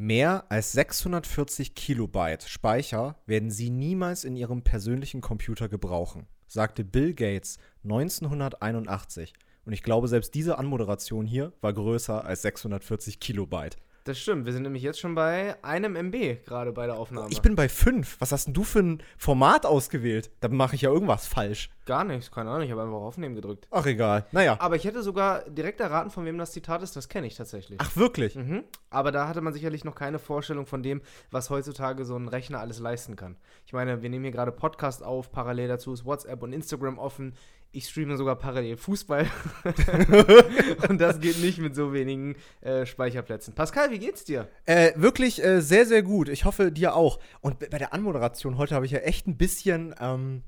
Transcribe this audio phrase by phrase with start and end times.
[0.00, 7.14] Mehr als 640 Kilobyte Speicher werden Sie niemals in Ihrem persönlichen Computer gebrauchen, sagte Bill
[7.14, 9.32] Gates 1981.
[9.64, 13.76] Und ich glaube, selbst diese Anmoderation hier war größer als 640 Kilobyte.
[14.04, 17.28] Das stimmt, wir sind nämlich jetzt schon bei einem MB gerade bei der Aufnahme.
[17.30, 18.20] Ich bin bei 5.
[18.20, 20.30] Was hast denn du für ein Format ausgewählt?
[20.40, 21.68] Da mache ich ja irgendwas falsch.
[21.84, 23.66] Gar nichts, keine Ahnung, ich habe einfach Aufnehmen gedrückt.
[23.70, 24.26] Ach, egal.
[24.32, 24.56] Naja.
[24.60, 27.78] Aber ich hätte sogar direkt erraten, von wem das Zitat ist, das kenne ich tatsächlich.
[27.80, 28.34] Ach, wirklich?
[28.34, 28.64] Mhm.
[28.90, 32.60] Aber da hatte man sicherlich noch keine Vorstellung von dem, was heutzutage so ein Rechner
[32.60, 33.36] alles leisten kann.
[33.66, 37.34] Ich meine, wir nehmen hier gerade Podcast auf, parallel dazu ist WhatsApp und Instagram offen.
[37.70, 39.26] Ich streame sogar parallel Fußball.
[40.88, 43.54] und das geht nicht mit so wenigen äh, Speicherplätzen.
[43.54, 44.48] Pascal, wie geht's dir?
[44.64, 46.28] Äh, wirklich äh, sehr, sehr gut.
[46.28, 47.18] Ich hoffe, dir auch.
[47.40, 49.94] Und bei der Anmoderation heute habe ich ja echt ein bisschen.
[50.00, 50.42] Ähm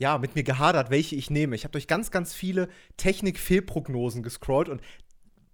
[0.00, 1.56] ja, mit mir gehadert, welche ich nehme.
[1.56, 4.80] Ich habe durch ganz, ganz viele Technik-Fehlprognosen gescrollt und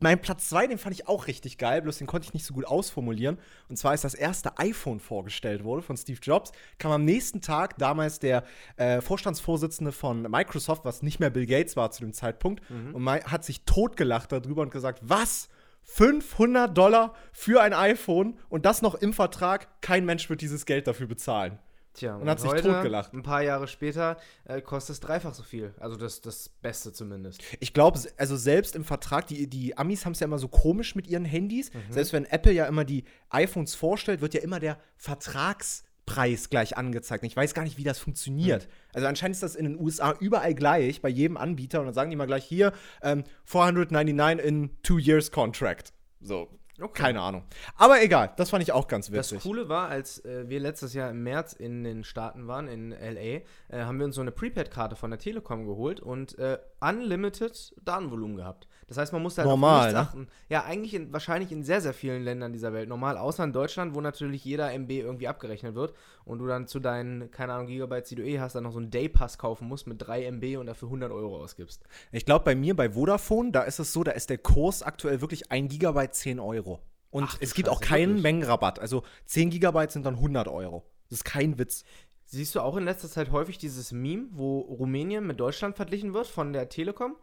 [0.01, 2.55] mein Platz 2, den fand ich auch richtig geil, bloß den konnte ich nicht so
[2.55, 3.39] gut ausformulieren.
[3.69, 6.53] Und zwar ist das erste iPhone vorgestellt wurde von Steve Jobs.
[6.79, 8.45] Kam am nächsten Tag damals der
[8.77, 12.95] äh, Vorstandsvorsitzende von Microsoft, was nicht mehr Bill Gates war zu dem Zeitpunkt, mhm.
[12.95, 15.49] und hat sich totgelacht darüber und gesagt, was?
[15.87, 19.69] 500 Dollar für ein iPhone und das noch im Vertrag.
[19.83, 21.59] Kein Mensch wird dieses Geld dafür bezahlen.
[21.95, 23.13] Tja, und, und hat sich totgelacht.
[23.15, 25.75] Ein paar Jahre später äh, kostet es dreifach so viel.
[25.79, 27.43] Also das, das Beste zumindest.
[27.61, 30.97] Ich glaube, also selbst im Vertrag, die, die Amis haben es ja immer so komisch
[30.97, 31.73] mit ihren Handys.
[31.73, 31.93] Mhm.
[31.93, 37.23] Selbst wenn Apple ja immer die iPhones vorstellt, wird ja immer der Vertragspreis gleich angezeigt.
[37.25, 38.67] Ich weiß gar nicht, wie das funktioniert.
[38.67, 38.73] Mhm.
[38.93, 41.79] Also anscheinend ist das in den USA überall gleich, bei jedem Anbieter.
[41.79, 42.73] Und dann sagen die mal gleich hier,
[43.03, 45.93] ähm, 499 in two years contract.
[46.21, 46.49] So,
[46.81, 47.03] Okay.
[47.03, 47.45] Keine Ahnung.
[47.77, 49.39] Aber egal, das fand ich auch ganz witzig.
[49.39, 52.91] Das Coole war, als äh, wir letztes Jahr im März in den Staaten waren, in
[52.91, 57.75] LA, äh, haben wir uns so eine Prepaid-Karte von der Telekom geholt und äh, unlimited
[57.85, 58.67] Datenvolumen gehabt.
[58.87, 60.21] Das heißt, man muss halt normal, auf achten.
[60.23, 60.27] Ne?
[60.49, 63.95] Ja, eigentlich in, wahrscheinlich in sehr, sehr vielen Ländern dieser Welt normal, außer in Deutschland,
[63.95, 68.09] wo natürlich jeder MB irgendwie abgerechnet wird und du dann zu deinen, keine Ahnung, Gigabytes,
[68.09, 70.67] die du eh hast, dann noch so einen Daypass kaufen musst mit 3 MB und
[70.67, 71.83] dafür 100 Euro ausgibst.
[72.13, 75.21] Ich glaube, bei mir, bei Vodafone, da ist es so, da ist der Kurs aktuell
[75.21, 76.81] wirklich 1 Gigabyte 10 Euro.
[77.11, 78.23] Und Ach, es gibt Scheiße, auch keinen wirklich?
[78.25, 78.81] Mengenrabatt.
[78.81, 80.85] Also 10 Gigabyte sind dann 100 Euro.
[81.09, 81.85] Das ist kein Witz.
[82.25, 86.27] Siehst du auch in letzter Zeit häufig dieses Meme, wo Rumänien mit Deutschland verglichen wird
[86.27, 87.17] von der Telekom?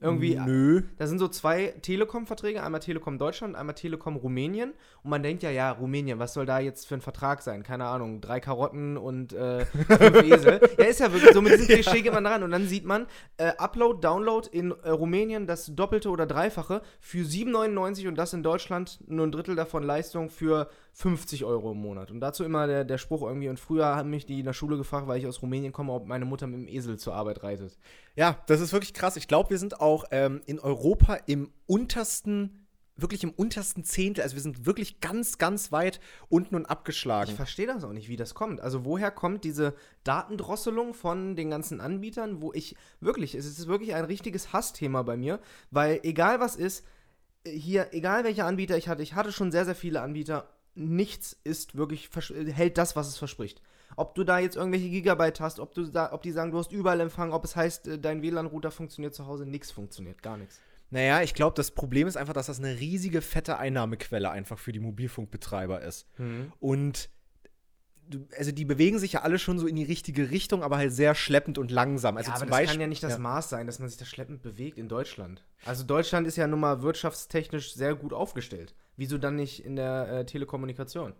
[0.00, 0.82] Irgendwie, Nö.
[0.98, 4.74] Da sind so zwei Telekom-Verträge, einmal Telekom Deutschland, einmal Telekom Rumänien.
[5.02, 7.62] Und man denkt ja, ja, Rumänien, was soll da jetzt für ein Vertrag sein?
[7.62, 10.60] Keine Ahnung, drei Karotten und äh, fünf Esel.
[10.78, 12.42] ja, ist ja wirklich so, mit diesem Klischee geht man dran.
[12.42, 13.06] Und dann sieht man,
[13.38, 18.42] äh, Upload, Download in äh, Rumänien das Doppelte oder Dreifache für 7,99 und das in
[18.42, 22.12] Deutschland nur ein Drittel davon Leistung für 50 Euro im Monat.
[22.12, 24.76] Und dazu immer der, der Spruch irgendwie, und früher haben mich die in der Schule
[24.76, 27.76] gefragt, weil ich aus Rumänien komme, ob meine Mutter mit dem Esel zur Arbeit reitet.
[28.14, 29.16] Ja, das ist wirklich krass.
[29.16, 32.60] Ich glaube, wir sind auch ähm, in Europa im untersten
[32.96, 37.30] wirklich im untersten Zehntel, also wir sind wirklich ganz, ganz weit unten und abgeschlagen.
[37.30, 38.60] Ich verstehe das auch nicht, wie das kommt.
[38.60, 39.74] Also woher kommt diese
[40.04, 45.16] Datendrosselung von den ganzen Anbietern, wo ich wirklich, es ist wirklich ein richtiges Hassthema bei
[45.16, 45.40] mir,
[45.72, 46.84] weil egal was ist,
[47.44, 51.76] hier, egal welcher Anbieter ich hatte, ich hatte schon sehr, sehr viele Anbieter nichts ist
[51.76, 53.62] wirklich, hält das, was es verspricht.
[53.96, 56.72] Ob du da jetzt irgendwelche Gigabyte hast, ob, du da, ob die sagen, du hast
[56.72, 60.60] überall Empfang, ob es heißt, äh, dein WLAN-Router funktioniert zu Hause, nichts funktioniert, gar nichts.
[60.90, 64.72] Naja, ich glaube, das Problem ist einfach, dass das eine riesige, fette Einnahmequelle einfach für
[64.72, 66.06] die Mobilfunkbetreiber ist.
[66.18, 66.52] Mhm.
[66.60, 67.10] Und
[68.36, 71.14] also die bewegen sich ja alle schon so in die richtige Richtung, aber halt sehr
[71.14, 72.16] schleppend und langsam.
[72.16, 73.18] Also ja, aber zum das Beispiel, kann ja nicht das ja.
[73.18, 75.44] Maß sein, dass man sich da schleppend bewegt in Deutschland.
[75.64, 78.74] Also Deutschland ist ja nun mal wirtschaftstechnisch sehr gut aufgestellt.
[78.96, 81.14] Wieso dann nicht in der äh, Telekommunikation?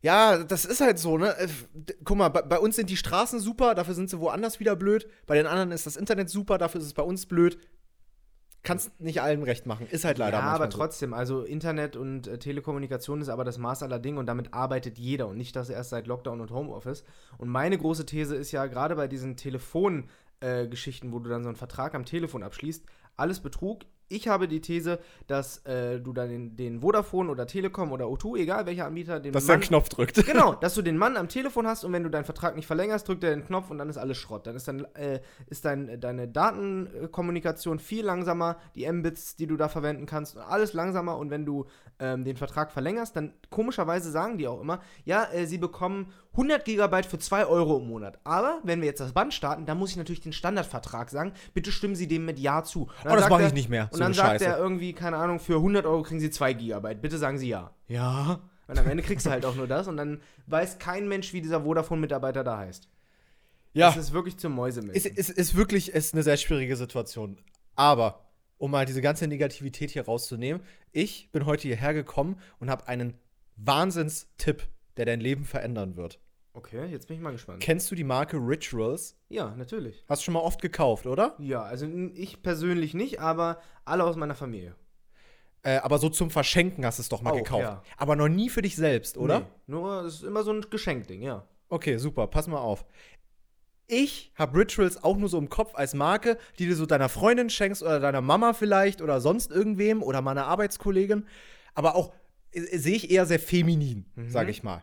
[0.00, 1.36] Ja, das ist halt so, ne?
[1.38, 1.48] Äh,
[2.04, 5.08] guck mal, bei, bei, uns sind die Straßen super, dafür sind sie woanders wieder blöd.
[5.26, 7.58] Bei den anderen ist das Internet super, dafür ist es bei uns blöd.
[8.62, 9.86] Kannst nicht allen recht machen.
[9.90, 11.16] Ist halt leider Ja, aber trotzdem, so.
[11.16, 15.28] also Internet und äh, Telekommunikation ist aber das Maß aller Dinge und damit arbeitet jeder
[15.28, 17.04] und nicht das erst seit Lockdown und Homeoffice.
[17.38, 21.48] Und meine große These ist ja, gerade bei diesen Telefongeschichten, äh, wo du dann so
[21.48, 22.84] einen Vertrag am Telefon abschließt,
[23.16, 27.92] alles Betrug, ich habe die These, dass äh, du dann den, den, Vodafone oder Telekom
[27.92, 30.26] oder O2, egal welcher Anbieter, den dass Mann, der Knopf drückt.
[30.28, 33.08] Genau, dass du den Mann am Telefon hast und wenn du deinen Vertrag nicht verlängerst,
[33.08, 34.46] drückt er den Knopf und dann ist alles Schrott.
[34.46, 39.68] Dann ist, dann, äh, ist dein, deine Datenkommunikation viel langsamer, die Mbits, die du da
[39.68, 41.66] verwenden kannst, alles langsamer und wenn du
[41.98, 46.64] ähm, den Vertrag verlängerst, dann komischerweise sagen die auch immer, ja, äh, sie bekommen 100
[46.64, 48.20] Gigabyte für 2 Euro im Monat.
[48.22, 51.72] Aber wenn wir jetzt das Band starten, dann muss ich natürlich den Standardvertrag sagen, bitte
[51.72, 52.88] stimmen Sie dem mit Ja zu.
[53.04, 53.88] Oh, das mache ich nicht mehr.
[53.92, 57.02] Und dann sagt er irgendwie, keine Ahnung, für 100 Euro kriegen Sie 2 Gigabyte.
[57.02, 57.72] Bitte sagen Sie Ja.
[57.88, 58.40] Ja.
[58.68, 61.40] Und am Ende kriegst du halt auch nur das und dann weiß kein Mensch, wie
[61.40, 62.88] dieser Vodafone-Mitarbeiter da heißt.
[63.72, 63.88] Ja.
[63.88, 64.96] Das ist wirklich zum Mäusemilch.
[64.96, 67.38] Es ist, ist, ist wirklich ist eine sehr schwierige Situation.
[67.74, 70.62] Aber um mal diese ganze Negativität hier rauszunehmen,
[70.92, 73.14] ich bin heute hierher gekommen und habe einen
[73.56, 76.20] Wahnsinnstipp, der dein Leben verändern wird.
[76.58, 77.62] Okay, jetzt bin ich mal gespannt.
[77.62, 79.16] Kennst du die Marke Rituals?
[79.28, 80.02] Ja, natürlich.
[80.08, 81.36] Hast du schon mal oft gekauft, oder?
[81.38, 84.74] Ja, also ich persönlich nicht, aber alle aus meiner Familie.
[85.62, 87.62] Äh, aber so zum Verschenken hast du es doch mal Auch, gekauft.
[87.62, 87.82] ja.
[87.96, 89.38] Aber noch nie für dich selbst, oder?
[89.40, 91.46] Nee, nur, es ist immer so ein Geschenkding, ja.
[91.68, 92.84] Okay, super, pass mal auf.
[93.86, 97.50] Ich habe Rituals auch nur so im Kopf als Marke, die du so deiner Freundin
[97.50, 101.24] schenkst oder deiner Mama vielleicht oder sonst irgendwem oder meiner Arbeitskollegin.
[101.74, 102.12] Aber auch
[102.50, 104.30] äh, sehe ich eher sehr feminin, Mhm.
[104.30, 104.82] sage ich mal.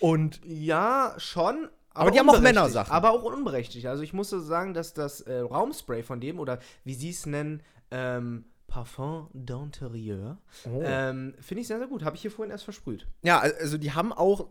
[0.00, 1.68] Und Ja, schon.
[1.90, 2.54] Aber die haben auch unberechtigt.
[2.62, 2.92] Männersachen.
[2.92, 3.86] Aber auch unberechtigt.
[3.86, 7.62] Also ich musste sagen, dass das äh, Raumspray von dem, oder wie sie es nennen,
[7.90, 10.36] ähm, Parfum d'Intérieur,
[10.68, 10.82] Oh.
[10.84, 12.02] ähm, finde ich sehr, sehr gut.
[12.04, 13.06] Habe ich hier vorhin erst versprüht.
[13.22, 14.48] ja, also die haben auch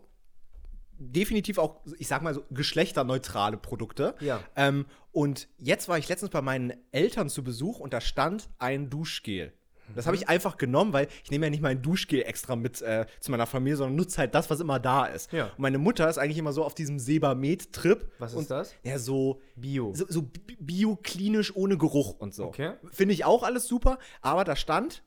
[0.98, 4.14] definitiv auch, ich sag mal so, geschlechterneutrale Produkte.
[4.20, 4.40] Ja.
[4.56, 8.88] Ähm, und jetzt war ich letztens bei meinen Eltern zu Besuch und da stand ein
[8.90, 9.52] Duschgel.
[9.94, 10.08] Das Mhm.
[10.08, 13.30] habe ich einfach genommen, weil ich nehme ja nicht mein Duschgel extra mit äh, zu
[13.30, 15.32] meiner Familie, sondern nutze halt das, was immer da ist.
[15.32, 15.46] Ja.
[15.46, 18.10] Und meine Mutter ist eigentlich immer so auf diesem Sebamed-Trip.
[18.18, 18.74] Was und, ist das?
[18.82, 19.92] Ja, so Bio.
[19.94, 22.46] so, so bi- bioklinisch ohne Geruch und so.
[22.46, 22.72] Okay.
[22.90, 25.02] Finde ich auch alles super, aber da stand,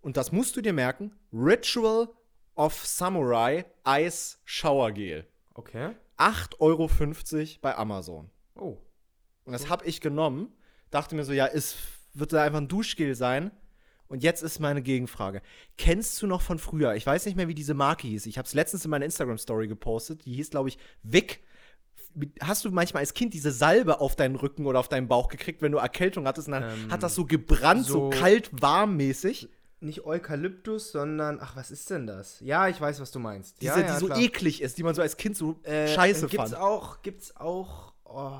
[0.00, 2.08] und das musst du dir merken, Ritual
[2.54, 5.26] of Samurai Ice Shower Gel.
[5.54, 5.90] Okay.
[6.18, 6.88] 8,50 Euro
[7.62, 8.30] bei Amazon.
[8.54, 8.76] Oh.
[9.44, 10.52] Und das habe ich genommen,
[10.90, 11.76] dachte mir so, ja, es
[12.14, 13.50] wird da einfach ein Duschgel sein.
[14.10, 15.40] Und jetzt ist meine Gegenfrage.
[15.78, 16.94] Kennst du noch von früher?
[16.96, 18.26] Ich weiß nicht mehr, wie diese Marke hieß.
[18.26, 20.24] Ich habe es letztens in meiner Instagram-Story gepostet.
[20.26, 21.40] Die hieß, glaube ich, Vic.
[22.42, 25.62] Hast du manchmal als Kind diese Salbe auf deinen Rücken oder auf deinen Bauch gekriegt,
[25.62, 26.48] wenn du Erkältung hattest?
[26.48, 29.48] Und dann Ähm, hat das so gebrannt, so, so- kalt, warm mäßig.
[29.78, 32.40] Nicht Eukalyptus, sondern, ach, was ist denn das?
[32.40, 33.62] Ja, ich weiß, was du meinst.
[33.62, 34.18] Diese, ja, ja, die so klar.
[34.18, 36.56] eklig ist, die man so als Kind so Äh, scheiße gibt's fand.
[36.56, 38.32] auch, gibt's auch, oh,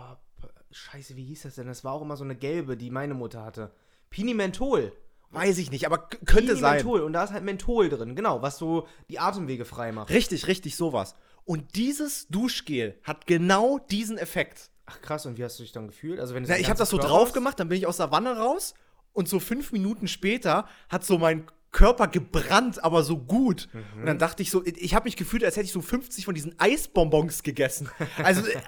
[0.73, 1.69] scheiße, wie hieß das denn?
[1.69, 3.71] Das war auch immer so eine gelbe, die meine Mutter hatte.
[4.11, 4.93] Pinimentol.
[5.31, 6.79] Weiß ich nicht, aber könnte sein.
[6.79, 7.03] Pinimentol.
[7.03, 10.11] Und da ist halt Menthol drin, genau, was so die Atemwege frei macht.
[10.11, 11.15] Richtig, richtig, sowas.
[11.45, 14.71] Und dieses Duschgel hat genau diesen Effekt.
[14.87, 16.19] Ach krass, und wie hast du dich dann gefühlt?
[16.19, 17.35] Also wenn Na, ich habe das so drauf hast?
[17.35, 18.75] gemacht, dann bin ich aus der Wanne raus
[19.13, 23.69] und so fünf Minuten später hat so mein Körper gebrannt, aber so gut.
[23.97, 26.35] Und dann dachte ich so, ich habe mich gefühlt, als hätte ich so 50 von
[26.35, 27.89] diesen Eisbonbons gegessen.
[28.23, 28.61] Also, äh,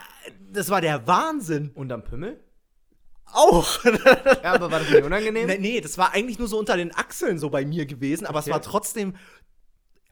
[0.53, 1.73] das war der Wahnsinn.
[1.75, 2.39] Und am Pimmel?
[3.33, 3.85] Auch.
[3.85, 5.47] Ja, aber war das nicht unangenehm?
[5.47, 8.39] nee, nee, das war eigentlich nur so unter den Achseln so bei mir gewesen, aber
[8.41, 8.49] Okay.
[8.51, 9.15] es war trotzdem.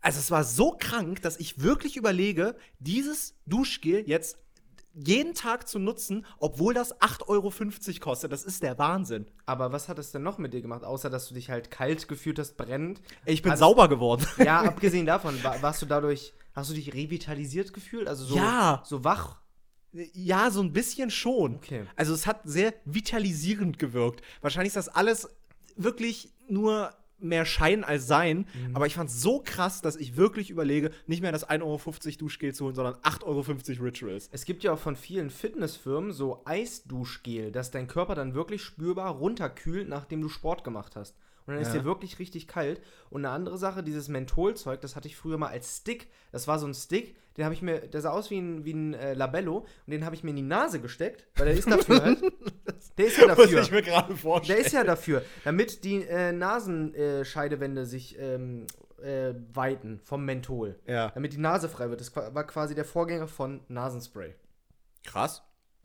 [0.02, 4.38] Also, es war so krank, dass ich wirklich überlege, dieses Duschgel jetzt
[4.94, 7.52] jeden Tag zu nutzen, obwohl das 8,50 Euro
[8.00, 8.32] kostet.
[8.32, 9.26] Das ist der Wahnsinn.
[9.46, 12.08] Aber was hat es denn noch mit dir gemacht, außer dass du dich halt kalt
[12.08, 13.00] gefühlt hast, brennend?
[13.24, 14.26] Ich bin Also- sauber geworden.
[14.38, 18.08] Ja, abgesehen davon, war, warst du dadurch, hast du dich revitalisiert gefühlt?
[18.08, 18.82] Also so, Ja.
[18.84, 19.39] so wach?
[19.92, 21.56] Ja, so ein bisschen schon.
[21.56, 21.84] Okay.
[21.96, 24.22] Also es hat sehr vitalisierend gewirkt.
[24.40, 25.28] Wahrscheinlich ist das alles
[25.76, 26.92] wirklich nur
[27.22, 28.46] mehr Schein als Sein.
[28.54, 28.74] Mhm.
[28.76, 32.16] Aber ich fand es so krass, dass ich wirklich überlege, nicht mehr das 1,50 Euro
[32.18, 34.28] Duschgel zu holen, sondern 8,50 Euro Rituals.
[34.32, 39.14] Es gibt ja auch von vielen Fitnessfirmen so Eisduschgel, das dein Körper dann wirklich spürbar
[39.14, 41.14] runterkühlt, nachdem du Sport gemacht hast.
[41.50, 41.80] Und dann ist Ja.
[41.80, 42.80] dir wirklich richtig kalt.
[43.10, 46.08] Und eine andere Sache, dieses Mentholzeug, das hatte ich früher mal als Stick.
[46.32, 48.72] Das war so ein Stick, den habe ich mir, der sah aus wie ein, wie
[48.72, 51.68] ein äh, Labello und den habe ich mir in die Nase gesteckt, weil der ist
[51.70, 52.20] dafür halt.
[52.98, 53.60] Der ist ja dafür.
[53.62, 54.60] ich mir gerade Der vorstellen.
[54.64, 58.66] ist ja dafür, damit die äh, Nasenscheidewände sich ähm,
[59.02, 60.78] äh, weiten vom Menthol.
[60.86, 61.10] Ja.
[61.10, 62.00] Damit die Nase frei wird.
[62.00, 64.34] Das war quasi der Vorgänger von Nasenspray.
[65.04, 65.42] Krass.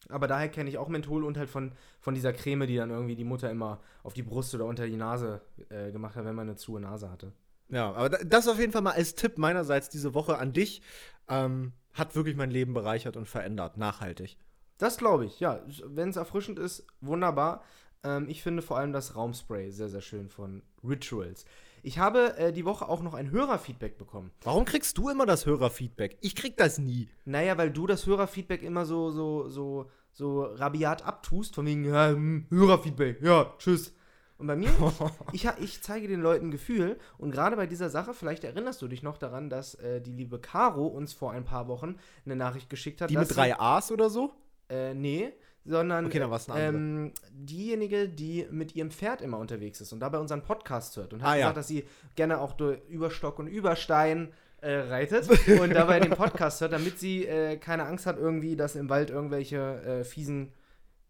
[0.09, 3.15] Aber daher kenne ich auch Menthol und halt von, von dieser Creme, die dann irgendwie
[3.15, 6.47] die Mutter immer auf die Brust oder unter die Nase äh, gemacht hat, wenn man
[6.47, 7.31] eine zuhe Nase hatte.
[7.69, 10.81] Ja, aber da- das auf jeden Fall mal als Tipp meinerseits diese Woche an dich.
[11.27, 13.77] Ähm, hat wirklich mein Leben bereichert und verändert.
[13.77, 14.37] Nachhaltig.
[14.77, 15.61] Das glaube ich, ja.
[15.85, 17.63] Wenn es erfrischend ist, wunderbar.
[18.03, 21.45] Ähm, ich finde vor allem das Raumspray sehr, sehr schön von Rituals.
[21.85, 24.31] Ich habe äh, die Woche auch noch ein Hörerfeedback bekommen.
[24.41, 26.17] Warum kriegst du immer das Hörerfeedback?
[26.21, 27.09] Ich krieg das nie.
[27.25, 32.09] Naja, weil du das Hörerfeedback immer so, so, so, so rabiat abtust, von wegen, ja,
[32.09, 33.93] hm, Hörerfeedback, ja, tschüss.
[34.39, 34.71] Und bei mir,
[35.31, 39.03] ich, ich zeige den Leuten Gefühl und gerade bei dieser Sache, vielleicht erinnerst du dich
[39.03, 42.99] noch daran, dass äh, die liebe Caro uns vor ein paar Wochen eine Nachricht geschickt
[42.99, 43.11] hat.
[43.11, 44.33] Die mit drei A's oder so?
[44.69, 45.31] Äh, nee,
[45.65, 46.21] sondern Okay,
[46.55, 51.21] ähm, diejenige, die mit ihrem Pferd immer unterwegs ist und dabei unseren Podcast hört und
[51.23, 51.41] hat Ah, ja.
[51.45, 54.31] gesagt, dass sie gerne auch durch, über Stock und über Stein
[54.61, 55.27] äh, reitet
[55.59, 59.09] und dabei den Podcast hört, damit sie äh, keine Angst hat irgendwie, dass im Wald
[59.09, 60.53] irgendwelche äh, fiesen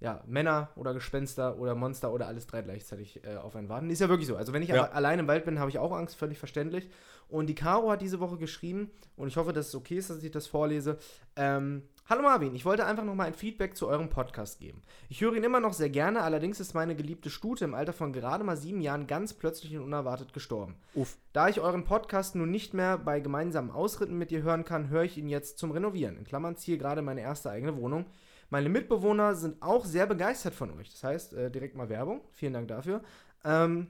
[0.02, 3.90] ja, Männer oder Gespenster oder Monster oder alles drei gleichzeitig äh, auf einen warten.
[3.90, 4.36] Ist ja wirklich so.
[4.36, 4.84] Also wenn ich Ja.
[4.92, 6.90] allein im Wald bin, habe ich auch Angst, völlig verständlich.
[7.30, 10.24] Und die Caro hat diese Woche geschrieben, und ich hoffe, dass es okay ist, dass
[10.24, 10.98] ich das vorlese.
[11.36, 14.84] Ähm, Hallo Marvin, ich wollte einfach nochmal ein Feedback zu eurem Podcast geben.
[15.10, 18.14] Ich höre ihn immer noch sehr gerne, allerdings ist meine geliebte Stute im Alter von
[18.14, 20.76] gerade mal sieben Jahren ganz plötzlich und unerwartet gestorben.
[20.94, 21.18] Uff.
[21.34, 25.02] Da ich euren Podcast nun nicht mehr bei gemeinsamen Ausritten mit dir hören kann, höre
[25.02, 26.18] ich ihn jetzt zum Renovieren.
[26.18, 28.06] In Klammern ziehe gerade meine erste eigene Wohnung.
[28.52, 30.92] Meine Mitbewohner sind auch sehr begeistert von euch.
[30.92, 32.22] Das heißt, äh, direkt mal Werbung.
[32.34, 33.02] Vielen Dank dafür.
[33.44, 33.88] Ähm,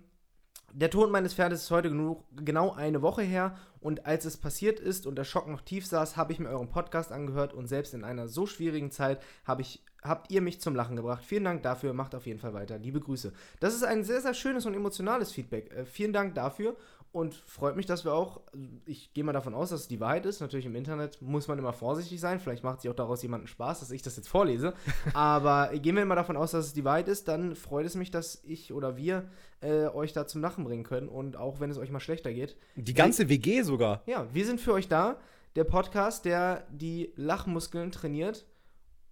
[0.78, 4.78] der Tod meines Pferdes ist heute genug, genau eine Woche her und als es passiert
[4.78, 7.94] ist und der Schock noch tief saß, habe ich mir euren Podcast angehört und selbst
[7.94, 11.24] in einer so schwierigen Zeit hab ich, habt ihr mich zum Lachen gebracht.
[11.24, 12.78] Vielen Dank dafür, macht auf jeden Fall weiter.
[12.78, 13.32] Liebe Grüße.
[13.62, 15.72] Das ist ein sehr, sehr schönes und emotionales Feedback.
[15.72, 16.76] Äh, vielen Dank dafür
[17.16, 18.42] und freut mich, dass wir auch,
[18.86, 20.42] ich gehe mal davon aus, dass es die Wahrheit ist.
[20.42, 22.42] Natürlich im Internet muss man immer vorsichtig sein.
[22.42, 24.74] Vielleicht macht sich auch daraus jemanden Spaß, dass ich das jetzt vorlese.
[25.14, 28.12] Aber gehen wir immer davon aus, dass es die Wahrheit ist, dann freut es mich,
[28.12, 29.30] dass ich oder wir
[29.62, 31.08] äh, euch da zum Lachen bringen können.
[31.08, 32.58] Und auch wenn es euch mal schlechter geht.
[32.76, 34.04] Die ganze WG sogar.
[34.08, 35.16] Ja, wir sind für euch da.
[35.56, 38.46] Der Podcast, der die Lachmuskeln trainiert,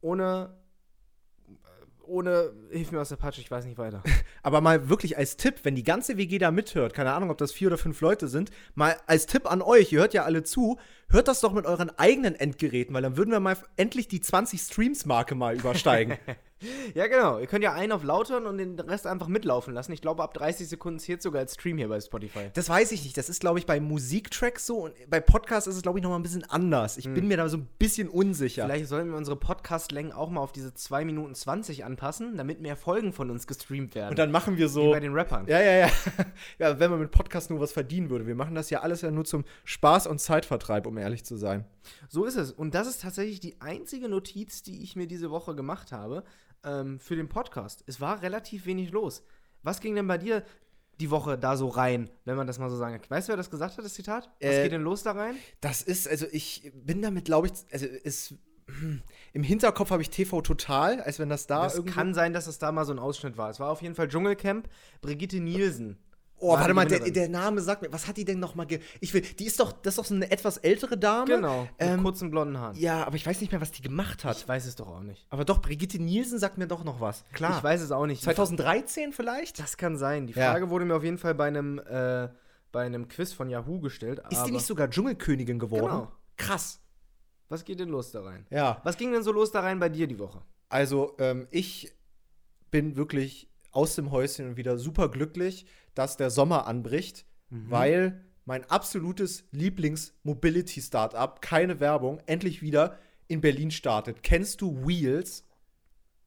[0.01, 0.57] ohne
[2.05, 4.03] ohne, hilf mir aus der Patsche, ich weiß nicht weiter.
[4.43, 7.51] Aber mal wirklich als Tipp, wenn die ganze WG da mithört, keine Ahnung, ob das
[7.51, 10.79] vier oder fünf Leute sind, mal als Tipp an euch, ihr hört ja alle zu,
[11.09, 14.59] hört das doch mit euren eigenen Endgeräten, weil dann würden wir mal endlich die 20
[14.61, 16.17] Streams-Marke mal übersteigen.
[16.93, 17.39] ja, genau.
[17.39, 19.91] Ihr könnt ja einen auf lautern und den Rest einfach mitlaufen lassen.
[19.91, 22.49] Ich glaube, ab 30 Sekunden zählt sogar als Stream hier bei Spotify.
[22.53, 23.17] Das weiß ich nicht.
[23.17, 26.09] Das ist, glaube ich, bei Musiktracks so und bei Podcasts ist es, glaube ich, noch
[26.09, 26.97] mal ein bisschen anders.
[26.97, 27.13] Ich hm.
[27.13, 28.65] bin mir da so ein bisschen unsicher.
[28.65, 32.75] Vielleicht sollten wir unsere Podcast-Längen auch mal auf diese 2 Minuten 20 anpassen, damit mehr
[32.75, 34.11] Folgen von uns gestreamt werden.
[34.11, 34.87] Und dann machen wir so.
[34.87, 35.47] Wie bei den Rappern.
[35.47, 35.89] Ja, ja, ja.
[36.59, 38.27] ja, wenn man mit Podcast nur was verdienen würde.
[38.27, 41.65] Wir machen das ja alles ja nur zum Spaß und Zeitvertreib, um ehrlich zu sein.
[42.09, 42.51] So ist es.
[42.51, 46.23] Und das ist tatsächlich die einzige Notiz, die ich mir diese Woche gemacht habe
[46.63, 47.83] ähm, für den Podcast.
[47.87, 49.23] Es war relativ wenig los.
[49.61, 50.43] Was ging denn bei dir
[50.99, 53.09] die Woche da so rein, wenn man das mal so sagen kann?
[53.09, 54.29] Weißt du, wer das gesagt hat, das Zitat?
[54.39, 55.35] Was äh, geht denn los da rein?
[55.61, 58.35] Das ist, also ich bin damit, glaube ich, also es
[58.67, 59.01] hm,
[59.33, 62.59] im Hinterkopf habe ich TV Total, als wenn das da Es kann sein, dass es
[62.59, 63.49] da mal so ein Ausschnitt war.
[63.49, 64.69] Es war auf jeden Fall Dschungelcamp.
[65.01, 65.97] Brigitte Nielsen
[66.43, 68.81] Oh, warte mal, der, der, Name sagt mir, was hat die denn noch mal ge
[68.99, 71.25] Ich will, die ist doch, das ist doch so eine etwas ältere Dame.
[71.25, 72.77] Genau, mit ähm, kurzen blonden Haaren.
[72.77, 74.37] Ja, aber ich weiß nicht mehr, was die gemacht hat.
[74.37, 75.25] Ich weiß es doch auch nicht.
[75.29, 77.23] Aber doch, Brigitte Nielsen sagt mir doch noch was.
[77.31, 77.57] Klar.
[77.57, 78.23] Ich weiß es auch nicht.
[78.23, 79.59] 2013 vielleicht?
[79.59, 80.27] Das kann sein.
[80.27, 80.69] Die Frage ja.
[80.69, 82.27] wurde mir auf jeden Fall bei einem, äh,
[82.73, 84.21] bei einem Quiz von Yahoo gestellt.
[84.29, 85.85] Ist die nicht sogar Dschungelkönigin geworden?
[85.85, 86.11] Genau.
[86.35, 86.81] Krass.
[87.47, 88.45] Was geht denn los da rein?
[88.49, 88.81] Ja.
[88.83, 90.41] Was ging denn so los da rein bei dir die Woche?
[90.69, 91.93] Also, ähm, ich
[92.71, 97.69] bin wirklich aus dem Häuschen und wieder super glücklich dass der Sommer anbricht, mhm.
[97.69, 102.97] weil mein absolutes Lieblings-Mobility-Startup, keine Werbung, endlich wieder
[103.27, 104.21] in Berlin startet.
[104.21, 105.45] Kennst du Wheels?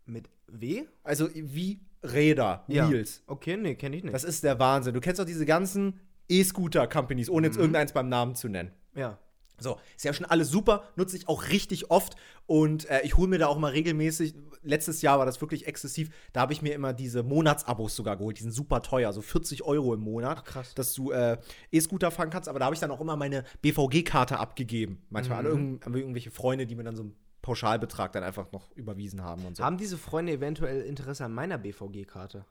[0.06, 0.84] Mit W?
[1.02, 2.88] Also wie Räder, ja.
[2.88, 3.22] Wheels.
[3.26, 4.14] Okay, nee, kenne ich nicht.
[4.14, 4.94] Das ist der Wahnsinn.
[4.94, 7.62] Du kennst doch diese ganzen E-Scooter-Companies, ohne jetzt mhm.
[7.62, 8.72] irgendeins beim Namen zu nennen.
[8.94, 9.18] Ja.
[9.58, 13.28] So, ist ja schon alles super, nutze ich auch richtig oft und äh, ich hole
[13.28, 14.34] mir da auch mal regelmäßig.
[14.62, 16.10] Letztes Jahr war das wirklich exzessiv.
[16.32, 18.38] Da habe ich mir immer diese Monatsabos sogar geholt.
[18.38, 20.74] Die sind super teuer, so 40 Euro im Monat, Ach, krass.
[20.74, 21.38] dass du äh,
[21.70, 22.48] E-Scooter fahren kannst.
[22.48, 25.02] Aber da habe ich dann auch immer meine BVG-Karte abgegeben.
[25.08, 25.46] Manchmal mhm.
[25.46, 29.44] an irgendw irgendwelche Freunde, die mir dann so einen Pauschalbetrag dann einfach noch überwiesen haben
[29.46, 29.64] und so.
[29.64, 32.44] Haben diese Freunde eventuell Interesse an meiner BVG-Karte?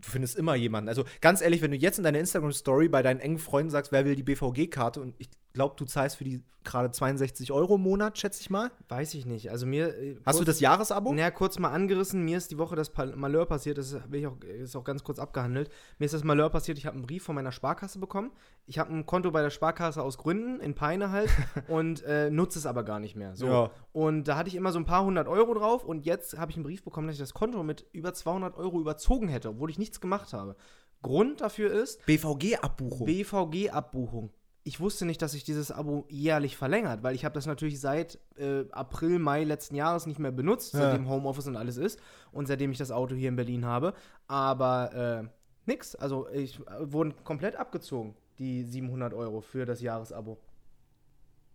[0.00, 0.88] Du findest immer jemanden.
[0.88, 4.04] Also ganz ehrlich, wenn du jetzt in deiner Instagram-Story bei deinen engen Freunden sagst, wer
[4.04, 8.18] will die BVG-Karte und ich glaube, du zahlst für die gerade 62 Euro im Monat,
[8.18, 8.70] schätze ich mal.
[8.88, 9.50] Weiß ich nicht.
[9.50, 9.96] Also mir.
[9.96, 11.12] Äh, Hast du das Jahresabo?
[11.12, 12.22] Naja, kurz mal angerissen.
[12.24, 13.78] Mir ist die Woche das Malheur passiert.
[13.78, 15.70] Das ist auch, ist auch ganz kurz abgehandelt.
[15.98, 16.78] Mir ist das Malheur passiert.
[16.78, 18.30] Ich habe einen Brief von meiner Sparkasse bekommen.
[18.66, 21.30] Ich habe ein Konto bei der Sparkasse aus Gründen in Peine halt
[21.68, 23.34] und äh, nutze es aber gar nicht mehr.
[23.36, 23.46] So.
[23.46, 23.70] Ja.
[23.92, 26.56] Und da hatte ich immer so ein paar hundert Euro drauf und jetzt habe ich
[26.56, 29.78] einen Brief bekommen, dass ich das Konto mit über 200 Euro überzogen hätte, obwohl ich
[29.78, 30.54] nichts gemacht habe.
[31.02, 33.06] Grund dafür ist BVG-Abbuchung.
[33.06, 34.30] BVG-Abbuchung
[34.62, 38.18] ich wusste nicht, dass sich dieses Abo jährlich verlängert, weil ich habe das natürlich seit
[38.36, 40.80] äh, April, Mai letzten Jahres nicht mehr benutzt, ja.
[40.80, 41.98] seitdem Homeoffice und alles ist
[42.32, 43.94] und seitdem ich das Auto hier in Berlin habe.
[44.26, 44.92] Aber
[45.24, 45.28] äh,
[45.66, 50.38] nix, also ich äh, wurden komplett abgezogen, die 700 Euro für das Jahresabo.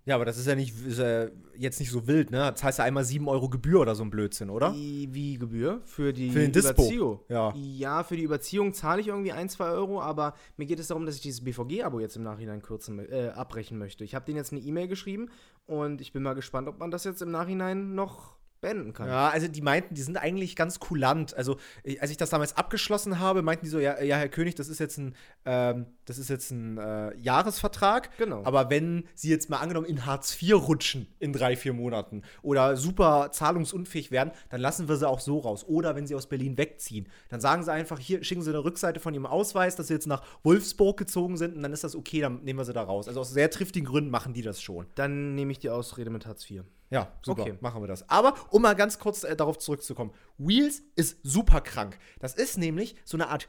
[0.05, 2.38] Ja, aber das ist ja nicht ist ja jetzt nicht so wild, ne?
[2.38, 4.74] Das heißt ja einmal 7 Euro Gebühr oder so ein Blödsinn, oder?
[4.74, 5.81] Wie, wie Gebühr?
[5.83, 7.19] Für die für den Überziehung.
[7.27, 7.53] Ja.
[7.55, 11.07] ja, für die Überziehung zahle ich irgendwie 1, 2 Euro, aber mir geht es darum,
[11.07, 14.03] dass ich dieses BVG-Abo jetzt im Nachhinein kürzen, äh, abbrechen möchte.
[14.03, 15.29] Ich habe denen jetzt eine E-Mail geschrieben
[15.65, 18.35] und ich bin mal gespannt, ob man das jetzt im Nachhinein noch
[18.65, 19.07] beenden kann.
[19.07, 21.36] Ja, also die meinten, die sind eigentlich ganz kulant.
[21.36, 21.57] Also,
[22.00, 24.79] als ich das damals abgeschlossen habe, meinten die so, ja, ja Herr König, das ist
[24.79, 28.15] jetzt ein, ähm, das ist jetzt ein äh, Jahresvertrag.
[28.17, 28.43] Genau.
[28.43, 32.75] Aber wenn Sie jetzt mal angenommen in Hartz IV rutschen in drei, vier Monaten oder
[32.75, 35.63] super zahlungsunfähig werden, dann lassen wir sie auch so raus.
[35.67, 39.00] Oder wenn sie aus Berlin wegziehen, dann sagen sie einfach, hier schicken sie eine Rückseite
[39.00, 42.22] von ihrem Ausweis, dass sie jetzt nach Wolfsburg gezogen sind und dann ist das okay,
[42.22, 43.07] dann nehmen wir sie da raus.
[43.07, 44.88] Also aus sehr triftigen Gründen machen die das schon.
[44.95, 46.63] Dann nehme ich die Ausrede mit Hartz IV.
[46.92, 47.56] Ja, super, Okay.
[47.62, 48.08] machen wir das.
[48.10, 51.98] Aber um mal ganz kurz äh, darauf zurückzukommen, Wheels ist super krank.
[52.20, 53.48] Das ist nämlich so eine Art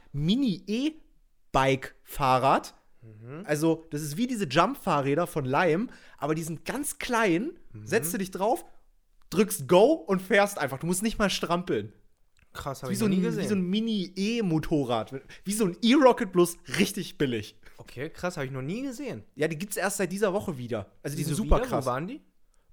[1.51, 2.73] Mini-E-Bike-Fahrrad.
[3.45, 7.51] Also, das ist wie diese Jump-Fahrräder von Lime, aber die sind ganz klein.
[7.83, 8.65] Setzt du dich drauf,
[9.29, 10.77] drückst Go und fährst einfach.
[10.79, 11.93] Du musst nicht mal strampeln.
[12.53, 13.43] Krass, habe ich so, noch ein, nie gesehen.
[13.43, 15.21] wie so ein Mini-E-Motorrad.
[15.45, 17.55] Wie so ein E-Rocket, bloß richtig billig.
[17.77, 19.23] okay, krass, habe ich noch nie gesehen.
[19.35, 20.91] Ja, die gibt's erst seit dieser Woche wieder.
[21.03, 21.67] Also, die sind super wieder?
[21.67, 21.85] krass.
[21.85, 22.19] Wo waren die?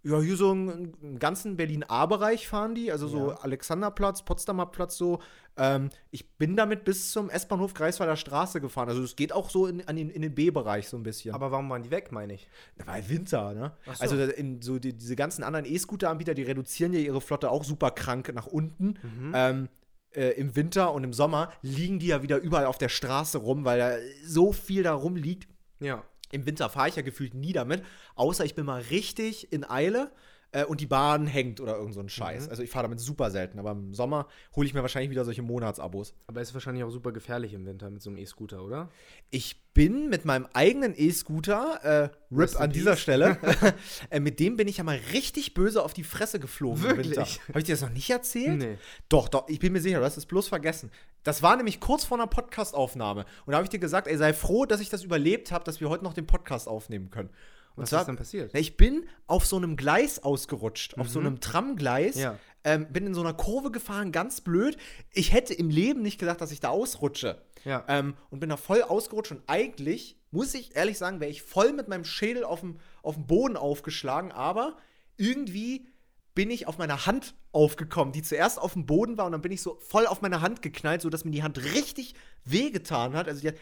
[0.04, 3.36] Ja, hier so im, im ganzen Berlin-A-Bereich fahren die, also so Ja.
[3.36, 5.20] Alexanderplatz, Potsdamer Platz so.
[5.56, 8.90] Ähm, ich bin damit bis zum S-Bahnhof Greifswalder Straße gefahren.
[8.90, 11.34] Also es geht auch so in, den, in den B-Bereich so ein bisschen.
[11.34, 12.46] Aber warum waren die weg, meine ich?
[12.76, 13.72] Da war Winter, ne?
[13.86, 13.92] So.
[14.02, 17.90] Also in, so die, diese ganzen anderen E-Scooter-Anbieter, die reduzieren ja ihre Flotte auch super
[17.90, 18.98] krank nach unten.
[19.02, 19.32] Mhm.
[19.34, 19.68] Ähm,
[20.14, 23.64] äh, Im Winter und im Sommer liegen die ja wieder überall auf der Straße rum,
[23.64, 23.92] weil da
[24.24, 25.48] so viel da rumliegt.
[25.80, 26.04] Ja.
[26.34, 27.84] Im Winter fahre ich ja gefühlt nie damit,
[28.16, 30.10] außer ich bin mal richtig in Eile
[30.54, 32.48] äh, und die Bahn hängt oder irgend so ein Scheiß.
[32.48, 35.42] Also ich fahre damit super selten, aber im Sommer hole ich mir wahrscheinlich wieder solche
[35.42, 36.14] Monatsabos.
[36.28, 38.88] Aber ist wahrscheinlich auch super gefährlich im Winter mit so einem E-Scooter, oder?
[39.30, 42.96] Ich bin mit meinem eigenen E-Scooter, äh, RIP an dieser.
[42.96, 43.36] Stelle,
[44.10, 47.06] äh, mit dem bin ich ja mal richtig böse auf die Fresse geflogen Wirklich?
[47.06, 47.26] im Winter.
[47.48, 48.58] Habe ich dir das noch nicht erzählt?
[48.58, 48.78] Nee.
[49.08, 50.92] Doch, doch, ich bin mir sicher, du hast es bloß vergessen.
[51.24, 53.24] Das war nämlich kurz vor einer Podcast-Aufnahme.
[53.46, 55.80] Und da habe ich dir gesagt, ey, sei froh, dass ich das überlebt habe, dass
[55.80, 57.30] wir heute noch den Podcast aufnehmen können.
[57.76, 58.50] Und Was zwar- ist denn passiert?
[58.54, 62.16] Na, ich bin auf so einem Gleis ausgerutscht, auf so einem Tramgleis.
[62.16, 62.20] Mhm.
[62.22, 62.38] Ja.
[62.66, 64.78] Ähm, bin in so einer Kurve gefahren, ganz blöd.
[65.12, 67.42] Ich hätte im Leben nicht gedacht, dass ich da ausrutsche.
[67.64, 67.84] Ja.
[67.88, 69.32] Ähm, und bin da voll ausgerutscht.
[69.32, 73.16] Und eigentlich, muss ich ehrlich sagen, wäre ich voll mit meinem Schädel auf dem, auf
[73.16, 74.32] dem Boden aufgeschlagen.
[74.32, 74.76] Aber
[75.18, 75.86] irgendwie
[76.34, 79.26] bin ich auf meiner Hand aufgekommen, die zuerst auf dem Boden war.
[79.26, 82.14] Und dann bin ich so voll auf meine Hand geknallt, sodass mir die Hand richtig
[82.44, 83.28] wehgetan hat.
[83.28, 83.56] Also die hat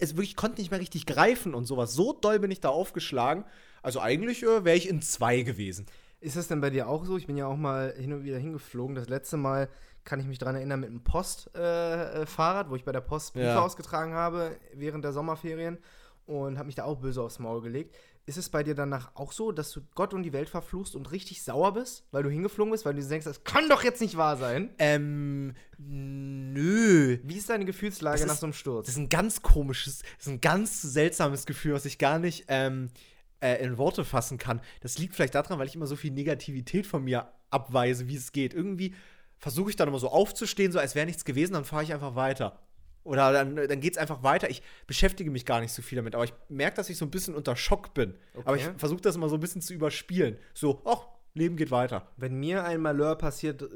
[0.00, 1.92] es wirklich ich konnte nicht mehr richtig greifen und sowas.
[1.94, 3.44] So doll bin ich da aufgeschlagen.
[3.82, 5.86] Also eigentlich äh, wäre ich in zwei gewesen.
[6.20, 7.16] Ist das denn bei dir auch so?
[7.16, 8.94] Ich bin ja auch mal hin und wieder hingeflogen.
[8.94, 9.68] Das letzte Mal
[10.04, 13.46] kann ich mich daran erinnern mit einem Postfahrrad, äh, wo ich bei der Post Briefe
[13.46, 13.60] Ja.
[13.62, 15.78] ausgetragen habe während der Sommerferien
[16.26, 17.96] und habe mich da auch böse aufs Maul gelegt.
[18.24, 21.10] Ist es bei dir danach auch so, dass du Gott und die Welt verfluchst und
[21.10, 24.16] richtig sauer bist, weil du hingeflogen bist, weil du denkst, das kann doch jetzt nicht
[24.16, 24.70] wahr sein?
[24.78, 27.18] Ähm, nö.
[27.24, 28.86] Wie ist deine Gefühlslage Das nach ist- so einem Sturz?
[28.86, 32.44] Das ist ein ganz komisches, das ist ein ganz seltsames Gefühl, was ich gar nicht
[32.48, 32.90] ähm,
[33.40, 34.60] äh, in Worte fassen kann.
[34.80, 38.32] Das liegt vielleicht daran, weil ich immer so viel Negativität von mir abweise, wie es
[38.32, 38.54] geht.
[38.54, 38.94] Irgendwie
[39.38, 42.14] versuche ich dann immer so aufzustehen, so als wäre nichts gewesen, dann fahre ich einfach
[42.14, 42.60] weiter.
[43.04, 44.48] Oder dann, dann geht es einfach weiter.
[44.50, 46.14] Ich beschäftige mich gar nicht so viel damit.
[46.14, 48.14] Aber ich merke, dass ich so ein bisschen unter Schock bin.
[48.44, 48.74] Aber ich Okay.
[48.78, 50.36] versuche das immer so ein bisschen zu überspielen.
[50.54, 52.08] So, ach, Leben geht weiter.
[52.16, 53.66] Wenn mir ein Malheur passiert, äh,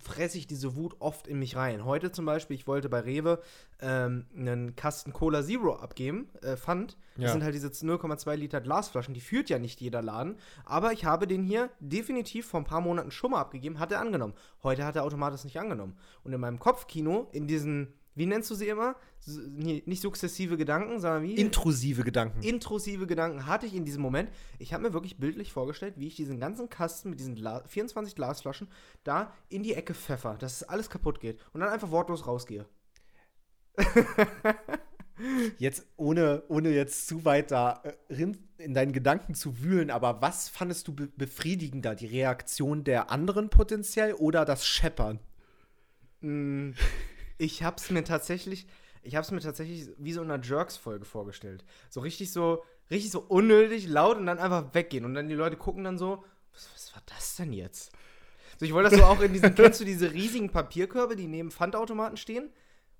[0.00, 1.84] fresse ich diese Wut oft in mich rein.
[1.84, 3.42] Heute zum Beispiel, ich wollte bei Rewe
[3.80, 6.96] ähm, einen Kasten Cola Zero abgeben, äh, Pfand.
[7.16, 7.32] Das Ja.
[7.32, 10.36] sind halt diese 0,2 Liter Glasflaschen, die führt ja nicht jeder Laden.
[10.64, 14.00] Aber ich habe den hier definitiv vor ein paar Monaten schon mal abgegeben, hat er
[14.00, 14.34] angenommen.
[14.62, 15.98] Heute hat er automatisch nicht angenommen.
[16.22, 18.96] Und in meinem Kopfkino, in diesen, wie nennst du sie immer?
[19.26, 21.34] Nee, nicht sukzessive Gedanken, sondern wie?
[21.34, 22.42] Intrusive Gedanken.
[22.42, 24.30] intrusive Gedanken hatte ich in diesem Moment.
[24.58, 28.14] Ich habe mir wirklich bildlich vorgestellt, wie ich diesen ganzen Kasten mit diesen Gla 24
[28.14, 28.68] Glasflaschen
[29.04, 32.66] da in die Ecke pfeffer, dass es alles kaputt geht und dann einfach wortlos rausgehe.
[35.58, 40.48] Jetzt, ohne, ohne jetzt zu weit da äh, in deinen Gedanken zu wühlen, aber was
[40.48, 41.96] fandest du be befriedigender?
[41.96, 45.18] Die Reaktion der anderen potenziell oder das Scheppern?
[46.20, 46.70] Mm,
[47.38, 48.66] Ich habe es mir tatsächlich,
[49.02, 51.64] ich habe es mir tatsächlich wie so in einer Jerks-Folge vorgestellt.
[51.88, 55.04] So richtig so, richtig so unnötig, laut und dann einfach weggehen.
[55.04, 57.92] Und dann die Leute gucken dann so, was, was war das denn jetzt?
[58.58, 61.50] So, ich wollte das so auch in diesen, kennst du diese riesigen Papierkörbe, die neben
[61.52, 62.50] Pfandautomaten stehen?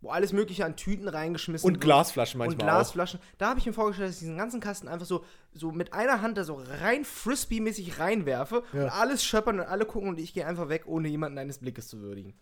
[0.01, 1.83] Wo alles Mögliche an Tüten reingeschmissen Und wird?
[1.83, 2.73] Glasflaschen und manchmal auch.
[2.75, 3.19] Glasflaschen.
[3.39, 6.23] Da habe ich mir vorgestellt, dass ich diesen ganzen Kasten einfach so, so mit einer
[6.23, 8.85] Hand da so rein Frisbee-mäßig reinwerfe Ja.
[8.85, 11.89] und alles scheppern und alle gucken und ich gehe einfach weg, ohne jemanden eines Blickes
[11.89, 12.35] zu würdigen.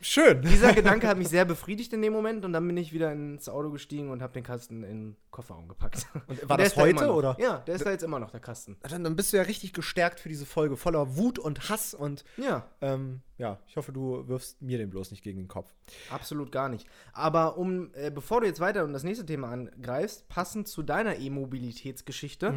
[0.00, 0.42] Schön.
[0.42, 3.48] Dieser Gedanke hat mich sehr befriedigt in dem Moment und dann bin ich wieder ins
[3.48, 6.06] Auto gestiegen und habe den Kasten in den Kofferraum gepackt.
[6.28, 7.16] Und war der das da heute noch.
[7.16, 7.36] oder?
[7.40, 8.76] Ja, der ist da jetzt immer noch, der Kasten.
[8.82, 12.24] Dann, dann bist du ja richtig gestärkt für diese Folge, voller Wut und Hass und
[12.36, 15.72] Ja, ähm, ja, ich hoffe, du wirfst mir den bloß nicht gegen den Kopf.
[16.10, 16.86] absolut gar nicht.
[17.12, 21.16] Aber um, äh, bevor du jetzt weiter und das nächste Thema angreifst, passend zu deiner
[21.18, 22.54] E-Mobilitätsgeschichte,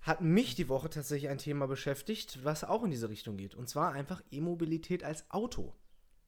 [0.00, 3.54] hat mich die Woche tatsächlich ein Thema beschäftigt, was auch in diese Richtung geht.
[3.54, 5.74] Und zwar einfach E-Mobilität als Auto.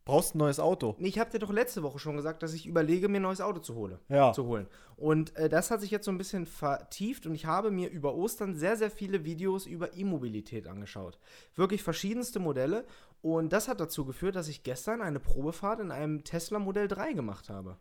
[0.06, 0.94] Brauchst ein neues Auto.
[1.00, 3.58] Ich habe dir doch letzte Woche schon gesagt, dass ich überlege, mir ein neues Auto
[3.58, 4.32] zu, hole, Ja.
[4.32, 4.68] zu holen.
[4.96, 8.14] Und äh, das hat sich jetzt so ein bisschen vertieft und ich habe mir über
[8.14, 11.18] Ostern sehr, sehr viele Videos über E-Mobilität angeschaut.
[11.56, 12.86] Wirklich verschiedenste Modelle.
[13.20, 17.12] Und das hat dazu geführt, dass ich gestern eine Probefahrt in einem Tesla Modell 3
[17.12, 17.76] gemacht habe.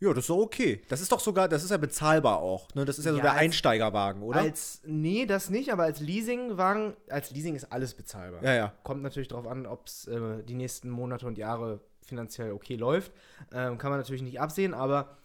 [0.00, 0.80] Ja, das ist doch okay.
[0.88, 2.74] Das ist doch sogar, das ist ja bezahlbar auch.
[2.74, 2.84] Ne?
[2.86, 4.40] Das ist ja so Ja, der als- Einsteigerwagen, oder?
[4.40, 8.42] Als, nee, das nicht, aber als Leasingwagen, als Leasing ist alles bezahlbar.
[8.42, 8.72] ja, ja.
[8.82, 13.12] Kommt natürlich darauf an, ob es äh, die nächsten Monate und Jahre finanziell okay läuft.
[13.52, 15.18] Ähm, kann man natürlich nicht absehen, aber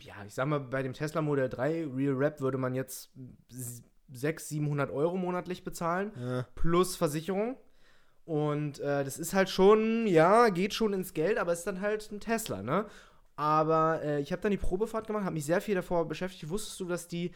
[0.00, 3.10] ja, ich sag mal, bei dem Tesla Modell 3 Real Rap würde man jetzt
[4.08, 6.46] 600, 700 Euro monatlich bezahlen, Ja.
[6.54, 7.56] plus Versicherung.
[8.24, 12.10] Und äh, das ist halt schon, ja, geht schon ins Geld, aber ist dann halt
[12.12, 12.86] ein Tesla, ne?
[13.36, 16.48] Aber äh, ich habe dann die Probefahrt gemacht, habe mich sehr viel davor beschäftigt.
[16.50, 17.32] Wusstest du, dass die,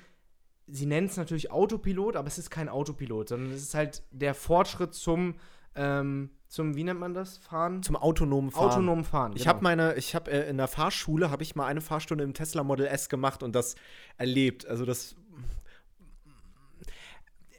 [0.67, 4.35] sie nennen es natürlich Autopilot, aber es ist kein Autopilot, sondern es ist halt der
[4.35, 5.35] Fortschritt zum,
[5.75, 7.83] ähm, zum, wie nennt man das, Fahren?
[7.83, 8.71] Zum autonomen Fahren.
[8.71, 9.33] autonomen Fahren.
[9.33, 9.55] Ich genau.
[9.55, 12.63] habe meine, ich habe äh, in der Fahrschule habe ich mal eine Fahrstunde im Tesla
[12.63, 13.75] Model S gemacht und das
[14.17, 14.67] erlebt.
[14.67, 15.17] Also das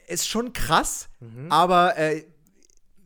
[0.06, 1.50] ist schon krass, Mhm.
[1.52, 2.24] aber äh,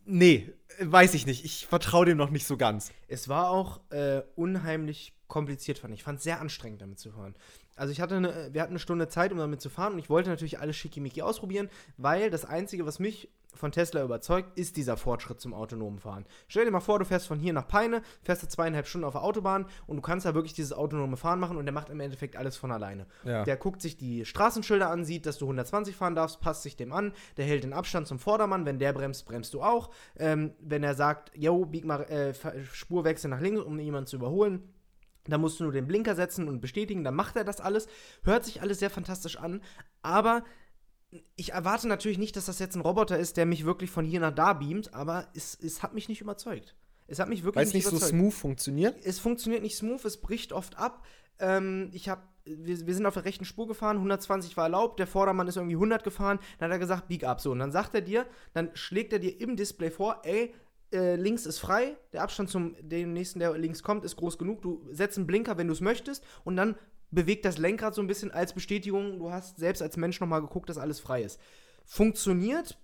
[0.05, 1.45] nee, weiß ich nicht.
[1.45, 2.93] Ich vertraue dem noch nicht so ganz.
[3.09, 6.01] Es war auch äh, unheimlich kompliziert, fand ich.
[6.01, 7.35] Ich fand es sehr anstrengend, damit zu fahren.
[7.75, 10.11] Also ich hatte eine, wir hatten eine Stunde Zeit, um damit zu fahren und ich
[10.11, 14.97] wollte natürlich alles schickimicki ausprobieren, weil das Einzige, was mich von Tesla überzeugt, ist dieser
[14.97, 16.27] Fortschritt zum autonomen Fahren.
[16.49, 19.13] Stell dir mal vor, du fährst von hier nach Peine, fährst du zweieinhalb Stunden auf
[19.13, 22.01] der Autobahn und du kannst da wirklich dieses autonome Fahren machen und der macht im
[22.01, 23.07] Endeffekt alles von alleine.
[23.25, 23.45] Ja.
[23.45, 26.93] Der guckt sich die Straßenschilder an, sieht, dass du 120 fahren darfst, passt sich dem
[26.93, 29.91] an, der hält den Abstand zum Vordermann, wenn der bremst, bremst du auch.
[30.17, 32.35] Ähm, wenn er sagt, yo, bieg mal äh,
[32.73, 34.73] Spurwechsel nach links, um jemanden zu überholen,
[35.25, 37.87] da musst du nur den Blinker setzen und bestätigen, dann macht er das alles.
[38.25, 39.63] Hört sich alles sehr fantastisch an,
[40.03, 40.43] aber
[41.37, 44.21] ich erwarte natürlich nicht, dass das jetzt ein Roboter ist, der mich wirklich von hier
[44.21, 46.75] nach da beamt, aber es, es hat mich nicht überzeugt.
[47.07, 49.05] Es hat mich wirklich Weil es nicht so überzeugt smooth funktioniert.
[49.05, 51.05] es funktioniert nicht smooth, es bricht oft ab.
[51.39, 55.07] Ähm, ich habe, wir, wir sind auf der rechten Spur gefahren, 120 war erlaubt, der
[55.07, 57.51] Vordermann ist irgendwie 100 gefahren, dann hat er gesagt, bieg ab so.
[57.51, 60.55] Und dann sagt er dir, dann schlägt er dir im Display vor, ey,
[60.93, 64.63] äh, links ist frei, der Abstand zum dem nächsten, der links kommt, ist groß genug,
[64.63, 66.77] du setzt einen Blinker, wenn du es möchtest, und dann
[67.13, 70.69] bewegt das Lenkrad so ein bisschen als Bestätigung, du hast selbst als Mensch nochmal geguckt,
[70.69, 71.39] dass alles frei ist.
[71.85, 72.79] Funktioniert,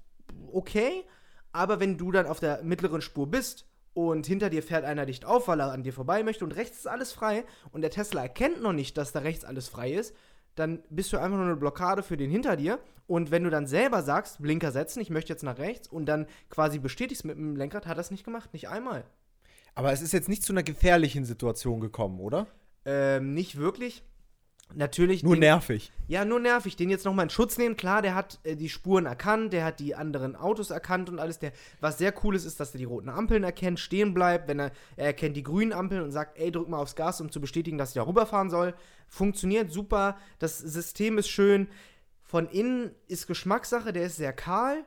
[0.53, 1.05] okay,
[1.51, 5.25] aber wenn du dann auf der mittleren Spur bist und hinter dir fährt einer dicht
[5.25, 8.23] auf, weil er an dir vorbei möchte und rechts ist alles frei und der Tesla
[8.23, 10.15] erkennt noch nicht, dass da rechts alles frei ist,
[10.55, 12.79] dann bist du einfach nur eine Blockade für den hinter dir.
[13.07, 16.27] Und wenn du dann selber sagst, Blinker setzen, ich möchte jetzt nach rechts und dann
[16.51, 19.05] quasi bestätigst mit dem Lenkrad, hat er es nicht gemacht, nicht einmal.
[19.75, 22.49] Aber es ist jetzt nicht zu einer gefährlichen Situation gekommen, oder?
[22.85, 24.03] Ähm, nicht wirklich.
[24.75, 25.23] Natürlich.
[25.23, 25.91] Nur den- nervig.
[26.09, 26.77] Ja, nur nervig.
[26.77, 27.77] Den jetzt nochmal in Schutz nehmen.
[27.77, 31.39] Klar, der hat äh, die Spuren erkannt, der hat die anderen Autos erkannt und alles.
[31.39, 34.47] Der, was sehr cool ist, ist, dass er die roten Ampeln erkennt, stehen bleibt.
[34.49, 37.31] Wenn er, er erkennt die grünen Ampeln und sagt, ey, drück mal aufs Gas, um
[37.31, 38.75] zu bestätigen, dass ich da rüberfahren soll.
[39.09, 40.17] Funktioniert super.
[40.39, 41.69] Das System ist schön.
[42.23, 44.85] Von innen ist Geschmackssache, der ist sehr kahl.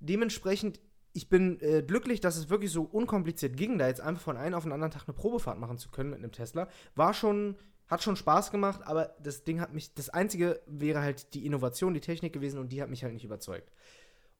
[0.00, 0.80] Dementsprechend,
[1.12, 4.54] ich bin äh, glücklich, dass es wirklich so unkompliziert ging, da jetzt einfach von einem
[4.54, 6.68] auf den anderen Tag eine Probefahrt machen zu können mit einem Tesla.
[6.96, 7.56] War schon,
[7.90, 11.92] hat schon Spaß gemacht, aber das Ding hat mich, das Einzige wäre halt die Innovation,
[11.92, 13.72] die Technik gewesen und die hat mich halt nicht überzeugt.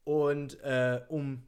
[0.05, 1.43] Und äh, um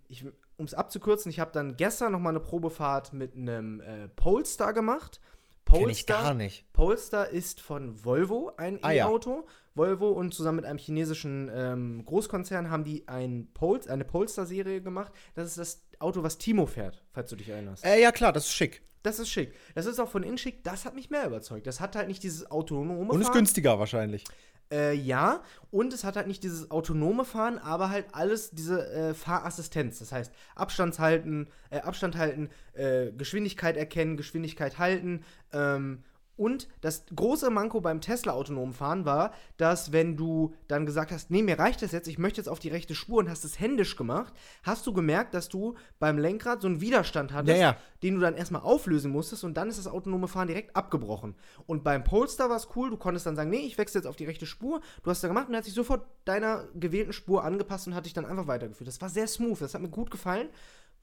[0.58, 5.20] es abzukürzen, ich habe dann gestern noch mal eine Probefahrt mit einem äh, Polestar gemacht.
[5.64, 6.70] Kenn ich gar nicht.
[6.72, 9.06] Polestar ist von Volvo ein Ah, ja.
[9.06, 9.46] E-Auto.
[9.74, 15.12] Volvo und zusammen mit einem chinesischen ähm, Großkonzern haben die ein Pol eine Polestar-Serie gemacht.
[15.34, 17.84] Das ist das Auto, was Timo fährt, falls du dich erinnerst.
[17.86, 18.82] Äh, ja, klar, das ist schick.
[19.02, 19.52] Das ist schick.
[19.74, 20.62] Das ist auch von innen schick.
[20.64, 21.66] Das hat mich mehr überzeugt.
[21.66, 23.38] Das hat halt nicht dieses autonome Und ist Fahren.
[23.38, 24.24] günstiger wahrscheinlich.
[24.70, 29.12] Äh, ja, und es hat halt nicht dieses autonome Fahren, aber halt alles diese äh,
[29.14, 29.98] Fahrassistenz.
[29.98, 35.24] Das heißt, Abstand halten, äh, Abstand halten, äh, Geschwindigkeit erkennen, Geschwindigkeit halten.
[35.52, 36.04] Ähm,
[36.36, 41.30] und das große Manko beim Tesla autonomen Fahren war, dass wenn du dann gesagt hast,
[41.30, 43.60] nee, mir reicht das jetzt, ich möchte jetzt auf die rechte Spur und hast es
[43.60, 47.76] händisch gemacht, hast du gemerkt, dass du beim Lenkrad so einen Widerstand hattest, Ja, ja.
[48.02, 51.34] den du dann erstmal auflösen musstest und dann ist das autonome Fahren direkt abgebrochen.
[51.66, 54.16] Und beim Polestar war es cool, du konntest dann sagen, nee, ich wechsle jetzt auf
[54.16, 54.80] die rechte Spur.
[55.02, 58.06] Du hast da gemacht und er hat sich sofort deiner gewählten Spur angepasst und hat
[58.06, 58.88] dich dann einfach weitergeführt.
[58.88, 60.48] Das war sehr smooth, das hat mir gut gefallen.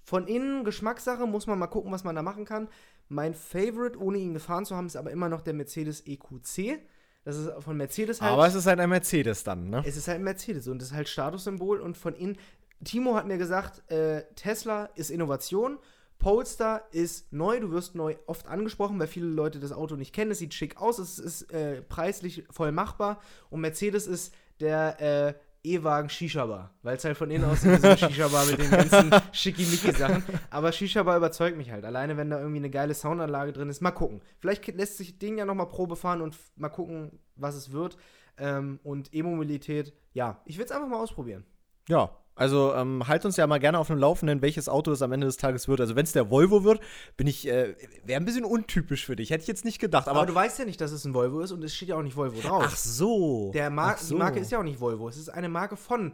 [0.09, 2.67] Von innen Geschmackssache, muss man mal gucken, was man da machen kann.
[3.09, 6.79] Mein Favorite, ohne ihn gefahren zu haben, ist aber immer noch der Mercedes EQC.
[7.23, 8.33] Das ist von Mercedes halt.
[8.33, 9.83] Aber es ist halt ein Mercedes dann, ne?
[9.85, 12.39] Es ist halt ein Mercedes und es ist halt Statussymbol und von innen.
[12.83, 15.77] Timo hat mir gesagt, äh, Tesla ist Innovation,
[16.17, 20.31] Polestar ist neu, du wirst neu oft angesprochen, weil viele Leute das Auto nicht kennen.
[20.31, 25.33] Es sieht schick aus, es ist äh, preislich voll machbar und Mercedes ist der, äh,
[25.63, 29.11] E-Wagen Shisha-Bar, weil es halt von innen aussieht wie so eine Shisha-Bar mit den ganzen
[29.31, 30.23] Schickimicki-Sachen.
[30.49, 31.85] Aber Shisha-Bar überzeugt mich halt.
[31.85, 33.81] Alleine, wenn da irgendwie eine geile Soundanlage drin ist.
[33.81, 34.21] Mal gucken.
[34.39, 37.97] Vielleicht lässt sich Ding ja nochmal Probe fahren und mal gucken, was es wird.
[38.37, 41.45] Ähm, und E-Mobilität, ja, ich will es einfach mal ausprobieren.
[41.89, 45.11] Ja, also ähm, halt uns ja mal gerne auf dem Laufenden, welches Auto es am
[45.11, 45.79] Ende des Tages wird.
[45.81, 46.79] Also wenn es der Volvo wird,
[47.17, 47.75] bin ich, äh,
[48.05, 49.29] wäre ein bisschen untypisch für dich.
[49.29, 50.07] Hätte ich jetzt nicht gedacht.
[50.07, 51.95] Aber, Aber, du weißt ja nicht, dass es ein Volvo ist und es steht ja
[51.97, 52.63] auch nicht Volvo drauf.
[52.65, 53.51] ach so.
[53.53, 54.15] Der Mar Ach so.
[54.15, 55.07] Die Marke ist ja auch nicht Volvo.
[55.09, 56.13] Es ist eine Marke von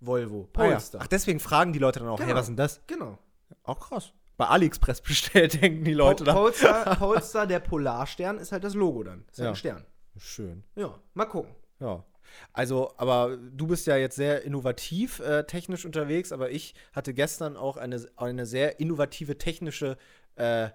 [0.00, 0.48] Volvo.
[0.54, 0.68] Ah, ja.
[0.70, 1.00] Polestar.
[1.04, 2.36] Ach, deswegen fragen die Leute dann auch, hey, Genau.
[2.38, 2.80] was ist denn das?
[2.86, 3.18] Genau.
[3.64, 4.12] Auch krass.
[4.36, 6.34] Bei AliExpress bestellt, denken die Leute dann.
[6.34, 9.24] Polestar, Polestar, der Polarstern, ist halt das Logo dann.
[9.30, 9.50] Ist halt Ja.
[9.50, 9.84] ein Stern.
[10.18, 10.64] Schön.
[10.74, 11.54] Ja, mal gucken.
[11.80, 12.04] Ja.
[12.52, 17.56] Also, aber du bist ja jetzt sehr innovativ äh, technisch unterwegs, aber ich hatte gestern
[17.56, 19.96] auch eine, eine sehr innovative technische
[20.36, 20.70] äh,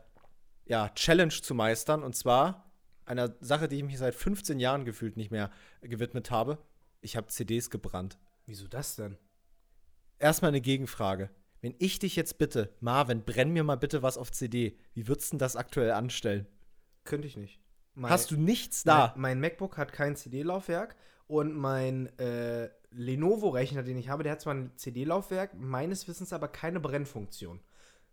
[0.66, 2.04] ja, Challenge zu meistern.
[2.04, 2.72] Und zwar
[3.06, 6.58] einer Sache, die ich mich seit 15 Jahren gefühlt nicht mehr gewidmet habe.
[7.02, 8.18] Ich habe CDs gebrannt.
[8.46, 9.18] Wieso das denn?
[10.20, 11.30] Erstmal eine Gegenfrage.
[11.62, 15.32] Wenn ich dich jetzt bitte, Marvin, brenn mir mal bitte was auf CD, wie würdest
[15.32, 16.48] du denn das aktuell anstellen?
[17.04, 17.60] Könnte ich nicht.
[17.94, 19.14] Mein, Hast du nichts da?
[19.16, 20.96] Mein, mein MacBook hat kein CD-Laufwerk
[21.28, 26.48] und mein äh, Lenovo-Rechner, den ich habe, der hat zwar ein CD-Laufwerk, meines Wissens aber
[26.48, 27.60] keine Brennfunktion.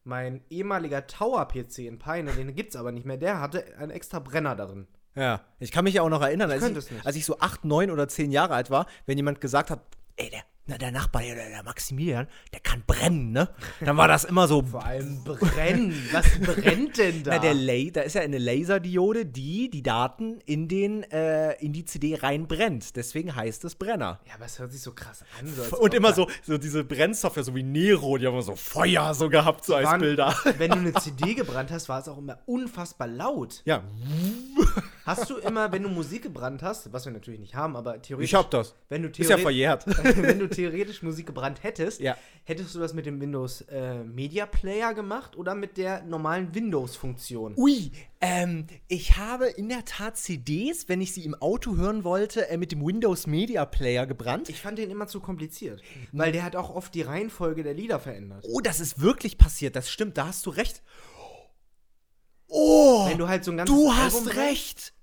[0.05, 4.19] Mein ehemaliger Tower-PC in Peine, den gibt es aber nicht mehr, der hatte einen extra
[4.19, 4.87] Brenner darin.
[5.15, 7.91] Ja, ich kann mich ja auch noch erinnern, als ich, als ich so acht, neun
[7.91, 9.81] oder zehn Jahre alt war, wenn jemand gesagt hat,
[10.17, 13.51] ey, der, na, der Nachbar, der, der Maximilian, der kann brennen, ne?
[13.81, 14.63] Dann war das immer so.
[14.63, 15.95] Vor allem brennen.
[16.13, 17.33] Was brennt denn da?
[17.33, 21.75] Na, der La da ist ja eine Laserdiode, die die Daten in, den, äh, in
[21.75, 22.97] die CD reinbrennt.
[22.97, 24.21] Deswegen heißt es Brenner.
[24.27, 25.47] ja, aber es hört sich so krass an.
[25.49, 29.13] So Und immer so, so diese Brennsoftware, so wie Nero, die haben immer so Feuer
[29.13, 30.35] so gehabt, so als Bilder.
[30.59, 33.61] Wenn du eine CD gebrannt hast, war es auch immer unfassbar laut.
[33.67, 33.83] Ja,
[35.05, 38.31] Hast du immer, wenn du Musik gebrannt hast, was wir natürlich nicht haben, aber theoretisch.
[38.31, 38.75] ich hab das.
[38.89, 39.85] Wenn du, Ist ja verjährt.
[40.17, 42.17] wenn du theoretisch Musik gebrannt hättest, Ja.
[42.45, 47.55] hättest du das mit dem Windows äh, Media Player gemacht oder mit der normalen Windows-Funktion?
[47.57, 47.91] Ui,
[48.23, 52.57] ähm, ich habe in der Tat CDs, wenn ich sie im Auto hören wollte, äh,
[52.57, 54.49] mit dem Windows Media Player gebrannt.
[54.49, 58.01] Ich fand den immer zu kompliziert, weil der hat auch oft die Reihenfolge der Lieder
[58.01, 58.45] verändert.
[58.49, 60.83] oh, das ist wirklich passiert, das stimmt, da hast du recht.
[62.49, 64.95] Oh, Wenn du halt so ein ganzes du Album hast brennst- recht.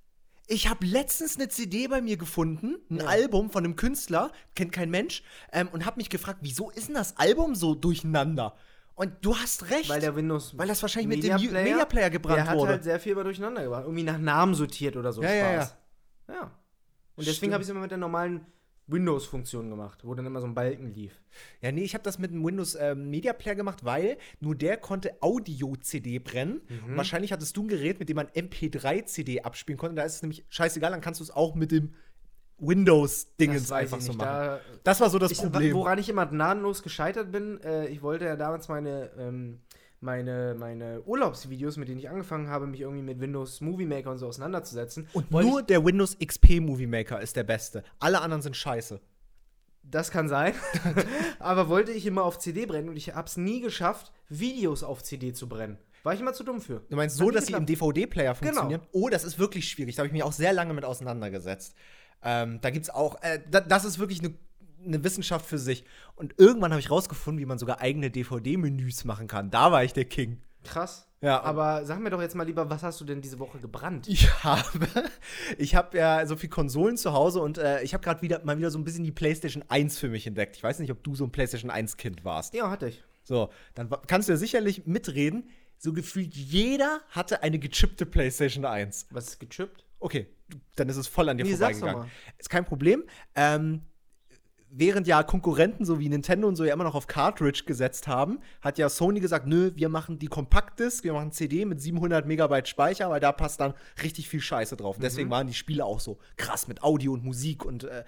[0.47, 3.05] Ich habe letztens eine CD bei mir gefunden, ein Ja.
[3.05, 5.23] Album von einem Künstler, kennt kein Mensch,
[5.53, 8.55] ähm, und habe mich gefragt, wieso ist denn das Album so durcheinander?
[8.95, 9.87] Und du hast recht.
[9.89, 10.57] Weil der Windows.
[10.57, 12.71] Weil das wahrscheinlich mit dem Media Media, Media Player gebrannt der hat wurde.
[12.73, 13.83] halt sehr viel über durcheinander gebracht.
[13.85, 15.23] Irgendwie nach Namen sortiert oder so.
[15.23, 15.75] Ja, ja, Spaß.
[16.29, 16.51] ja.
[17.15, 18.45] Und deswegen habe ich es immer mit der normalen
[18.87, 21.13] Windows-Funktion gemacht, wo dann immer so ein Balken lief.
[21.61, 24.77] Ja, nee, ich habe das mit dem Windows ähm, Media Player gemacht, weil nur der
[24.77, 26.61] konnte Audio-CD brennen.
[26.67, 26.91] Mhm.
[26.91, 29.95] Und wahrscheinlich hattest du ein Gerät, mit dem man MP3-CD abspielen konnte.
[29.95, 31.93] Da ist es nämlich scheißegal, dann kannst du es auch mit dem
[32.61, 34.27] Windows-Dingens einfach so machen.
[34.27, 35.73] Da, das war so das ich, Problem.
[35.73, 39.61] Woran ich immer gnadenlos gescheitert bin, äh, ich wollte ja damals meine, ähm,
[40.01, 44.17] meine, meine Urlaubsvideos, mit denen ich angefangen habe, mich irgendwie mit Windows Movie Maker und
[44.17, 45.07] so auseinanderzusetzen.
[45.13, 47.83] Und nur der Windows XP Movie Maker ist der beste.
[47.99, 48.99] Alle anderen sind scheiße.
[49.83, 50.53] Das kann sein.
[51.39, 55.03] Aber wollte ich immer auf CD brennen und ich habe es nie geschafft, Videos auf
[55.03, 55.77] CD zu brennen.
[56.03, 56.81] War ich immer zu dumm für.
[56.89, 57.65] Du meinst so, dass sie im.
[57.65, 58.51] DVD-Player Genau.
[58.53, 58.81] funktionieren?
[58.91, 59.95] Oh, das ist wirklich schwierig.
[59.95, 61.75] Da habe ich mich auch sehr lange mit auseinandergesetzt.
[62.23, 64.33] Ähm, da gibt es auch, äh, da, das ist wirklich eine
[64.85, 65.83] eine Wissenschaft für sich.
[66.15, 69.49] Und irgendwann habe ich rausgefunden, wie man sogar eigene DVD-Menüs machen kann.
[69.51, 70.41] Da war ich der King.
[70.63, 71.07] Krass.
[71.21, 74.07] Ja, Aber sag mir doch jetzt mal lieber, was hast du denn diese Woche gebrannt?
[74.07, 74.87] Ich habe,
[75.59, 78.57] ich habe ja so viel Konsolen zu Hause und äh, ich habe gerade wieder mal
[78.57, 80.55] wieder so ein bisschen die PlayStation 1 für mich entdeckt.
[80.55, 82.55] Ich weiß nicht, ob du so ein PlayStation 1 Kind warst.
[82.55, 83.03] Ja, hatte ich.
[83.23, 85.49] So, dann kannst du ja sicherlich mitreden.
[85.77, 89.07] So gefühlt jeder hatte eine gechippte PlayStation 1.
[89.11, 89.85] Was ist gechippt?
[89.99, 90.27] Okay,
[90.75, 92.09] dann ist es voll an dir Nee, sag's doch vorbeigegangen.
[92.09, 92.35] mal.
[92.39, 93.03] Ist kein Problem.
[93.35, 93.81] Ähm,
[94.73, 98.39] während ja Konkurrenten so wie Nintendo und so ja immer noch auf Cartridge gesetzt haben,
[98.61, 102.67] hat ja Sony gesagt, nö, wir machen die Compact-Disc, wir machen CD mit 700 Megabyte
[102.69, 104.95] Speicher, weil da passt dann richtig viel Scheiße drauf.
[104.95, 108.03] Und Deswegen waren die Spiele auch so krass mit Audio und Musik und äh,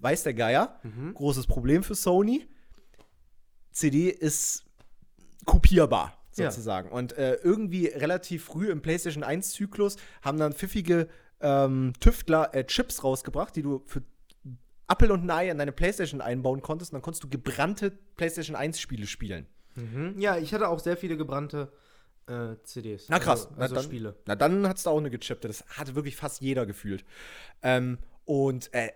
[0.00, 0.80] weiß der Geier.
[1.14, 2.46] Großes Problem für Sony.
[3.72, 4.64] CD ist
[5.44, 6.50] kopierbar Ja.
[6.50, 6.90] sozusagen.
[6.90, 11.08] Und äh, irgendwie relativ früh im PlayStation 1-Zyklus haben dann pfiffige
[11.40, 14.02] ähm, Tüftler äh, Chips rausgebracht, die du für
[14.88, 16.92] Apple und Ei an deine PlayStation einbauen konntest.
[16.92, 19.46] Und dann konntest du gebrannte PlayStation 1-Spiele spielen.
[19.74, 20.14] Mhm.
[20.18, 21.70] Ja, ich hatte auch sehr viele gebrannte
[22.26, 23.06] äh, CDs.
[23.08, 24.16] Na krass, Also, na, also dann, Spiele.
[24.26, 25.46] Na dann hattest du auch eine gechippte.
[25.48, 27.04] Das hatte wirklich fast jeder gefühlt.
[27.62, 28.90] Ähm, und äh,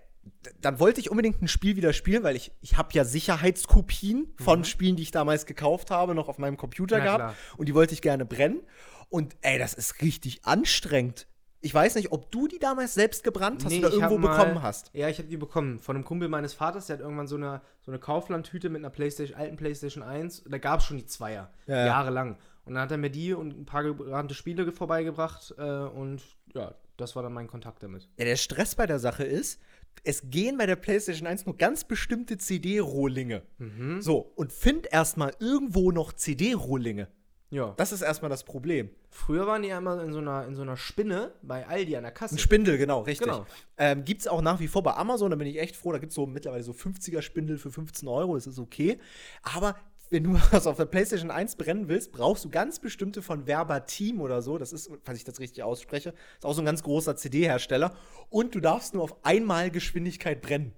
[0.61, 4.65] dann wollte ich unbedingt ein Spiel wieder spielen, weil ich, ich habe ja Sicherheitskopien von
[4.65, 7.05] Spielen, die ich damals gekauft habe, noch auf meinem Computer Mhm.
[7.05, 7.35] Na gehabt.
[7.37, 7.57] klar.
[7.59, 8.61] Und die wollte ich gerne brennen.
[9.09, 11.27] Und ey, das ist richtig anstrengend.
[11.65, 14.63] Ich weiß nicht, ob du die damals selbst gebrannt hast Nee, oder irgendwo mal- bekommen
[14.63, 14.91] hast.
[14.95, 17.61] Ja, ich habe die bekommen von einem Kumpel meines Vaters, der hat irgendwann so eine,
[17.81, 20.45] so eine Kauflandtüte mit einer Playstation, alten Playstation 1.
[20.49, 21.87] Da gab es schon die Zweier, Ja, ja.
[21.87, 22.37] jahrelang.
[22.65, 26.21] Und dann hat er mir die und ein paar gebrannte Spiele ge- vorbeigebracht äh, und
[26.55, 28.09] ja, das war dann mein Kontakt damit.
[28.19, 29.61] Ja, der Stress bei der Sache ist,
[30.05, 33.43] es gehen bei der PlayStation 1 nur ganz bestimmte CD-Rohlinge.
[33.59, 34.01] Mhm.
[34.01, 37.09] So, und find erstmal irgendwo noch CD-Rohlinge.
[37.51, 37.75] Ja.
[37.77, 38.91] Das ist erstmal das Problem.
[39.15, 42.03] Früher waren die ja immer in so einer, in so einer Spinne bei Aldi an
[42.03, 42.35] der Kasse.
[42.35, 43.27] Ein Spindel, genau, richtig.
[43.29, 43.47] Genau.
[43.77, 45.93] Ähm, gibt es auch nach wie vor bei Amazon, da bin ich echt froh.
[45.93, 48.99] Da gibt es so mittlerweile so 50er-Spindel für 15 Euro, das ist okay.
[49.43, 49.77] Aber
[50.09, 54.23] wenn du was auf der PlayStation 1 brennen willst, brauchst du ganz bestimmte von Verbatim
[54.23, 54.57] oder so.
[54.57, 57.95] Das ist, falls ich das richtig ausspreche, ist auch so ein ganz großer CD-Hersteller.
[58.31, 60.73] Und du darfst nur auf einmal Geschwindigkeit brennen.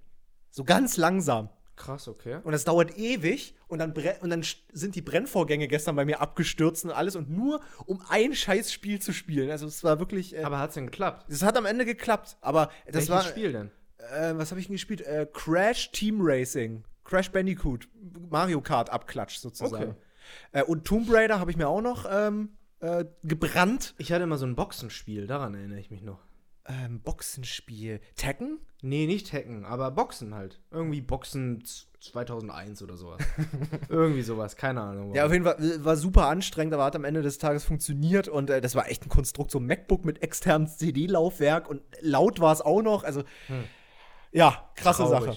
[0.51, 1.51] So ganz langsam.
[1.77, 2.39] Krass, okay.
[2.45, 6.85] Und das dauert ewig und dann, und dann sind die Brennvorgänge gestern bei mir abgestürzt
[6.85, 9.51] und alles und nur um ein Scheißspiel zu spielen.
[9.51, 10.37] Also es war wirklich.
[10.37, 11.27] Äh, Aber hat's denn geklappt?
[11.29, 13.23] es hat am Ende geklappt, aber das Welches war.
[13.23, 13.71] Spiel denn?
[13.99, 15.01] Äh, was habe ich denn gespielt?
[15.01, 16.85] Äh, Crash Team Racing.
[17.05, 17.89] Crash Bandicoot.
[18.31, 19.91] Mario Kart Abklatsch sozusagen.
[19.91, 19.95] Okay.
[20.53, 23.95] Äh, und Tomb Raider habe ich mir auch noch ähm, äh, gebrannt.
[23.99, 26.21] Ich hatte immer so ein Boxenspiel, daran erinnere ich mich noch.
[26.67, 28.01] Ähm, Boxenspiel.
[28.17, 28.59] Tekken?
[28.81, 30.61] Nee, nicht Hacken, aber Boxen halt.
[30.71, 33.21] Irgendwie Boxen z- 2001 oder sowas.
[33.89, 35.15] Irgendwie sowas, keine Ahnung.
[35.15, 38.29] Ja, auf jeden Fall äh, war super anstrengend, aber hat am Ende des Tages funktioniert
[38.29, 42.41] und äh, das war echt ein Konstrukt, so ein MacBook mit externem CD-Laufwerk und laut
[42.41, 43.05] war es auch noch.
[43.05, 43.65] Also, Hm.
[44.33, 45.25] ja, krasse Traurig.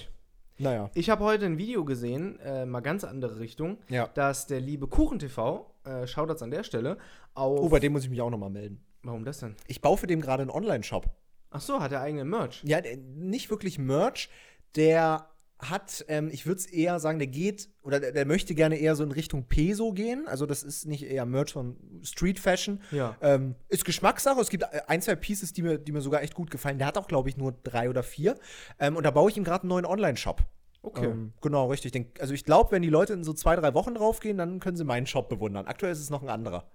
[0.60, 0.90] Naja.
[0.94, 4.08] Ich habe heute ein Video gesehen, äh, mal ganz andere Richtung, Ja.
[4.08, 6.98] dass der liebe KuchenTV, äh, Shoutouts an der Stelle,
[7.34, 7.60] auf.
[7.60, 8.84] Oh, bei dem muss ich mich auch nochmal melden.
[9.02, 9.54] Warum das denn?
[9.66, 11.06] Ich baue für den gerade einen Online-Shop.
[11.50, 12.62] Ach so, hat er eigenen Merch.
[12.64, 14.28] Ja, der- nicht wirklich Merch.
[14.76, 15.28] Der
[15.60, 18.94] hat, ähm, ich würde es eher sagen, der geht oder der, der möchte gerne eher
[18.94, 20.28] so in Richtung Peso gehen.
[20.28, 22.80] Also das ist nicht eher Merch von Street Fashion.
[22.92, 23.16] Ja.
[23.22, 24.40] Ähm, ist Geschmackssache.
[24.40, 26.78] Es gibt ein, zwei Pieces, die mir, die mir sogar echt gut gefallen.
[26.78, 28.38] Der hat auch, glaube ich, nur drei oder vier.
[28.78, 30.42] Ähm, und da baue ich ihm gerade einen neuen Online-Shop.
[30.82, 31.06] Okay.
[31.06, 31.90] Ähm, genau, richtig.
[31.90, 34.76] Den, also ich glaube, wenn die Leute in so zwei, drei Wochen draufgehen, dann können
[34.76, 35.66] sie meinen Shop bewundern.
[35.66, 36.70] Aktuell ist es noch ein anderer.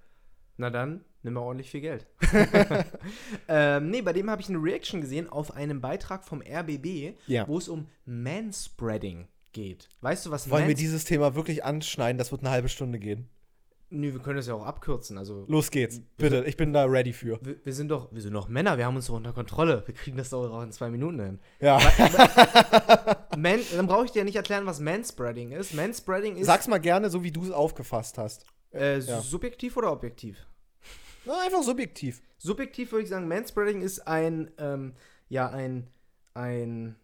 [0.58, 2.06] Na dann, nimm mal ordentlich viel Geld.
[3.48, 7.48] ähm, nee, bei dem habe ich eine Reaction gesehen auf einen Beitrag vom RBB, Ja.
[7.48, 9.90] wo es um Manspreading geht.
[10.02, 12.18] Weißt du, was Wollen wir dieses Thema wirklich anschneiden?
[12.18, 13.30] Das wird eine halbe Stunde gehen.
[13.96, 15.20] Nö, wir können das ja auch abkürzen.
[15.20, 16.02] Also, Los geht's.
[16.18, 17.38] Bitte, ich bin da ready für.
[17.46, 19.84] wir, wir sind doch, wir sind doch Männer, wir haben uns doch unter Kontrolle.
[19.86, 21.40] Wir kriegen das doch auch in zwei Minuten hin.
[21.60, 21.78] Ja.
[23.38, 25.76] Man, dann brauche ich dir ja nicht erklären, was Manspreading ist.
[25.76, 28.48] Manspreading ist Sag's mal gerne, so wie du es aufgefasst hast.
[28.74, 29.22] äh, ja.
[29.22, 30.38] subjektiv oder objektiv?
[31.26, 32.22] Na, einfach subjektiv.
[32.38, 34.94] Subjektiv würde ich sagen, Manspreading ist ein, ähm,
[35.30, 35.88] ja, ein,
[36.34, 36.96] ein,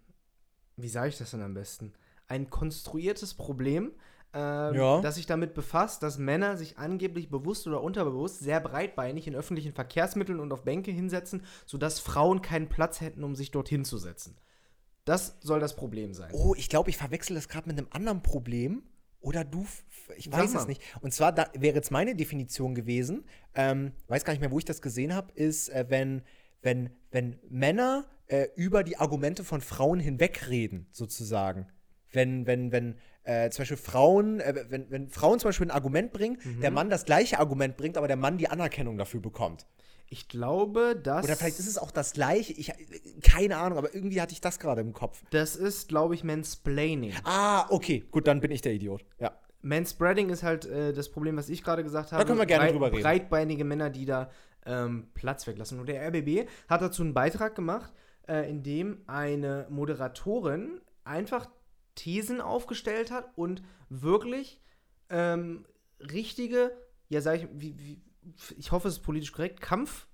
[0.75, 1.93] wie sage ich das denn am besten?
[2.27, 3.93] Ein konstruiertes Problem,
[4.33, 5.01] ähm, Ja.
[5.01, 9.73] das sich damit befasst, dass Männer sich angeblich bewusst oder unterbewusst sehr breitbeinig in öffentlichen
[9.73, 14.37] Verkehrsmitteln und auf Bänke hinsetzen, sodass Frauen keinen Platz hätten, um sich dorthin zu setzen.
[15.05, 16.29] Das soll das Problem sein.
[16.33, 18.83] Oh, ich glaube, ich verwechsel das gerade mit einem anderen Problem.
[19.21, 19.65] Oder du,
[20.15, 20.81] ich weiß es nicht.
[21.01, 24.65] Und zwar da wäre jetzt meine Definition gewesen, ähm, weiß gar nicht mehr, wo ich
[24.65, 26.21] das gesehen habe, ist, äh, wenn,
[26.61, 31.67] wenn, wenn Männer äh, über die Argumente von Frauen hinwegreden, sozusagen.
[32.11, 36.11] Wenn, wenn, wenn äh, zum Beispiel Frauen, äh, wenn, wenn Frauen zum Beispiel ein Argument
[36.13, 36.61] bringen, Mhm.
[36.61, 39.67] der Mann das gleiche Argument bringt, aber der Mann die Anerkennung dafür bekommt.
[40.09, 41.23] Ich glaube, dass.
[41.23, 42.53] Oder vielleicht ist es auch das gleiche.
[42.53, 42.71] Ich,
[43.21, 45.21] keine Ahnung, aber irgendwie hatte ich das gerade im Kopf.
[45.29, 47.13] Das ist, glaube ich, Mansplaining.
[47.23, 49.05] Ah, okay, gut, dann bin ich der Idiot.
[49.19, 49.31] Ja.
[49.61, 52.25] Manspreading ist halt äh, das Problem, was ich gerade gesagt habe.
[52.25, 53.03] können wir gerne drüber reden.
[53.03, 54.31] Breitbeinige Männer, die da
[54.65, 55.79] ähm, Platz weglassen.
[55.79, 57.91] Und der RBB hat dazu einen Beitrag gemacht,
[58.27, 61.49] äh, in dem eine Moderatorin einfach
[61.95, 64.61] Thesen aufgestellt hat und wirklich
[65.09, 65.65] ähm,
[65.99, 66.71] richtige,
[67.09, 68.01] ja, sag ich, wie, wie,
[68.57, 70.07] ich hoffe, es ist politisch korrekt, Kampf.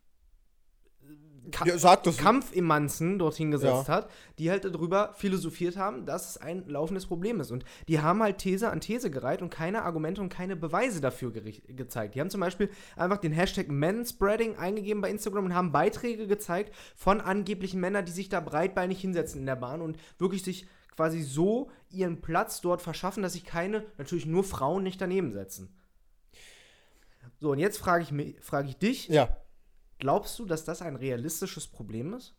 [1.52, 2.18] Ka ja sag das.
[2.18, 3.94] Kampfemanzen dorthin gesetzt Ja.
[3.94, 7.52] hat, die halt darüber philosophiert haben, dass es ein laufendes Problem ist.
[7.52, 11.32] Und die haben halt These an These gereiht und keine Argumente und keine Beweise dafür
[11.32, 12.16] gezeigt.
[12.16, 16.74] Die haben zum Beispiel einfach den Hashtag Manspreading eingegeben bei Instagram und haben Beiträge gezeigt
[16.96, 21.22] von angeblichen Männern, die sich da breitbeinig hinsetzen in der Bahn und wirklich sich quasi
[21.22, 25.78] so ihren Platz dort verschaffen, dass sich keine, natürlich nur Frauen nicht daneben setzen.
[27.40, 29.36] So, und jetzt frage ich, mich- frage ich dich, Ja.
[30.00, 32.34] glaubst du, dass das ein realistisches Problem ist?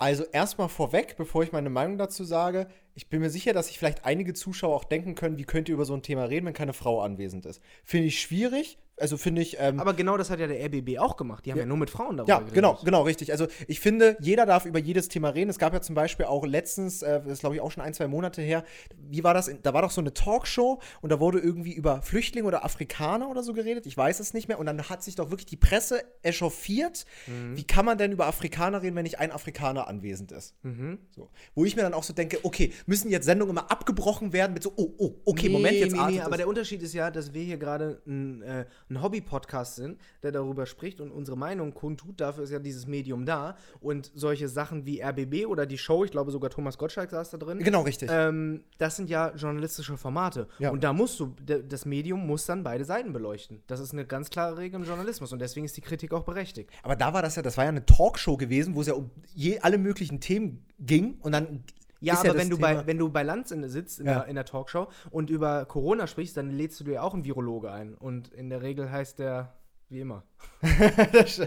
[0.00, 3.78] Also erstmal vorweg, bevor ich meine Meinung dazu sage, ich bin mir sicher, dass sich
[3.78, 6.52] vielleicht einige Zuschauer auch denken können, wie könnt ihr über so ein Thema reden, wenn
[6.54, 7.60] keine Frau anwesend ist.
[7.84, 8.78] Finde ich schwierig.
[9.00, 9.56] Also finde ich.
[9.60, 11.44] Ähm, Aber genau das hat ja der RBB auch gemacht.
[11.46, 11.68] Die haben ja, Ja.
[11.68, 12.54] nur mit Frauen darüber ja, geredet.
[12.54, 13.32] genau, genau, richtig.
[13.32, 15.50] Also ich finde, jeder darf über jedes Thema reden.
[15.50, 17.94] Es gab ja zum Beispiel auch letztens, äh, das ist glaube ich auch schon ein,
[17.94, 18.64] zwei Monate her,
[19.10, 19.50] wie war das?
[19.62, 23.42] Da war doch so eine Talkshow und da wurde irgendwie über Flüchtlinge oder Afrikaner oder
[23.42, 23.86] so geredet.
[23.86, 24.58] Ich weiß es nicht mehr.
[24.58, 27.04] Und dann hat sich doch wirklich die Presse echauffiert.
[27.26, 27.56] Mhm.
[27.56, 30.54] Wie kann man denn über Afrikaner reden, wenn nicht ein Afrikaner anwesend ist?
[30.62, 30.98] Mhm.
[31.14, 31.30] So.
[31.54, 34.62] Wo ich mir dann auch so denke, okay, müssen jetzt Sendungen immer abgebrochen werden mit
[34.62, 37.42] so, oh, oh, okay, Moment, jetzt nee, nee, aber der Unterschied ist ja, dass wir
[37.42, 42.20] hier gerade ein, äh, ein Hobby-Podcast sind, der darüber spricht und unsere Meinung kundtut.
[42.20, 43.56] Dafür ist ja dieses Medium da.
[43.80, 47.38] Und solche Sachen wie RBB oder die Show, ich glaube sogar Thomas Gottschalk saß da
[47.38, 47.58] drin.
[47.58, 48.10] Genau, richtig.
[48.12, 50.48] Ähm, das sind ja journalistische Formate.
[50.58, 50.70] Ja.
[50.70, 53.62] Und da musst du, das Medium muss dann beide Seiten beleuchten.
[53.66, 56.70] Das ist eine ganz klare Regel im Journalismus und deswegen ist die Kritik auch berechtigt.
[56.82, 59.10] Aber da war das ja, das war ja eine Talkshow gewesen, wo es ja um
[59.34, 61.64] je, alle möglichen Themen ging und dann
[62.00, 64.06] Ja, ist aber das wenn, du Thema- bei, wenn du bei Lanz in, sitzt in,
[64.06, 64.20] Ja.
[64.20, 67.70] der, in der Talkshow und über Corona sprichst, dann lädst du dir auch einen Virologe
[67.72, 67.94] ein.
[67.94, 69.54] Und in der Regel heißt der,
[69.88, 70.22] wie immer.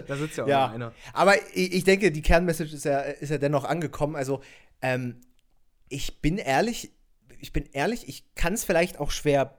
[0.06, 0.92] Da sitzt ja auch ja, einer.
[1.14, 4.16] aber ich, ich denke, die Kernmessage ist ja, ist ja dennoch angekommen.
[4.16, 4.40] Also,
[4.82, 5.20] ähm,
[5.88, 6.92] ich bin ehrlich,
[7.38, 9.58] ich bin ehrlich, ich kann es vielleicht auch schwer,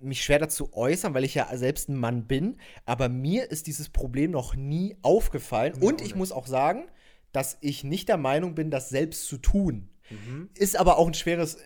[0.00, 3.88] mich schwer dazu äußern, weil ich ja selbst ein Mann bin, aber mir ist dieses
[3.88, 5.74] Problem noch nie aufgefallen.
[5.78, 6.16] Mir Und ich nicht.
[6.16, 6.84] muss auch sagen,
[7.32, 9.88] dass ich nicht der Meinung bin, das selbst zu tun.
[10.10, 10.50] Mhm.
[10.54, 11.56] Ist aber auch ein schweres,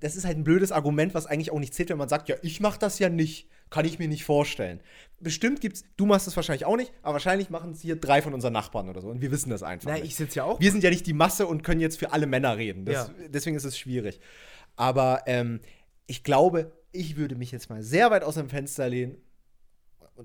[0.00, 2.36] das ist halt ein blödes Argument, was eigentlich auch nicht zählt, wenn man sagt, ja,
[2.42, 3.48] ich mach das ja nicht.
[3.70, 4.80] Kann ich mir nicht vorstellen.
[5.18, 8.34] Bestimmt gibt's, du machst es wahrscheinlich auch nicht, aber wahrscheinlich machen es hier drei von
[8.34, 9.08] unseren Nachbarn oder so.
[9.08, 9.88] Und wir wissen das einfach.
[9.88, 10.04] Na, nicht.
[10.04, 10.60] ich sitze ja auch.
[10.60, 12.84] wir sind ja nicht die Masse und können jetzt für alle Männer reden.
[12.84, 13.14] Das, Ja.
[13.28, 14.20] Deswegen ist es schwierig.
[14.76, 15.60] Aber ähm,
[16.06, 19.16] ich glaube, ich würde mich jetzt mal sehr weit aus dem Fenster lehnen.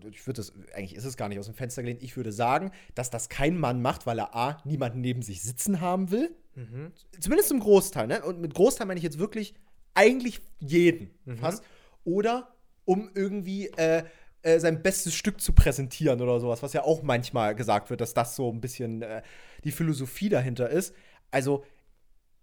[0.05, 2.31] Und ich würde das, eigentlich ist es gar nicht aus dem Fenster gelehnt, ich würde
[2.31, 6.35] sagen, dass das kein Mann macht, weil er A, niemanden neben sich sitzen haben will.
[6.55, 6.91] Mhm.
[7.19, 8.23] Zumindest im Großteil, ne?
[8.23, 9.53] Und mit Großteil meine ich jetzt wirklich
[9.93, 11.37] eigentlich jeden Mhm.
[11.37, 11.63] fast.
[12.03, 14.03] Oder um irgendwie äh,
[14.43, 18.13] äh, sein bestes Stück zu präsentieren oder sowas, was ja auch manchmal gesagt wird, dass
[18.13, 19.21] das so ein bisschen äh,
[19.63, 20.95] die Philosophie dahinter ist.
[21.31, 21.65] Also,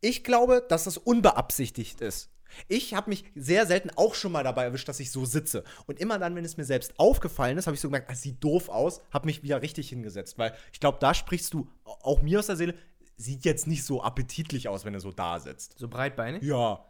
[0.00, 2.30] ich glaube, dass das unbeabsichtigt ist.
[2.68, 5.64] Ich habe mich sehr selten auch schon mal dabei erwischt, dass ich so sitze.
[5.86, 8.42] Und immer dann, wenn es mir selbst aufgefallen ist, habe ich so gemerkt, das sieht
[8.42, 10.38] doof aus, habe mich wieder richtig hingesetzt.
[10.38, 12.74] Weil ich glaube, da sprichst du auch mir aus der Seele,
[13.16, 15.78] sieht jetzt nicht so appetitlich aus, wenn er so da sitzt.
[15.78, 16.42] So breitbeinig?
[16.42, 16.84] Ja.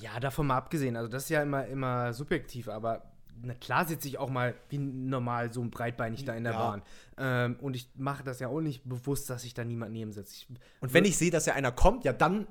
[0.00, 0.96] Ja, davon mal abgesehen.
[0.96, 4.78] Also, das ist ja immer, immer subjektiv, aber na klar sitze ich auch mal wie
[4.78, 6.58] normal so breitbeinig da in der Ja.
[6.58, 6.82] Bahn.
[7.16, 10.34] Ähm, und ich mache das ja auch nicht bewusst, dass sich da niemand neben sitzt.
[10.34, 10.48] Ich,
[10.80, 12.48] Und wenn ich sehe, dass ja einer kommt, ja, dann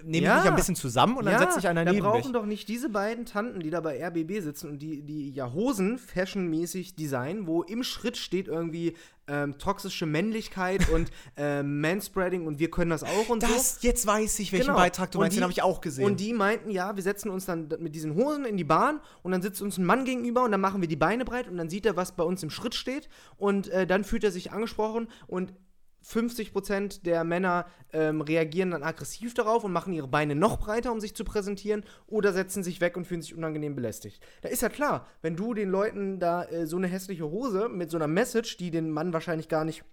[0.00, 0.36] äh, nehme Ja.
[0.38, 2.32] ich mich ein bisschen zusammen und dann setzt sich einer neben brauchen mich.
[2.32, 5.98] doch nicht diese beiden Tanten, die da bei RBB sitzen und die, die ja Hosen
[5.98, 12.70] fashionmäßig designen, wo im Schritt steht irgendwie ähm, toxische Männlichkeit und ähm, Manspreading und wir
[12.70, 13.48] können das auch und so.
[13.52, 14.78] Das, jetzt weiß ich, welchen Genau.
[14.78, 16.04] Beitrag du meinst, den die- habe ich auch gesehen.
[16.04, 19.30] Und die meinten, ja, wir setzen uns dann mit diesen Hosen in die Bahn und
[19.32, 21.70] dann sitzt uns ein Mann gegenüber und dann machen wir die Beine breit und dann
[21.70, 25.06] sieht er, was bei uns im Schritt steht und äh, dann fühlt er sich angesprochen
[25.28, 25.52] und
[26.04, 31.00] 50% der Männer ähm, reagieren dann aggressiv darauf und machen ihre Beine noch breiter, um
[31.00, 34.22] sich zu präsentieren, oder setzen sich weg und fühlen sich unangenehm belästigt.
[34.42, 37.90] Da ist ja klar, wenn du den Leuten da äh, so eine hässliche Hose mit
[37.90, 39.84] so einer Message, die den Mann wahrscheinlich gar nicht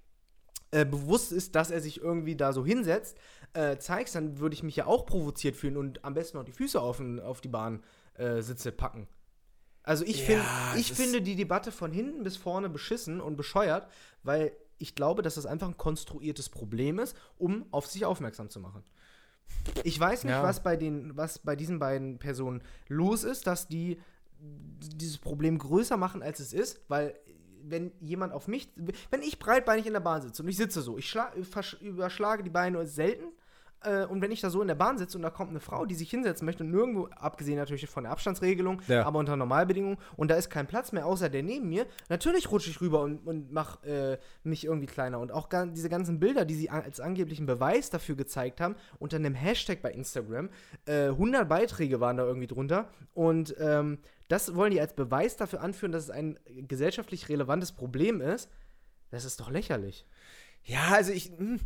[0.71, 3.17] äh, bewusst ist, dass er sich irgendwie da so hinsetzt,
[3.53, 6.51] äh, zeigst, dann würde ich mich ja auch provoziert fühlen und am besten noch die
[6.51, 7.83] Füße auf, auf die Bahnsitze
[8.15, 9.07] äh, Sitze packen.
[9.83, 13.87] Also ich, find, Ja, ich finde die Debatte von hinten bis vorne beschissen und bescheuert,
[14.21, 18.59] weil ich glaube, dass das einfach ein konstruiertes Problem ist, um auf sich aufmerksam zu
[18.59, 18.83] machen.
[19.83, 20.43] Ich weiß nicht, Ja.
[20.43, 23.99] was bei den, was bei diesen beiden Personen los ist, dass die
[24.39, 27.17] dieses Problem größer machen, als es ist, weil
[27.63, 28.69] wenn jemand auf mich,
[29.09, 31.17] wenn ich breitbeinig in der Bahn sitze und ich sitze so, ich
[31.81, 33.25] überschlage die Beine selten
[33.83, 35.85] äh, und wenn ich da so in der Bahn sitze und da kommt eine Frau,
[35.85, 39.05] die sich hinsetzen möchte und nirgendwo, abgesehen natürlich von der Abstandsregelung, Ja.
[39.05, 42.69] aber unter Normalbedingungen und da ist kein Platz mehr, außer der neben mir, natürlich rutsche
[42.69, 44.17] ich rüber und, und mache äh,
[44.47, 48.15] mich irgendwie kleiner und auch diese ganzen Bilder, die sie an- als angeblichen Beweis dafür
[48.15, 50.49] gezeigt haben, unter einem Hashtag bei Instagram,
[50.85, 55.61] äh, 100 Beiträge waren da irgendwie drunter und ähm, das wollen die als Beweis dafür
[55.61, 58.49] anführen, dass es ein gesellschaftlich relevantes Problem ist.
[59.09, 60.05] Das ist doch lächerlich.
[60.65, 61.31] Ja, also ich.
[61.37, 61.61] Hm,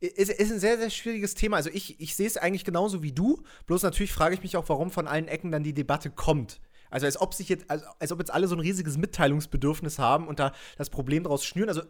[0.00, 1.56] ist, ist ein sehr, sehr schwieriges Thema.
[1.56, 3.42] Also ich, ich sehe es eigentlich genauso wie du.
[3.66, 6.60] Bloß natürlich frage ich mich auch, warum von allen Ecken dann die Debatte kommt.
[6.90, 10.26] Also als ob sich jetzt, als, als ob jetzt alle so ein riesiges Mitteilungsbedürfnis haben
[10.26, 11.68] und da das Problem draus schnüren.
[11.68, 11.82] Also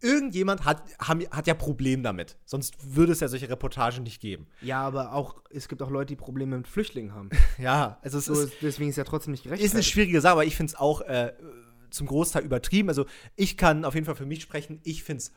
[0.00, 2.38] irgendjemand hat, haben, hat ja Problem damit.
[2.46, 4.46] Sonst würde es ja solche Reportagen nicht geben.
[4.62, 7.30] Ja, aber auch, es gibt auch Leute, die Probleme mit Flüchtlingen haben.
[7.58, 10.44] Ja, also es So ist, deswegen ist ja trotzdem nicht ist eine schwierige Sache, aber
[10.46, 11.34] ich finde es auch äh,
[11.90, 12.88] zum Großteil übertrieben.
[12.88, 13.04] Also
[13.36, 14.80] ich kann auf jeden Fall für mich sprechen.
[14.82, 15.32] Ich finde es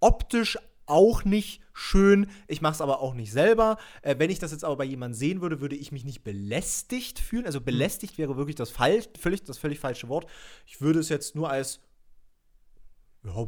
[0.00, 0.58] optisch
[0.88, 2.28] auch nicht schön.
[2.46, 3.78] Ich mache es aber auch nicht selber.
[4.02, 7.18] Äh, wenn ich das jetzt aber bei jemandem sehen würde, würde ich mich nicht belästigt
[7.18, 7.46] fühlen.
[7.46, 10.26] Also belästigt wäre wirklich das, Fall, völlig, das völlig falsche Wort.
[10.66, 11.80] Ich würde es jetzt nur als
[13.24, 13.46] ja,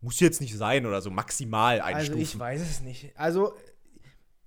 [0.00, 2.20] muss jetzt nicht sein oder so maximal einstufen.
[2.20, 3.16] Also ich weiß es nicht.
[3.16, 3.54] Also,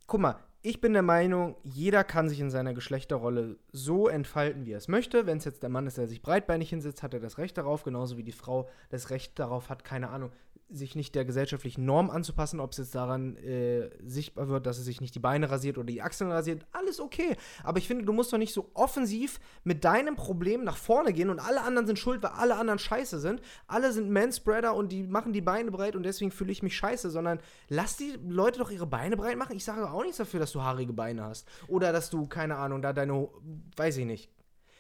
[0.07, 0.35] guck mal,
[0.65, 4.87] ich bin der Meinung, jeder kann sich in seiner Geschlechterrolle so entfalten, wie er es
[4.87, 5.25] möchte.
[5.25, 7.83] Wenn es jetzt der Mann ist, der sich breitbeinig hinsetzt, hat er das Recht darauf,
[7.83, 10.31] genauso wie die Frau das Recht darauf hat, keine Ahnung,
[10.73, 14.83] sich nicht der gesellschaftlichen Norm anzupassen, ob es jetzt daran äh, sichtbar wird, dass er
[14.83, 17.35] sich nicht die Beine rasiert oder die Achseln rasiert, alles okay.
[17.63, 21.29] Aber ich finde, du musst doch nicht so offensiv mit deinem Problem nach vorne gehen
[21.29, 23.41] und alle anderen sind schuld, weil alle anderen scheiße sind.
[23.67, 27.11] Alle sind Manspreader und die machen die Beine breit und deswegen fühle ich mich scheiße,
[27.11, 27.39] sondern
[27.69, 29.55] lass die Leute doch ihre Beine breit machen.
[29.55, 31.47] Ich sage auch nichts dafür, dass du haarige Beine hast.
[31.67, 33.27] Oder dass du, keine Ahnung, da deine,
[33.75, 34.29] weiß ich nicht.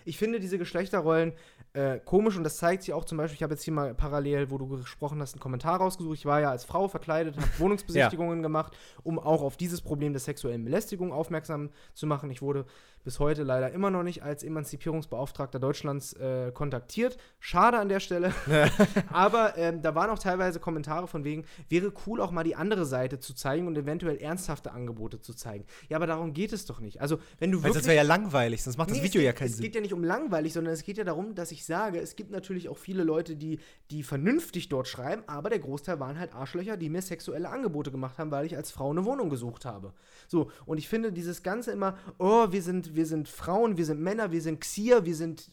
[0.05, 1.33] Ich finde diese Geschlechterrollen
[1.73, 4.51] äh, komisch und das zeigt sich auch zum Beispiel, ich habe jetzt hier mal parallel,
[4.51, 6.17] wo du gesprochen hast, einen Kommentar rausgesucht.
[6.17, 8.43] Ich war ja als Frau verkleidet, habe Wohnungsbesichtigungen ja.
[8.43, 12.29] gemacht, um auch auf dieses Problem der sexuellen Belästigung aufmerksam zu machen.
[12.29, 12.65] Ich wurde
[13.03, 17.17] bis heute leider immer noch nicht als Emanzipierungsbeauftragter Deutschlands äh, kontaktiert.
[17.39, 18.33] Schade an der Stelle.
[19.11, 22.85] Aber ähm, da waren auch teilweise Kommentare von wegen, wäre cool auch mal die andere
[22.85, 25.65] Seite zu zeigen und eventuell ernsthafte Angebote zu zeigen.
[25.89, 27.01] Ja, aber darum geht es doch nicht.
[27.01, 29.49] Also, wenn du Weil das wäre ja langweilig, sonst macht nee, das Video ja keinen
[29.49, 29.55] Sinn.
[29.55, 32.15] Es geht ja nicht um langweilig, sondern es geht ja darum, dass ich sage, es
[32.15, 33.59] gibt natürlich auch viele Leute, die,
[33.91, 38.17] die vernünftig dort schreiben, aber der Großteil waren halt Arschlöcher, die mir sexuelle Angebote gemacht
[38.17, 39.93] haben, weil ich als Frau eine Wohnung gesucht habe.
[40.27, 43.99] So, und ich finde dieses Ganze immer, oh, wir sind, wir sind Frauen, wir sind
[43.99, 45.49] Männer, wir sind Xier, wir sind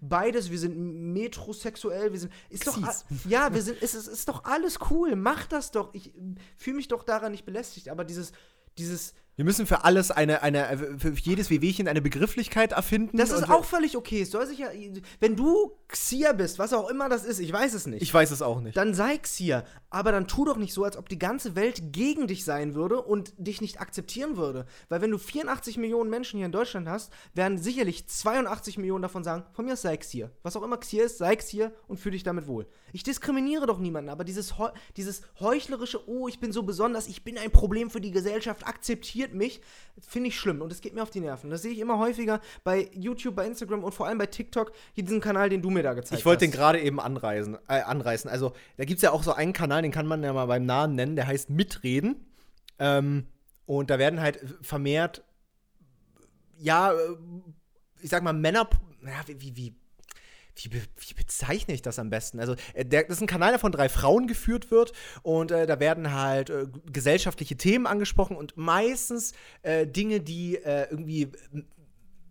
[0.00, 0.76] beides, wir sind
[1.12, 2.32] metrosexuell, wir sind.
[2.50, 2.78] Ist doch.
[3.28, 3.82] Ja, wir sind.
[3.82, 5.16] Es ist, ist doch alles cool.
[5.16, 5.92] Mach das doch.
[5.94, 6.12] Ich
[6.56, 8.32] fühle mich doch daran nicht belästigt, aber dieses,
[8.76, 13.16] dieses wir müssen für alles eine, eine, für jedes Wehwehchen eine Begrifflichkeit erfinden.
[13.16, 14.22] Das ist auch völlig okay.
[14.22, 14.66] Es soll sich ja,
[15.20, 18.02] wenn du Xia bist, was auch immer das ist, ich weiß es nicht.
[18.02, 18.76] Ich weiß es auch nicht.
[18.76, 19.62] Dann sei Xia.
[19.90, 23.00] Aber dann tu doch nicht so, als ob die ganze Welt gegen dich sein würde
[23.00, 24.66] und dich nicht akzeptieren würde.
[24.88, 29.22] Weil wenn du 84 Millionen Menschen hier in Deutschland hast, werden sicherlich 82 Millionen davon
[29.22, 30.32] sagen, von mir ist sei Xia.
[30.42, 32.66] Was auch immer Xia ist, sei Xia und fühle dich damit wohl.
[32.92, 34.54] Ich diskriminiere doch niemanden, aber dieses,
[34.96, 39.27] dieses heuchlerische, oh, ich bin so besonders, ich bin ein Problem für die Gesellschaft, akzeptiert
[39.28, 39.60] irritiert mich,
[40.00, 41.50] finde ich schlimm und es geht mir auf die Nerven.
[41.50, 45.04] Das sehe ich immer häufiger bei YouTube, bei Instagram und vor allem bei TikTok, hier
[45.04, 46.18] diesen Kanal, den du mir da gezeigt hast.
[46.20, 48.30] Ich wollte den gerade eben anreisen, äh, anreißen.
[48.30, 50.66] Also, da gibt es ja auch so einen Kanal, den kann man ja mal beim
[50.66, 52.26] Namen nennen, der heißt Mitreden.
[52.78, 53.26] Ähm,
[53.66, 55.24] und da werden halt vermehrt,
[56.58, 56.96] ja, äh,
[58.00, 58.68] ich sag mal, Männer,
[59.02, 59.74] ja, wie, wie,
[60.58, 62.40] wie, be wie, bezeichne ich das am besten?
[62.40, 64.92] Also, äh, der, das ist ein Kanal, der von drei Frauen geführt wird
[65.22, 69.32] und äh, da werden halt äh, gesellschaftliche Themen angesprochen und meistens
[69.62, 71.32] äh, Dinge, die äh, irgendwie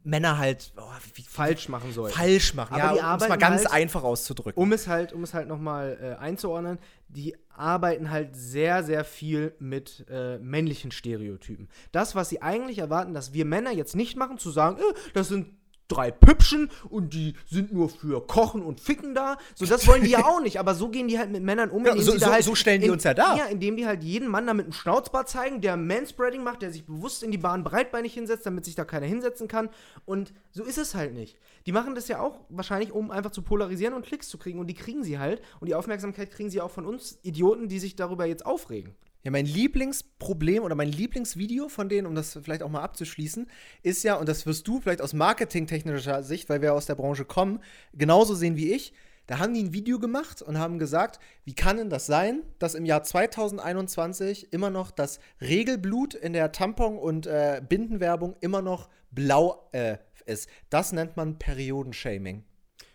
[0.07, 0.83] Männer halt oh,
[1.15, 2.13] wie, falsch machen sollen.
[2.13, 4.61] Falsch machen, Aber ja, um es mal ganz halt, einfach auszudrücken.
[4.61, 9.53] Um es halt, um es halt nochmal äh, einzuordnen, die arbeiten halt sehr, sehr viel
[9.59, 11.67] mit äh, männlichen Stereotypen.
[11.91, 15.27] Das, was sie eigentlich erwarten, dass wir Männer jetzt nicht machen, zu sagen, äh, das
[15.27, 15.56] sind
[15.87, 19.37] drei Püppchen und die sind nur für Kochen und Ficken da.
[19.55, 21.85] So, das wollen die ja auch nicht, aber so gehen die halt mit Männern um.
[21.85, 23.37] Ja, so, so, halt so, stellen die in, uns ja dar.
[23.37, 26.71] Ja, indem die halt jeden Mann da mit einem Schnauzbart zeigen, der Manspreading macht, der
[26.71, 29.69] sich bewusst in die Bahn breitbeinig hinsetzt, damit sich da keiner hinsetzen kann.
[30.05, 31.37] Und so ist es halt nicht.
[31.65, 34.59] Die machen das ja auch wahrscheinlich, um einfach zu polarisieren und Klicks zu kriegen.
[34.59, 35.41] Und die kriegen sie halt.
[35.59, 38.95] Und die Aufmerksamkeit kriegen sie auch von uns Idioten, die sich darüber jetzt aufregen.
[39.27, 43.49] Ja, mein Lieblingsproblem oder mein Lieblingsvideo von denen, um das vielleicht auch mal abzuschließen,
[43.83, 47.25] ist ja, und das wirst du vielleicht aus marketingtechnischer Sicht, weil wir aus der Branche
[47.25, 47.61] kommen,
[47.91, 48.93] genauso sehen wie ich.
[49.25, 52.73] Da haben die ein Video gemacht und haben gesagt, wie kann denn das sein, dass
[52.73, 58.87] im Jahr 2021 immer noch das Regelblut in der Tampon- und äh, Bindenwerbung immer noch
[59.11, 60.47] blau äh, ist.
[60.69, 62.45] Das nennt man Periodenshaming.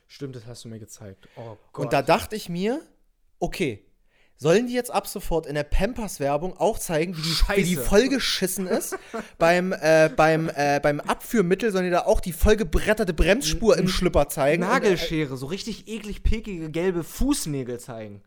[0.09, 1.28] Stimmt, das hast du mir gezeigt.
[1.37, 1.85] Oh Gott.
[1.85, 2.80] Und da dachte ich mir,
[3.39, 3.85] okay,
[4.43, 8.66] Sollen die jetzt ab sofort in der Pampers-Werbung auch zeigen, wie die, wie die vollgeschissen
[8.66, 8.99] ist?
[9.38, 14.28] beim, äh, beim, äh, beim Abführmittel sollen die da auch die vollgebretterte Bremsspur im Schlüpper
[14.28, 14.62] zeigen?
[14.62, 18.20] Nagelschere, so richtig eklig pekige gelbe Fußnägel zeigen.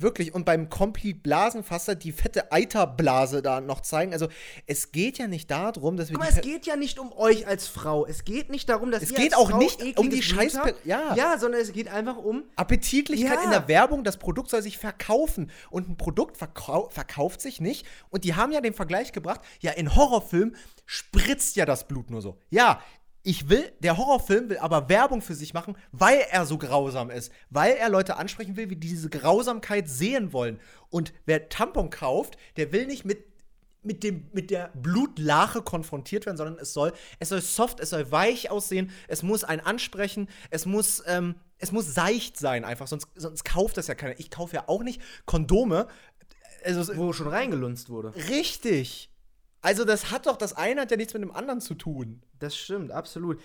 [0.00, 0.34] Wirklich.
[0.34, 4.12] Und beim Complete Blasenfasser die fette Eiterblase da noch zeigen.
[4.12, 4.28] Also,
[4.66, 6.16] es geht ja nicht darum, dass wir.
[6.16, 8.06] Guck mal, es geht ja nicht um euch als Frau.
[8.06, 10.58] Es geht nicht darum, dass es ihr geht als auch Frau nicht um die Scheiß.
[10.84, 11.14] Ja.
[11.14, 12.44] ja, sondern es geht einfach um.
[12.56, 13.44] Appetitlichkeit ja.
[13.44, 14.02] in der Werbung.
[14.04, 15.50] Das Produkt soll sich verkaufen.
[15.70, 17.86] Und ein Produkt verkau verkauft sich nicht.
[18.08, 22.22] Und die haben ja den Vergleich gebracht: ja, in Horrorfilmen spritzt ja das Blut nur
[22.22, 22.38] so.
[22.50, 22.80] Ja,
[23.22, 27.32] ich will, der Horrorfilm will aber Werbung für sich machen, weil er so grausam ist,
[27.50, 30.58] weil er Leute ansprechen will, wie diese Grausamkeit sehen wollen.
[30.88, 33.30] Und wer Tampon kauft, der will nicht mit
[33.82, 38.10] mit, dem, mit der Blutlache konfrontiert werden, sondern es soll, es soll soft, es soll
[38.12, 43.08] weich aussehen, es muss einen ansprechen, es muss, ähm, es muss seicht sein einfach, sonst,
[43.14, 44.20] sonst kauft das ja keiner.
[44.20, 45.88] Ich kaufe ja auch nicht Kondome,
[46.62, 48.12] Also, Wo schon reingelunzt wurde.
[48.28, 49.09] richtig.
[49.62, 52.22] Also, das hat doch, das eine hat ja nichts mit dem anderen zu tun.
[52.38, 53.40] Das stimmt, absolut.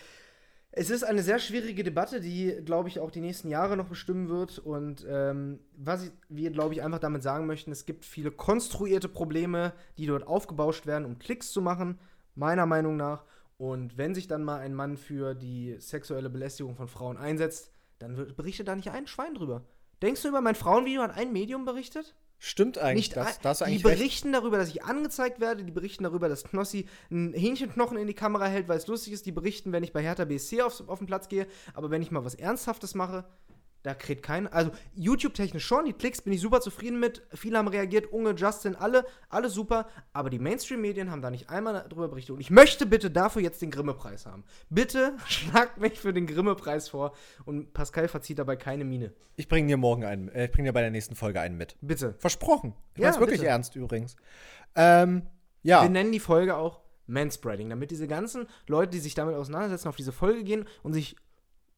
[0.77, 4.27] Es ist eine sehr schwierige Debatte, die, glaube ich, auch die nächsten Jahre noch bestimmen
[4.27, 4.59] wird.
[4.59, 9.71] Und ähm, was wir, glaube ich, einfach damit sagen möchten, es gibt viele konstruierte Probleme,
[9.97, 11.97] die dort aufgebauscht werden, um Klicks zu machen,
[12.35, 13.23] meiner Meinung nach.
[13.57, 18.35] Und wenn sich dann mal ein Mann für die sexuelle Belästigung von Frauen einsetzt, dann
[18.35, 19.63] berichtet da nicht ein Schwein drüber.
[20.01, 22.15] Denkst du über mein Frauenvideo hat ein Medium berichtet?
[22.45, 23.07] Stimmt eigentlich.
[23.07, 23.97] Nicht das, ein- da hast du die eigentlich recht.
[23.97, 28.13] berichten darüber, dass ich angezeigt werde, die berichten darüber, dass Knossi einen Hähnchenknochen in die
[28.13, 30.99] Kamera hält, weil es lustig ist, die berichten, wenn ich bei Hertha BSC auf, auf
[30.99, 33.25] den Platz gehe, aber wenn ich mal was Ernsthaftes mache,
[33.85, 34.51] da kräht keiner.
[34.51, 38.75] Also YouTube-technisch schon, die Klicks bin ich super zufrieden mit, viele haben reagiert, Unge, Justin,
[38.75, 42.87] alle, alle super, aber die Mainstream-Medien haben da nicht einmal darüber berichtet und ich möchte
[42.87, 44.43] bitte dafür jetzt den Grimme-Preis haben.
[44.69, 47.13] Bitte schlagt mich für den Grimme-Preis vor
[47.45, 49.13] und Pascal verzieht dabei keine Miene.
[49.35, 51.75] Ich bringe dir morgen einen, äh, ich bringe dir bei der nächsten Folge einen mit.
[51.81, 52.15] Bitte.
[52.17, 52.73] Versprochen.
[52.95, 53.51] Ich Ja, mein's wirklich bitte.
[53.51, 54.15] ernst übrigens.
[54.75, 55.27] Ähm,
[55.61, 55.83] ja.
[55.83, 59.95] Wir nennen die Folge auch Manspreading, damit diese ganzen Leute, die sich damit auseinandersetzen, auf
[59.95, 61.15] diese Folge gehen und sich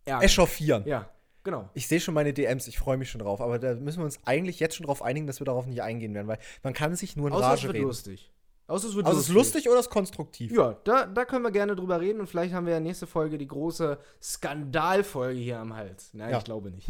[0.05, 0.23] ärgern.
[0.23, 0.83] Echauffieren.
[0.85, 1.09] Ja,
[1.47, 1.69] genau.
[1.73, 3.41] Ich sehe schon meine DMs, ich freue mich schon drauf.
[3.41, 6.13] Aber da müssen wir uns eigentlich jetzt schon drauf einigen, dass wir darauf nicht eingehen
[6.13, 7.85] werden, weil man kann sich nur in Außer es Rage wird reden.
[7.87, 8.31] lustig.
[8.67, 10.51] Außer es wird Also ist es lustig oder ist es konstruktiv?
[10.51, 13.37] Ja, da, da können wir gerne drüber reden und vielleicht haben wir ja nächste Folge
[13.37, 16.09] die große Skandalfolge hier am Hals.
[16.13, 16.37] Nein, Ja.
[16.39, 16.87] ich glaube nicht.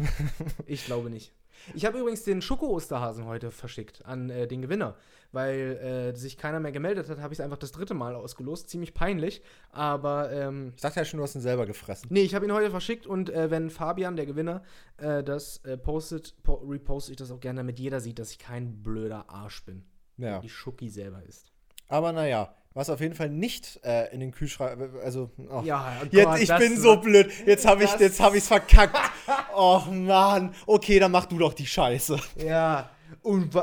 [0.66, 1.32] ich glaube nicht.
[1.74, 4.96] Ich habe übrigens den Schoko-Osterhasen heute verschickt an äh, den Gewinner,
[5.32, 8.70] weil äh, sich keiner mehr gemeldet hat, habe ich es einfach das dritte Mal ausgelost.
[8.70, 12.08] Ziemlich peinlich, aber ähm, Ich dachte ja schon, du hast ihn selber gefressen.
[12.10, 14.62] Nee, ich habe ihn heute verschickt und äh, wenn Fabian, der Gewinner,
[14.96, 18.38] äh, das äh, postet, po reposte ich das auch gerne, damit jeder sieht, dass ich
[18.38, 19.84] kein blöder Arsch bin.
[20.16, 20.40] Ja.
[20.40, 21.52] Die Schoki selber ist.
[21.88, 25.62] Aber naja, was auf jeden Fall nicht äh, in den Kühlschrank, also oh.
[25.64, 27.30] Ja, Jetzt, ich bin so blöd.
[27.46, 28.96] Jetzt habe ich jetzt habe ich's verkackt.
[29.54, 30.54] Och Mann.
[30.66, 32.18] Okay, dann mach du doch die Scheiße.
[32.36, 32.90] Ja,
[33.22, 33.56] und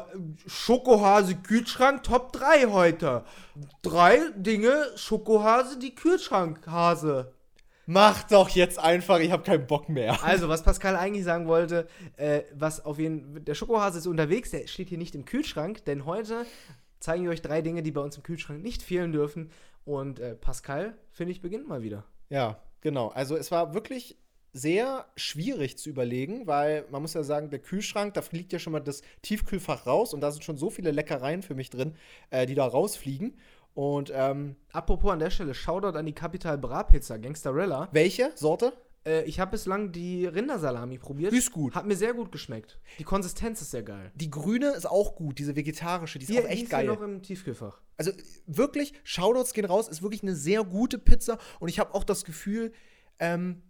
[0.47, 3.23] Schokohase Kühlschrank Top 3 heute.
[3.81, 7.33] Drei Dinge, Schokohase, die Kühlschrankhase.
[7.87, 10.23] Mach doch jetzt einfach, ich habe keinen Bock mehr.
[10.23, 11.87] Also, was Pascal eigentlich sagen wollte,
[12.17, 16.05] äh, was auf jeden Der Schokohase ist unterwegs, der steht hier nicht im Kühlschrank, denn
[16.05, 16.45] heute
[16.99, 19.51] zeigen wir euch drei Dinge, die bei uns im Kühlschrank nicht fehlen dürfen.
[19.83, 22.05] Und äh, Pascal, finde ich, beginnt mal wieder.
[22.29, 23.09] Ja, genau.
[23.09, 24.17] Also es war wirklich
[24.57, 28.71] sehr schwierig zu überlegen, weil man muss ja sagen, der Kühlschrank, da fliegt ja schon
[28.73, 31.93] mal das Tiefkühlfach raus und da sind schon so viele Leckereien für mich drin,
[32.29, 33.37] äh, die da rausfliegen.
[33.73, 37.89] Und ähm, Apropos an der Stelle, Shoutout an die Capital Bra Pizza, Gangsterella.
[37.91, 38.71] welche Sorte?
[39.05, 41.33] Äh, ich habe bislang die Rindersalami probiert.
[41.33, 41.75] Die ist gut.
[41.75, 42.79] Hat mir sehr gut geschmeckt.
[42.99, 44.13] Die Konsistenz ist sehr geil.
[44.15, 46.83] Die grüne ist auch gut, diese vegetarische, die ist Die, auch die echt ist geil.
[46.85, 47.81] hier noch im Tiefkühlfach.
[47.97, 48.11] Also
[48.47, 52.23] wirklich, Shoutouts gehen raus, ist wirklich eine sehr gute Pizza und ich habe auch das
[52.23, 52.71] Gefühl,
[53.19, 53.61] ähm,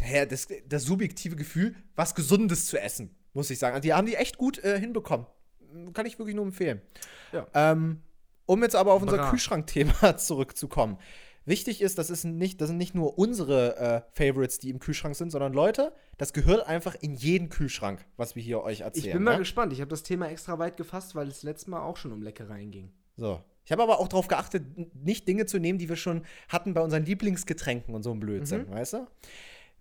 [0.00, 3.74] naja, das, das subjektive Gefühl, was Gesundes zu essen, muss ich sagen.
[3.74, 5.26] Also die haben die echt gut äh, hinbekommen.
[5.92, 6.80] Kann ich wirklich nur empfehlen.
[7.32, 7.46] Ja.
[7.54, 8.00] Ähm,
[8.46, 9.30] um jetzt aber auf unser.
[9.30, 10.98] Kühlschrankthema zurückzukommen.
[11.46, 15.16] Wichtig ist, das, ist nicht, das sind nicht nur unsere äh, Favorites, die im Kühlschrank
[15.16, 19.06] sind, sondern Leute, das gehört einfach in jeden Kühlschrank, was wir hier euch erzählen.
[19.06, 19.38] Ich bin mal ne?
[19.38, 19.72] gespannt.
[19.72, 22.70] Ich habe das Thema extra weit gefasst, weil es letztes Mal auch schon um Leckereien
[22.70, 22.92] ging.
[23.16, 23.42] So.
[23.64, 24.64] Ich habe aber auch darauf geachtet,
[24.94, 28.66] nicht Dinge zu nehmen, die wir schon hatten bei unseren Lieblingsgetränken und so ein Blödsinn,
[28.66, 28.72] Mhm.
[28.72, 29.06] weißt du?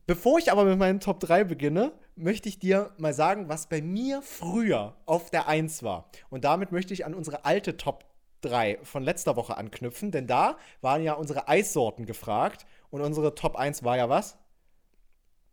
[0.09, 3.79] Bevor ich aber mit meinen Top 3 beginne, möchte ich dir mal sagen, was bei
[3.79, 6.09] mir früher auf der 1 war.
[6.31, 8.05] Und damit möchte ich an unsere alte Top
[8.41, 13.55] 3 von letzter Woche anknüpfen, denn da waren ja unsere Eissorten gefragt und unsere Top
[13.55, 14.39] 1 war ja was?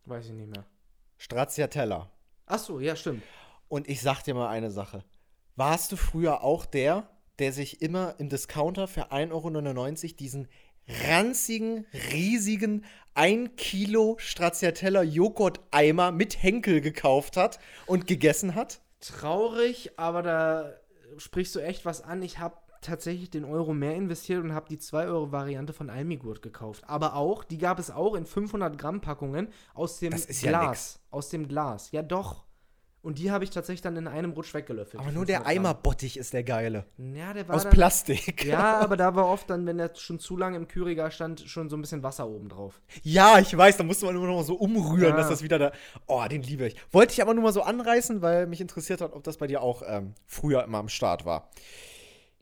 [0.06, 0.64] Weiß ich nicht mehr.
[1.18, 2.10] Stracciatella.
[2.46, 3.24] Ach so, ja, stimmt.
[3.68, 5.04] Und ich sag dir mal eine Sache.
[5.56, 10.48] Warst du früher auch der, der sich immer im Discounter für 1,99 Euro diesen
[10.88, 12.84] ranzigen, riesigen
[13.14, 18.80] 1 Kilo Stracciatella Joghurt-Eimer mit Henkel gekauft hat und gegessen hat?
[19.00, 20.72] Traurig, aber da
[21.18, 22.22] sprichst du echt was an.
[22.22, 26.84] Ich habe tatsächlich den Euro mehr investiert und habe die 2-Euro-Variante von Almigurt gekauft.
[26.86, 30.50] Aber auch, die gab es auch in 500 Gramm Packungen aus dem Das ist ja
[30.50, 30.68] Glas.
[30.68, 31.00] nix.
[31.10, 31.90] aus dem Glas.
[31.90, 32.44] Ja, doch.
[33.06, 35.00] Und die habe ich tatsächlich dann in einem Rutsch weggelöffelt.
[35.00, 35.64] Aber nur der 500 Gramm.
[35.66, 36.86] Eimerbottich ist der geile.
[36.98, 38.44] Ja, der war Aus dann, Plastik.
[38.44, 41.70] Ja, aber da war oft dann, wenn der schon zu lange im Kühlregal stand, schon
[41.70, 42.80] so ein bisschen Wasser oben drauf.
[43.04, 45.16] Ja, ich weiß, da musste man immer noch mal so umrühren, Ja.
[45.16, 45.72] dass das wieder da.
[46.08, 46.74] Oh, den liebe ich.
[46.90, 49.62] Wollte ich aber nur mal so anreißen, weil mich interessiert hat, ob das bei dir
[49.62, 51.48] auch ähm, früher immer am Start war.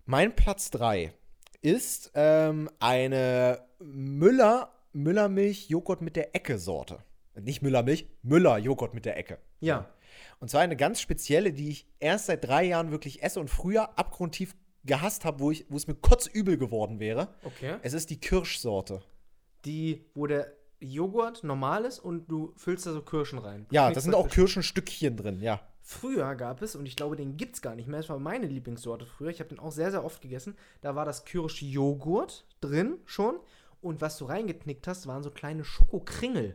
[0.06, 1.12] Mein Platz 3
[1.60, 7.00] ist ähm, eine Müller Müllermilch Joghurt mit der Ecke Sorte.
[7.38, 9.36] Nicht Müllermilch, Müller Joghurt mit der Ecke.
[9.60, 9.90] Ja.
[10.45, 13.99] Und zwar eine ganz spezielle, die ich erst seit drei Jahren wirklich esse und früher
[13.99, 17.28] abgrundtief gehasst habe, wo, ich- wo es mir kotzübel geworden wäre.
[17.45, 17.76] Okay.
[17.80, 19.01] Es ist die Kirschsorte.
[19.64, 23.64] Die, wo der Joghurt normal ist und du füllst da so Kirschen rein.
[23.70, 24.28] Ja, Nichts da sind auch.
[24.28, 25.62] Kirschenstückchen drin, ja.
[25.80, 28.47] Früher gab es, und ich glaube, den gibt es gar nicht mehr, das war meine
[28.47, 32.99] Lieblingssorte früher, ich habe den auch sehr, sehr oft gegessen, da war das Kirschjoghurt drin
[33.07, 33.36] schon
[33.80, 36.55] und was du reingeknickt hast, waren so kleine Schokokringel.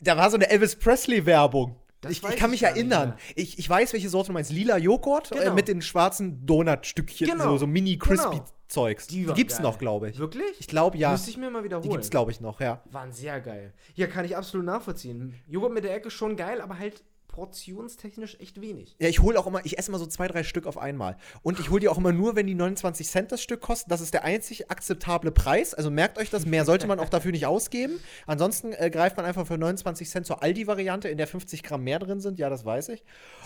[0.00, 1.74] Da war so eine Elvis Presley-Werbung.
[2.10, 3.10] Ich, ich kann ich mich erinnern.
[3.10, 3.18] mehr.
[3.34, 4.50] Ich, ich weiß, welche Sorte du meinst.
[4.52, 5.54] Lila Joghurt äh, Genau.
[5.54, 7.44] mit den schwarzen Donutstückchen, Genau.
[7.44, 8.88] so, so Mini-Crispy Genau.
[9.10, 9.62] Die Die, gibt's geil.
[9.62, 10.18] noch, glaube ich.
[10.18, 10.58] Wirklich?
[10.58, 11.12] Ich glaube, ja.
[11.12, 11.84] Müsste ich mir mal wiederholen.
[11.88, 12.82] Die gibt's, glaube ich, noch, ja.
[12.90, 13.72] Waren sehr geil.
[13.94, 15.34] Ja, kann ich absolut nachvollziehen.
[15.46, 17.04] Joghurt mit der Ecke schon geil, aber halt
[17.36, 18.96] portionstechnisch echt wenig.
[18.98, 21.18] Ja, ich hole auch immer, ich esse immer so zwei, drei Stück auf einmal.
[21.42, 23.90] Und ich hole die auch immer nur, wenn die 29 Cent das Stück kosten.
[23.90, 25.74] Das ist der einzig akzeptable Preis.
[25.74, 28.00] Also merkt euch das, mehr sollte man auch dafür nicht ausgeben.
[28.26, 31.98] Ansonsten äh, greift man einfach für 29 Cent zur Aldi-Variante, in der 50 Gramm mehr
[31.98, 32.38] drin sind.
[32.38, 33.04] Ja, das weiß ich.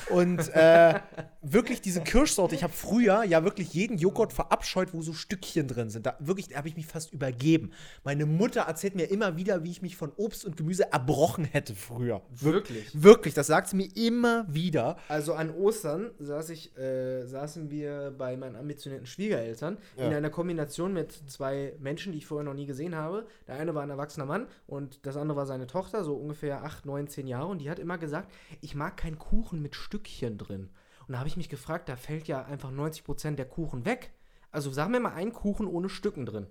[0.09, 1.01] Und äh,
[1.43, 5.91] wirklich diese Kirschsorte, ich habe früher ja wirklich jeden Joghurt verabscheut, wo so Stückchen drin
[5.91, 6.07] sind.
[6.07, 7.73] Da wirklich, da habe ich mich fast übergeben.
[8.05, 11.75] Meine Mutter erzählt mir immer wieder, wie ich mich von Obst und Gemüse erbrochen hätte
[11.75, 12.23] früher.
[12.31, 12.87] Wirklich?
[12.93, 14.97] Wirklich, das sagt sie mir immer wieder.
[15.09, 20.07] Also an Ostern saß ich, äh, saßen wir bei meinen ambitionierten Schwiegereltern Ja.
[20.07, 23.27] in einer Kombination mit zwei Menschen, die ich vorher noch nie gesehen habe.
[23.47, 26.87] Der eine war ein erwachsener Mann und das andere war seine Tochter, so ungefähr 8,
[26.87, 27.49] 9, 10 Jahre.
[27.49, 30.71] Und die hat immer gesagt, ich mag keinen Kuchen mit Stückchen drin.
[31.09, 34.13] Und da habe ich mich gefragt, da fällt ja einfach 90% der Kuchen weg.
[34.53, 36.47] Also sag mir mal einen Kuchen ohne Stücken drin.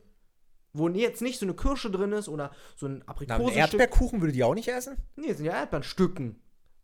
[0.72, 3.58] Wo jetzt nicht so eine Kirsche drin ist oder so ein Na, Aprikosenstück.
[3.58, 4.98] Erdbeerkuchen würde die auch nicht essen?
[5.16, 6.40] Nee, das sind ja Erdbeerstücken.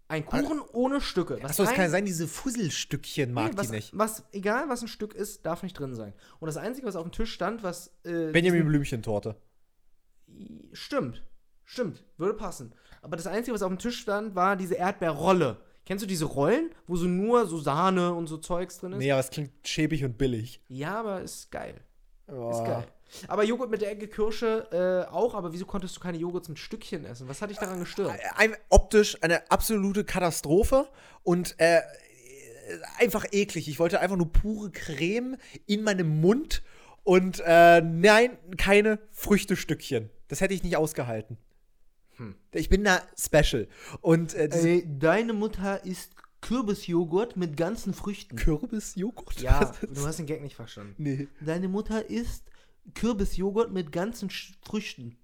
[0.07, 1.37] Ein Kuchen ohne Stücke.
[1.41, 3.97] Was Achso, das rein- kann ja sein, diese Fusselstückchen mag Nee, was, die nicht.
[3.97, 6.13] Was, egal was ein Stück ist, darf nicht drin sein.
[6.39, 7.87] Und das Einzige, was auf dem Tisch stand, was.
[8.03, 9.35] Äh, Benjamin Blümchentorte.
[10.73, 11.23] Stimmt.
[11.63, 12.03] Stimmt.
[12.17, 12.73] Würde passen.
[13.01, 15.57] Aber das Einzige, was auf dem Tisch stand, war diese Erdbeerrolle.
[15.85, 18.97] Kennst du diese Rollen, wo so nur so Sahne und so Zeugs drin ist?
[18.99, 20.61] Nee, aber es klingt schäbig und billig.
[20.67, 21.79] Ja, aber ist geil.
[22.27, 22.49] Oh.
[22.51, 22.87] Ist geil.
[23.27, 24.67] Aber Joghurt mit der Ecke Kirsche
[25.09, 27.27] äh, auch, aber wieso konntest du keine Joghurts mit Stückchen essen?
[27.27, 28.19] Was hat dich daran gestört?
[28.35, 30.87] Ein, optisch eine absolute Katastrophe
[31.23, 31.81] und äh,
[32.97, 33.67] einfach eklig.
[33.67, 36.63] Ich wollte einfach nur pure Creme in meinem Mund
[37.03, 40.09] und äh, nein, keine Früchtestückchen.
[40.27, 41.37] Das hätte ich nicht ausgehalten.
[42.17, 42.35] Hm.
[42.51, 43.67] Ich bin da special.
[44.01, 48.35] Und äh, deine Mutter isst Kürbisjoghurt mit ganzen Früchten.
[48.35, 49.41] Kürbisjoghurt?
[49.41, 50.95] Ja, du hast den Gag nicht verstanden.
[50.97, 51.27] Nee.
[51.41, 52.43] Deine Mutter isst
[52.93, 55.17] Kürbisjoghurt mit ganzen Früchten.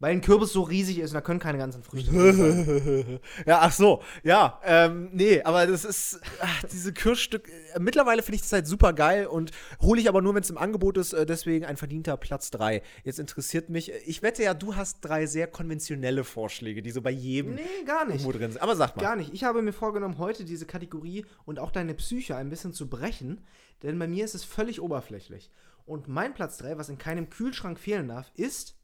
[0.00, 3.20] Weil ein Kürbis so riesig ist und da können keine ganzen Früchte sein.
[3.46, 8.36] ja, ach so, ja, ähm, nee, aber das ist, ach, diese Kirschstück, äh, mittlerweile finde
[8.36, 9.50] ich das halt super geil und
[9.82, 12.82] hole ich aber nur, wenn es im Angebot ist, äh, deswegen ein verdienter Platz 3.
[13.04, 17.02] Jetzt interessiert mich, äh, ich wette ja, du hast drei sehr konventionelle Vorschläge, die so
[17.02, 18.24] bei jedem Nee, gar nicht.
[18.24, 18.62] drin sind.
[18.62, 19.02] Aber sag mal.
[19.02, 19.34] Gar nicht.
[19.34, 23.42] Ich habe mir vorgenommen, heute diese Kategorie und auch deine Psyche ein bisschen zu brechen,
[23.82, 25.50] denn bei mir ist es völlig oberflächlich.
[25.84, 28.76] Und mein Platz 3, was in keinem Kühlschrank fehlen darf, ist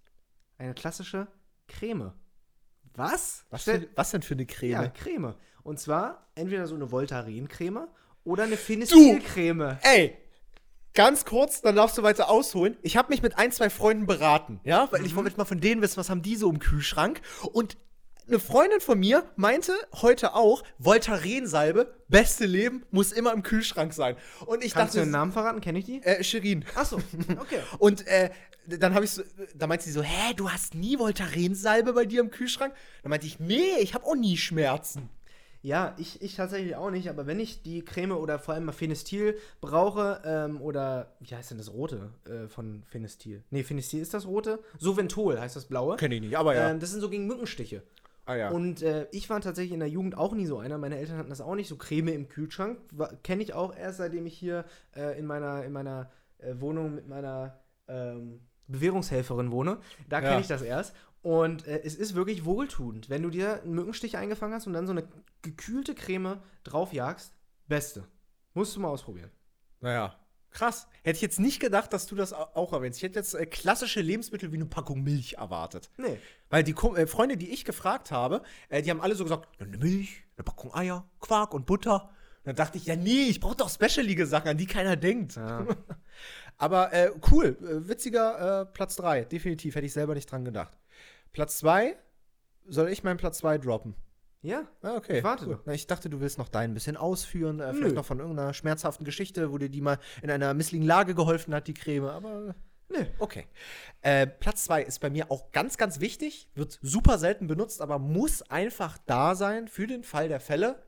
[0.59, 1.28] eine klassische
[1.68, 2.12] Creme.
[2.94, 3.44] Was?
[3.51, 4.70] Was, für, was denn für eine Creme?
[4.72, 5.34] Ja, Creme.
[5.62, 7.88] Und zwar entweder so eine Voltaren-Creme
[8.24, 9.78] oder eine Finistil-Creme.
[9.82, 10.16] Ey,
[10.94, 12.76] ganz kurz, dann darfst du weiter ausholen.
[12.82, 15.16] Ich habe mich mit ein, zwei Freunden beraten, ja, weil ich Mhm.
[15.16, 17.20] wollte jetzt mal von denen wissen, was haben die so im Kühlschrank.
[17.53, 17.76] Und
[18.29, 19.72] eine Freundin von mir meinte
[20.03, 24.16] heute auch, Voltaren-Salbe, beste Leben, muss immer im Kühlschrank sein.
[24.47, 25.61] Und ich Kannst du dachte, den Namen verraten?
[25.61, 26.03] Kenne ich die?
[26.03, 26.64] äh, Shirin.
[26.74, 26.97] Achso,
[27.41, 27.61] okay.
[27.79, 28.31] Und äh,
[28.66, 29.22] dann habe ich so,
[29.55, 32.74] da meinte sie so, hä, du hast nie Voltaren-Salbe bei dir im Kühlschrank?
[33.03, 35.09] Dann meinte ich, nee, ich habe auch nie Schmerzen.
[35.62, 38.72] Ja, ich, ich tatsächlich auch nicht, aber wenn ich die Creme oder vor allem mal
[38.72, 43.43] Finestil brauche, ähm, oder wie heißt denn das rote äh, von Finestil?
[43.51, 44.61] Nee, Finestil ist das rote.
[44.79, 45.97] Soventol heißt das blaue.
[45.97, 46.70] Kenn ich nicht, aber ja.
[46.70, 47.83] Ähm, das sind so gegen Mückenstiche.
[48.27, 48.51] Ah ja.
[48.51, 50.77] Und äh, ich war tatsächlich in der Jugend auch nie so einer.
[50.79, 52.79] Meine Eltern hatten das auch nicht, so Creme im Kühlschrank.
[53.22, 54.64] Kenne ich auch erst, seitdem ich hier
[54.95, 57.59] äh, in meiner, in meiner äh, Wohnung mit meiner
[57.89, 59.79] ähm, Bewährungshelferin wohne.
[60.09, 60.41] Da kenne Ja.
[60.41, 60.95] ich das erst.
[61.22, 63.09] Und äh, es ist wirklich wohltuend.
[63.11, 65.05] Wenn du dir einen Mückenstich eingefangen hast und dann so eine
[65.43, 67.33] gekühlte Creme draufjagst,
[67.66, 68.05] beste.
[68.55, 69.31] Musst du mal ausprobieren.
[69.81, 70.14] Naja,
[70.57, 70.88] krass.
[71.04, 72.98] Hätte ich jetzt nicht gedacht, dass du das au- auch erwähnst.
[72.98, 75.90] Ich hätte jetzt äh, klassische Lebensmittel wie eine Packung Milch erwartet.
[75.98, 76.18] Nee.
[76.50, 79.48] Weil die Ko äh, Freunde, die ich gefragt habe, äh, die haben alle so gesagt,
[79.61, 82.11] "Ja, eine Milch, eine Packung Eier, Quark und Butter.
[82.38, 85.36] Und dann dachte ich, ja nee, ich brauche doch specialige Sachen, an die keiner denkt.
[85.36, 85.66] Ja.
[86.59, 90.78] Aber äh, cool, äh, witziger äh, Platz 3, definitiv, hätte ich selber nicht dran gedacht.
[91.32, 91.96] Platz 2,
[92.66, 93.94] soll ich meinen Platz 2 droppen?
[94.47, 94.66] Ja.
[94.82, 95.18] Ah, okay.
[95.18, 95.74] Ich warte cool.
[95.74, 97.78] ich dachte, du willst noch deinen ein bisschen ausführen, äh, Nö.
[97.78, 101.55] vielleicht noch von irgendeiner schmerzhaften Geschichte, wo dir die mal in einer misslichen Lage geholfen
[101.55, 102.55] hat, die Creme, aber
[102.88, 103.05] Nö.
[103.18, 103.47] okay.
[104.03, 107.99] Äh, Platz 2 ist bei mir auch ganz, ganz wichtig, wird super selten benutzt, aber
[107.99, 110.82] muss einfach da sein für den Fall der Fälle.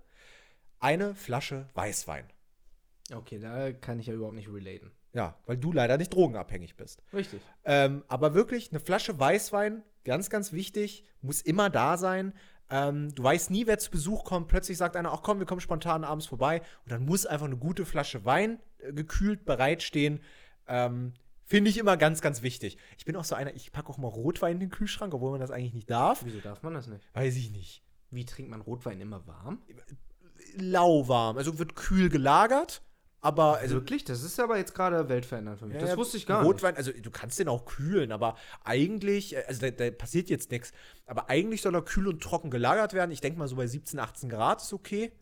[0.81, 2.25] Eine Flasche Weißwein.
[3.13, 4.93] Okay, da kann ich ja überhaupt nicht relaten.
[5.13, 7.03] Ja, weil du leider nicht drogenabhängig bist.
[7.13, 7.41] Richtig.
[7.65, 12.33] Ähm, aber wirklich, eine Flasche Weißwein, ganz, ganz wichtig, muss immer da sein.
[12.71, 14.49] Ähm, du weißt nie, wer zu Besuch kommt.
[14.49, 16.61] Plötzlich sagt einer, ach komm, wir kommen spontan abends vorbei.
[16.85, 20.21] Und dann muss einfach eine gute Flasche Wein äh, gekühlt bereitstehen.
[20.67, 21.15] Ähm,
[21.45, 22.77] Finde ich immer ganz, ganz wichtig.
[22.99, 25.41] Ich bin auch so einer, ich packe auch mal Rotwein in den Kühlschrank, obwohl man
[25.41, 26.21] das eigentlich nicht darf.
[26.23, 27.09] Wieso darf man das nicht?
[27.15, 27.83] Weiß ich nicht.
[28.11, 29.63] Wie trinkt man Rotwein immer warm?
[30.57, 31.39] Lauwarm.
[31.39, 32.83] Also wird kühl gelagert,
[33.21, 34.05] aber also Wirklich?
[34.05, 35.75] Das ist aber jetzt gerade weltverändernd für mich.
[35.75, 39.45] Ja, das wusste ich gar Rotwein, also du kannst den auch kühlen, aber eigentlich, äh,
[39.49, 40.73] also da, da passiert jetzt nichts.
[41.07, 43.11] Aber eigentlich soll er kühl und trocken gelagert werden.
[43.11, 45.13] Ich denke mal so bei 17, 18 Grad ist okay.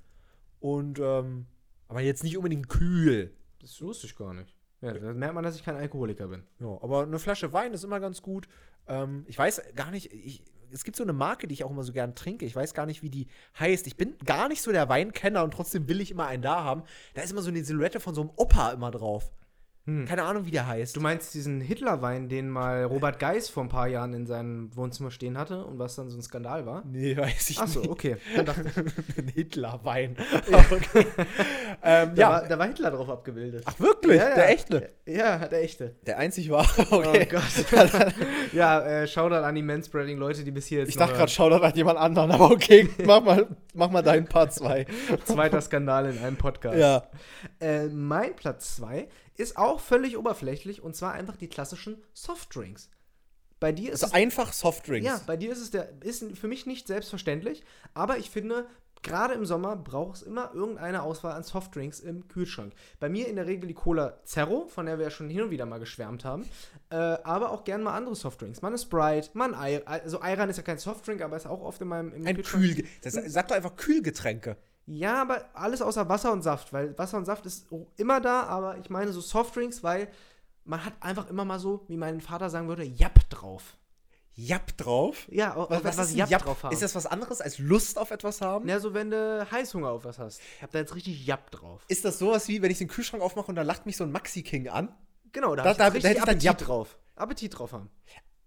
[0.60, 1.46] Und, ähm,
[1.88, 3.24] aber jetzt nicht unbedingt kühl.
[3.24, 3.34] nicht.
[3.62, 4.54] Das wusste ich gar nicht.
[4.82, 6.42] Ja, da merkt man, dass ich kein Alkoholiker bin.
[6.60, 8.46] Ja, aber eine Flasche Wein ist immer ganz gut.
[8.86, 10.42] Ähm, ich weiß gar nicht, ich,
[10.72, 12.44] es gibt so eine Marke, die ich auch immer so gern trinke.
[12.44, 13.26] Ich weiß gar nicht, wie die
[13.58, 13.86] heißt.
[13.86, 16.82] Ich bin gar nicht so der Weinkenner und trotzdem will ich immer einen da haben.
[17.14, 19.30] Da ist immer so eine Silhouette von so einem Opa immer drauf.
[19.86, 20.96] Keine Ahnung, wie der heißt.
[20.96, 25.12] Du meinst diesen Hitlerwein, den mal Robert Geis vor ein paar Jahren in seinem Wohnzimmer
[25.12, 26.82] stehen hatte und was dann so ein Skandal war?
[26.84, 27.90] Nee, weiß ich Achso, nicht.
[27.90, 28.16] okay.
[28.36, 30.16] Ein Hitlerwein.
[30.70, 31.06] okay.
[31.84, 32.30] ähm, da, ja.
[32.30, 33.62] war, da war Hitler drauf abgebildet.
[33.64, 34.16] Ach, wirklich?
[34.16, 34.34] Ja, ja.
[34.34, 34.90] Der echte?
[35.06, 35.94] Ja, der echte.
[36.04, 36.66] Der einzig war.
[36.96, 37.28] Okay.
[37.28, 37.92] Oh Gott.
[38.52, 41.74] ja, äh, Shoutout an die Manspreading-Leute, die bis hier jetzt Ich dachte gerade, schau an
[41.74, 44.86] jemand anderen, aber okay, mach mal, mach mal deinen Part 2.
[45.08, 45.20] hören.
[45.24, 46.78] zweiter Skandal in einem Podcast.
[46.78, 47.02] Ja.
[47.60, 49.08] Äh, mein Platz 2
[49.38, 52.90] ist auch völlig oberflächlich und zwar einfach die klassischen Softdrinks.
[53.58, 55.06] Bei dir ist Also es einfach Softdrinks.
[55.06, 57.62] Ja, bei dir ist es der, ist für mich nicht selbstverständlich,
[57.94, 58.66] aber ich finde,
[59.02, 62.74] gerade im Sommer braucht es immer irgendeine Auswahl an Softdrinks im Kühlschrank.
[63.00, 65.50] Bei mir in der Regel die Cola Zero, von der wir ja schon hin und
[65.50, 66.44] wieder mal geschwärmt haben,
[66.90, 68.60] äh, aber auch gern mal andere Softdrinks.
[68.60, 69.86] Mal eine Sprite, mal ein Ei.
[69.86, 72.84] Also Ayran ist ja kein Softdrink, aber ist auch oft in meinem im Ein Kühl.
[73.02, 74.56] Das, sag doch einfach Kühlgetränke.
[74.86, 77.66] Ja, aber alles außer Wasser und Saft, weil Wasser und Saft ist
[77.96, 80.08] immer da, aber ich meine so Softdrinks, weil
[80.64, 83.76] man hat einfach immer mal so, wie mein Vater sagen würde, Japp drauf.
[84.38, 85.26] Japp drauf.
[85.30, 86.42] Ja, Was, was ein Japp Japp?
[86.42, 86.72] drauf haben.
[86.72, 88.68] Ist das was anderes als Lust auf etwas haben?
[88.68, 90.40] Ja, so wenn du Heißhunger auf was hast.
[90.56, 91.82] Ich hab da jetzt richtig Japp drauf.
[91.88, 94.12] Ist das sowas wie, wenn ich den Kühlschrank aufmache und da lacht mich so ein
[94.12, 94.94] Maxi-King an?
[95.32, 96.58] Genau, da, Da- da- da hätte ich dann Appetit Japp.
[96.58, 96.96] drauf.
[97.16, 97.88] Appetit drauf haben.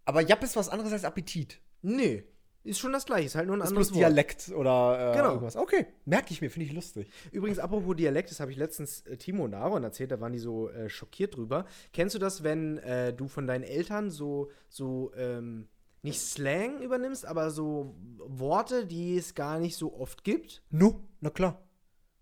[0.05, 1.59] Aber Japp ist was anderes als Appetit.
[1.81, 2.23] Nee,
[2.63, 4.09] ist schon das gleiche, ist halt nur ein ist anderes bloß Wort.
[4.11, 5.29] Dialekt oder äh, Genau.
[5.29, 5.55] irgendwas.
[5.55, 7.09] Okay, merke ich mir, finde ich lustig.
[7.31, 10.39] Übrigens, apropos Dialekt, das habe ich letztens äh, Timo und Aaron erzählt, da waren die
[10.39, 11.65] so äh, schockiert drüber.
[11.93, 15.67] Kennst du das, wenn äh, du von deinen Eltern so, so ähm,
[16.01, 20.61] nicht Slang übernimmst, aber so Worte, die es gar nicht so oft gibt?
[20.69, 21.61] Nu, na klar.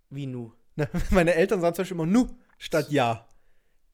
[0.10, 0.54] Wie nu?
[0.76, 2.28] Ne, Meine Eltern sagen zum Beispiel immer nu
[2.60, 3.28] statt ja.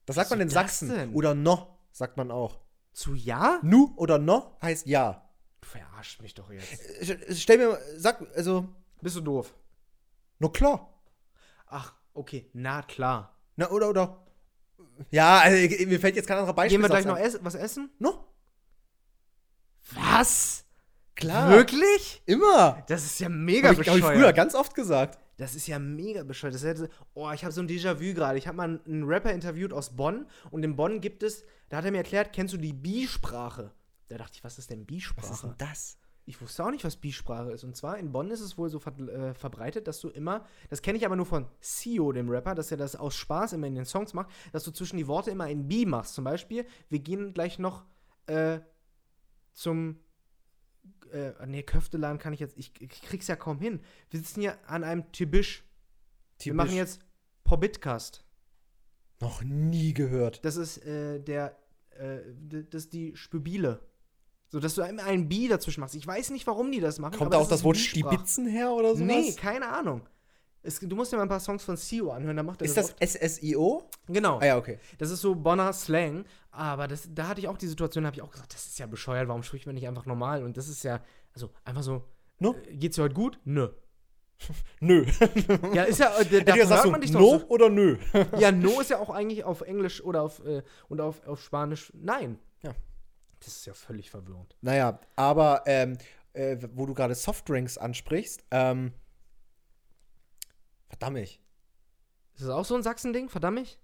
[0.06, 0.88] Das sagt Was man in Sachsen.
[0.90, 1.14] denn?
[1.14, 2.60] Oder no, sagt man auch.
[2.92, 3.58] Zu ja?
[3.62, 5.23] Nu oder no heißt ja.
[5.64, 7.40] Du verarschst mich doch jetzt.
[7.40, 8.68] Stell mir, sag, also,
[9.00, 9.54] Bist du doof?
[10.38, 10.92] no klar.
[11.66, 13.34] Ach, okay, na klar.
[13.56, 14.26] Na, oder, oder.
[15.10, 16.76] Ja, also, ich- mir fällt jetzt kein anderer Beispiel.
[16.78, 17.90] Gehen wir gleich noch ess was essen?
[17.98, 18.26] No,
[19.94, 20.64] Was?
[21.14, 21.50] klar.
[21.50, 22.22] Wirklich?
[22.26, 22.84] Immer.
[22.88, 24.18] Das ist ja mega Habe ich, hab ich bescheuert.
[24.18, 25.18] früher ganz oft gesagt.
[25.36, 26.54] Das ist ja mega bescheuert.
[26.54, 28.38] Das hätte, oh, ich habe so ein Déjà-vu gerade.
[28.38, 31.84] Ich habe mal einen Rapper interviewt aus Bonn und in Bonn gibt es, da hat
[31.86, 33.72] er mir erklärt, kennst du die Bi-Sprache?
[34.08, 35.32] Da dachte ich, was ist denn Was Bi-Sprache?
[35.32, 35.98] ist denn das?
[36.26, 37.64] Ich wusste auch nicht, was Bi-Sprache ist.
[37.64, 40.80] Und zwar in Bonn ist es wohl so ver äh, verbreitet, dass du immer, das
[40.80, 43.74] kenne ich aber nur von Sio, dem Rapper, dass er das aus Spaß immer in
[43.74, 46.14] den Songs macht, dass du zwischen die Worte immer ein Bi machst.
[46.14, 47.84] Zum Beispiel, wir gehen gleich noch
[48.26, 48.60] äh,
[49.52, 50.00] zum
[51.12, 53.80] äh, nee, Köfteladen kann ich jetzt, ich, ich krieg's ja kaum hin.
[54.10, 55.64] Wir sitzen hier an einem Tibisch.
[56.40, 57.00] Wir machen jetzt
[57.44, 58.24] Pobitkast.
[59.20, 60.44] Noch nie gehört.
[60.44, 61.56] Das ist äh, der,
[61.90, 63.80] äh, das ist die Spübile.
[64.54, 65.96] So, dass du immer ein Bi dazwischen machst.
[65.96, 67.18] Ich weiß nicht, warum die das machen.
[67.18, 67.76] Kommt da auch das ist Wort.
[67.76, 69.04] Stibitzen her oder sowas?
[69.04, 70.02] Nee, keine Ahnung.
[70.62, 72.76] Es, du musst dir mal ein paar Songs von Sio anhören, da macht er Ist
[72.76, 72.94] das.
[73.00, 73.90] SSIO?
[74.06, 74.38] Genau.
[74.38, 74.78] Ah ja, okay.
[74.98, 78.16] Das ist so Bonner Slang, aber das, da hatte ich auch die Situation, da habe
[78.16, 80.44] ich auch gesagt, das ist ja bescheuert, warum spricht man nicht einfach normal?
[80.44, 81.00] Und das ist ja,
[81.34, 82.04] also einfach so,
[82.38, 82.54] No?
[82.70, 83.40] äh, geht's dir heute gut?
[83.42, 83.70] Nö.
[84.78, 85.04] Nö.
[85.72, 87.46] Ja, ist ja, äh, gesagt, hört so, man dich doch no so.
[87.48, 87.98] oder nö?
[88.38, 91.92] Ja, no ist ja auch eigentlich auf Englisch oder auf, äh, und auf, auf Spanisch
[91.96, 92.38] nein.
[92.62, 92.72] Ja.
[93.44, 94.56] Das ist ja völlig verwirrend.
[94.62, 95.98] Naja, aber ähm,
[96.32, 98.92] äh, wo du gerade Softdrinks ansprichst, ähm,
[100.88, 101.18] verdammt.
[101.18, 101.40] Ist
[102.36, 103.28] das auch so ein Sachsen-Ding?
[103.28, 103.78] Verdammt mich.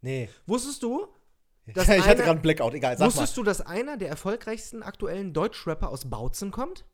[0.00, 0.28] Nee.
[0.46, 1.06] Wusstest du,
[1.66, 5.32] ich Das hatte gerade einen Blackout, egal, sag wusstest du, dass einer der erfolgreichsten aktuellen
[5.32, 6.80] Deutschrapper aus Bautzen kommt?
[6.80, 6.90] mal.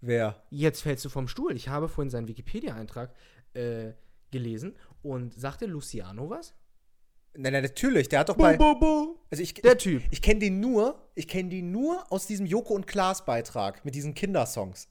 [0.00, 0.42] Wer?
[0.50, 1.56] Jetzt fällst du vom Stuhl.
[1.56, 3.14] Ich habe vorhin seinen Wikipedia-Eintrag
[3.54, 3.92] äh,
[4.30, 6.54] gelesen und sagte Luciano was?
[7.36, 8.56] Nein, nein, natürlich, der hat doch bei.
[8.56, 9.18] bo, bo.
[9.30, 10.02] Also ich, Der ich, Typ.
[10.10, 13.94] ich kenne den nur, ich kenne den nur aus diesem Joko und Klaas Beitrag mit
[13.94, 14.88] diesen Kindersongs.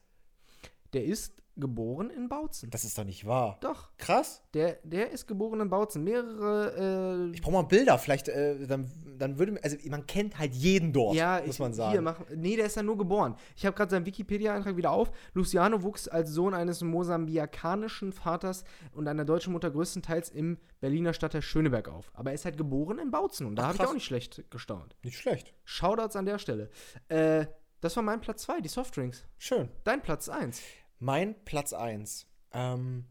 [0.92, 2.70] Der ist geboren in Bautzen.
[2.70, 3.58] Das ist doch nicht wahr.
[3.62, 4.42] Doch, Krass.
[4.54, 6.04] der, der ist geboren in Bautzen.
[6.04, 10.54] Mehrere, äh, Ich brauche mal Bilder, vielleicht, äh, dann, dann würde, also man kennt halt
[10.54, 11.92] jeden dort, ja, muss ich, man sagen.
[11.92, 13.36] Hier, mach, nee, der ist ja nur geboren.
[13.56, 15.12] Ich habe gerade seinen Wikipedia-Eintrag wieder auf.
[15.34, 21.42] Luciano wuchs als Sohn eines mosambikanischen Vaters und einer deutschen Mutter größtenteils im Berliner Stadtteil
[21.42, 22.12] Schöneberg auf.
[22.14, 24.96] Aber er ist halt geboren in Bautzen und da habe ich auch nicht schlecht gestaunt.
[25.04, 25.54] Nicht schlecht.
[25.66, 26.70] Shoutouts an der Stelle.
[27.10, 27.46] Äh,
[27.82, 29.26] das war mein Platz 2, die Softdrinks.
[29.38, 29.70] Schön.
[29.84, 30.62] Dein Platz 1.
[31.04, 33.04] Mein Platz 1 ähm,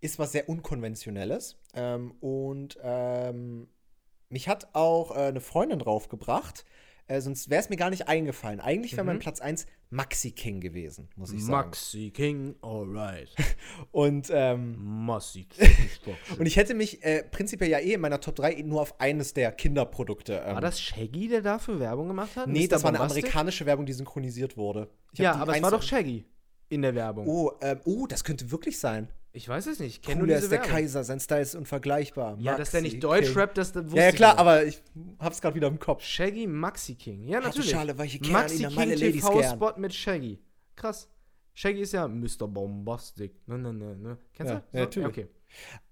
[0.00, 1.58] ist was sehr Unkonventionelles.
[1.74, 3.66] Ähm, und ähm,
[4.28, 6.64] mich hat auch äh, eine Freundin draufgebracht.
[7.08, 8.60] Äh, sonst wäre es mir gar nicht eingefallen.
[8.60, 9.20] Eigentlich wäre mein Mhm.
[9.20, 11.70] Platz 1 Maxi King gewesen, muss ich sagen.
[11.70, 13.34] Maxi King, alright.
[13.90, 14.76] Und, ähm,
[15.06, 15.44] Maxi
[16.04, 16.16] King.
[16.38, 19.34] und ich hätte mich äh, prinzipiell ja eh in meiner Top 3 nur auf eines
[19.34, 20.40] der Kinderprodukte.
[20.46, 22.46] Ähm, War das Shaggy, der dafür Werbung gemacht hat?
[22.48, 22.68] Nee, Mr.
[22.68, 23.24] das war eine Bombastic?
[23.24, 24.88] amerikanische Werbung, die synchronisiert wurde.
[25.14, 26.24] Ja, aber es war doch Shaggy
[26.68, 27.26] in der Werbung.
[27.28, 29.08] Oh, ähm, oh, das könnte wirklich sein.
[29.32, 29.96] Ich weiß es nicht.
[29.96, 30.74] Ich kenn Cool, nur er diese ist der Werbung.
[30.76, 32.36] Kaiser, sein Style ist unvergleichbar.
[32.38, 33.36] Ja, dass der Maxi nicht Deutsch King.
[33.36, 34.40] rappt, das, wusste Ja, ja, ich klar, nicht.
[34.40, 34.82] aber ich
[35.18, 36.02] hab's gerade wieder im Kopf.
[36.02, 37.24] Shaggy Maxi King.
[37.28, 37.70] Ja, natürlich.
[37.70, 38.96] Schale, weiche Kerne, Maxi King.
[38.96, 40.38] TV-Spot mit Shaggy.
[40.74, 41.08] Krass.
[41.52, 42.48] Shaggy ist ja Mr.
[42.48, 43.34] Bombastic.
[43.46, 44.18] Ne, ne, ne, ne.
[44.32, 44.76] Kennst Ja, du?
[44.76, 45.08] ja, natürlich.
[45.08, 45.28] Okay.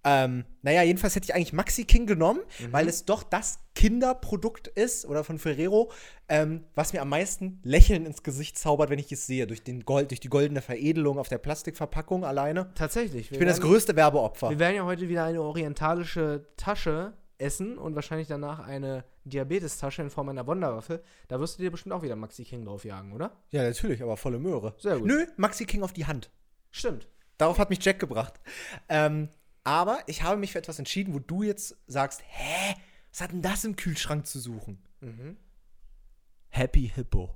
[0.07, 2.73] Ähm, naja, jedenfalls hätte ich eigentlich Maxi King genommen, Mhm.
[2.73, 5.91] weil es doch das Kinderprodukt ist oder von Ferrero,
[6.29, 9.47] ähm, was mir am meisten Lächeln ins Gesicht zaubert, wenn ich es sehe.
[9.47, 12.71] Durch, den Gold, durch die goldene Veredelung auf der Plastikverpackung alleine.
[12.75, 13.33] Tatsächlich.
[13.33, 14.51] Ich bin das größte Werbeopfer.
[14.51, 20.11] Wir werden ja heute wieder eine orientalische Tasche essen und wahrscheinlich danach eine Diabetestasche in
[20.11, 21.03] Form einer Wonderwaffe.
[21.29, 23.33] Da wirst du dir bestimmt auch wieder Maxi King draufjagen, oder?
[23.51, 24.75] Ja, natürlich, aber volle Möhre.
[24.79, 25.07] Sehr gut.
[25.09, 26.31] Nö, Maxi King auf die Hand.
[26.71, 27.09] Stimmt.
[27.39, 28.35] Darauf hat mich Jack gebracht.
[28.89, 29.29] Ähm,
[29.65, 32.75] aber ich habe mich für etwas entschieden, wo du jetzt sagst, hä,
[33.11, 34.79] was hat denn das im Kühlschrank zu suchen?
[35.01, 35.37] Mhm.
[36.49, 37.35] Happy Hippo.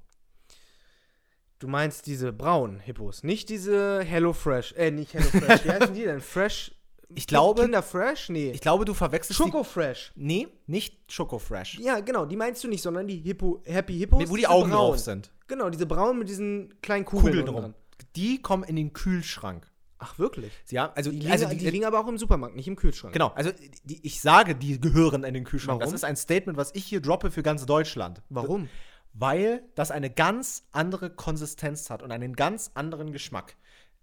[1.58, 4.72] Du meinst diese braunen Hippos, nicht diese Hello Fresh.
[4.76, 5.64] Äh, nicht Hello Fresh.
[5.64, 6.20] Wie heißen die denn?
[6.20, 6.72] Fresh.
[7.14, 8.28] Ich glaube- Kinder Fresh?
[8.28, 8.50] Nee.
[8.52, 10.12] Ich glaube, du verwechselst Schoko Fresh.
[10.14, 10.24] die.
[10.24, 11.78] Nee, nicht Schoko Fresh.
[11.78, 14.28] Ja, genau, die meinst du nicht, sondern die Hippo, Happy Hippos.
[14.28, 14.90] wo die Augen braun.
[14.90, 15.32] drauf sind.
[15.48, 17.74] Genau, diese braunen mit diesen kleinen Kugeln, Kugeln drum.
[18.14, 19.67] Die kommen in den Kühlschrank.
[19.98, 20.52] Ach, wirklich?
[20.70, 23.12] Ja, also Die liegen, also die, liegen aber auch im Supermarkt, nicht im Kühlschrank.
[23.12, 23.50] Genau, also
[23.84, 25.80] die, ich sage, die gehören in den Kühlschrank.
[25.80, 25.92] Warum?
[25.92, 28.22] Das ist ein Statement, was ich hier droppe für ganz Deutschland.
[28.28, 28.68] Warum?
[29.12, 33.56] Weil das eine ganz andere Konsistenz hat und einen ganz anderen Geschmack.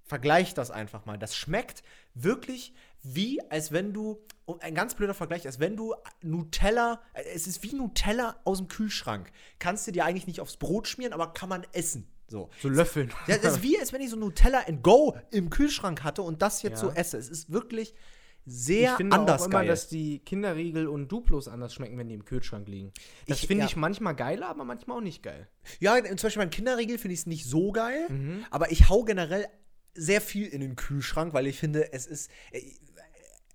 [0.03, 1.17] Vergleich das einfach mal.
[1.17, 1.81] Das schmeckt
[2.13, 7.23] wirklich wie, als wenn du, oh, ein ganz blöder Vergleich, als wenn du Nutella, äh,
[7.33, 9.31] es ist wie Nutella aus dem Kühlschrank.
[9.59, 12.07] Kannst du dir eigentlich nicht aufs Brot schmieren, aber kann man essen.
[12.27, 12.49] So.
[12.61, 13.11] So löffeln.
[13.27, 16.41] Ja, das ist wie, als wenn ich so Nutella and Go im Kühlschrank hatte und
[16.41, 16.89] das jetzt Ja.
[16.89, 17.17] so esse.
[17.17, 17.93] Es ist wirklich
[18.47, 19.67] ich sehr finde anders auch immer, geil.
[19.67, 22.91] dass die Kinderriegel und Duplos anders schmecken, wenn die im Kühlschrank liegen.
[23.27, 23.67] Das Ich- finde ja.
[23.67, 25.47] ich manchmal geiler, aber manchmal auch nicht geil.
[25.79, 28.45] Ja, zum Beispiel beim Kinderriegel finde ich es nicht so geil, Mhm.
[28.51, 29.47] aber ich hau generell
[29.93, 32.29] sehr viel in den Kühlschrank, weil ich finde, es ist.
[32.51, 32.61] äh,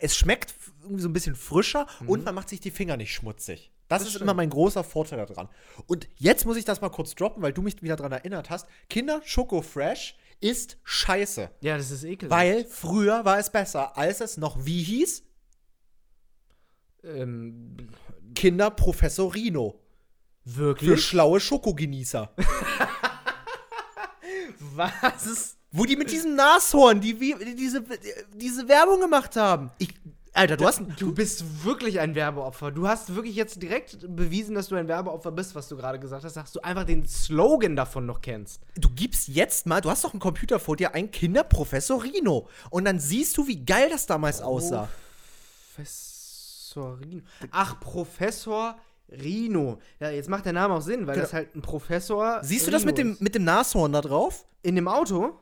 [0.03, 3.71] Es schmeckt irgendwie so ein bisschen frischer und man macht sich die Finger nicht schmutzig.
[3.91, 3.99] Das.
[3.99, 4.23] Das ist stimmt.
[4.23, 5.49] immer mein großer Vorteil daran.
[5.89, 8.69] Und jetzt muss ich das mal kurz droppen, weil du mich wieder daran erinnert hast.
[8.89, 11.51] Kinder Schoko Fresh ist scheiße.
[11.61, 12.31] Ja, das ist ekelhaft.
[12.31, 15.25] Weil früher war es besser, als es noch wie hieß?
[17.03, 17.77] Ähm,
[18.37, 19.81] Kinder Professorino.
[20.47, 21.05] Für wirklich?
[21.05, 22.33] schlaue Schokogenießer.
[24.77, 25.57] Was ist.
[25.73, 27.85] Wo die mit diesem Nashorn, die, wie, die diese,
[28.35, 29.73] diese Werbung gemacht haben.
[29.79, 29.95] Ich,
[30.41, 30.81] Alter, du hast.
[30.99, 32.71] Du bist wirklich ein Werbeopfer.
[32.71, 36.25] Du hast wirklich jetzt direkt bewiesen, dass du ein Werbeopfer bist, was du gerade gesagt
[36.25, 38.63] hast, dass du einfach den Slogan davon noch kennst.
[38.77, 42.49] Du gibst jetzt mal, du hast doch einen Computer vor dir, ein Kinderprofessor Rino.
[42.71, 44.89] Und dann siehst du, wie geil das damals aussah.
[45.77, 47.21] Professor Rino.
[47.51, 48.79] Ach, Professor
[49.11, 49.79] Rino.
[49.99, 51.25] Ja, jetzt macht der Name auch Sinn, weil Genau.
[51.27, 52.41] das halt ein Professor.
[52.43, 54.47] Siehst du das mit dem, mit dem Nashorn da drauf?
[54.63, 55.35] In dem Auto?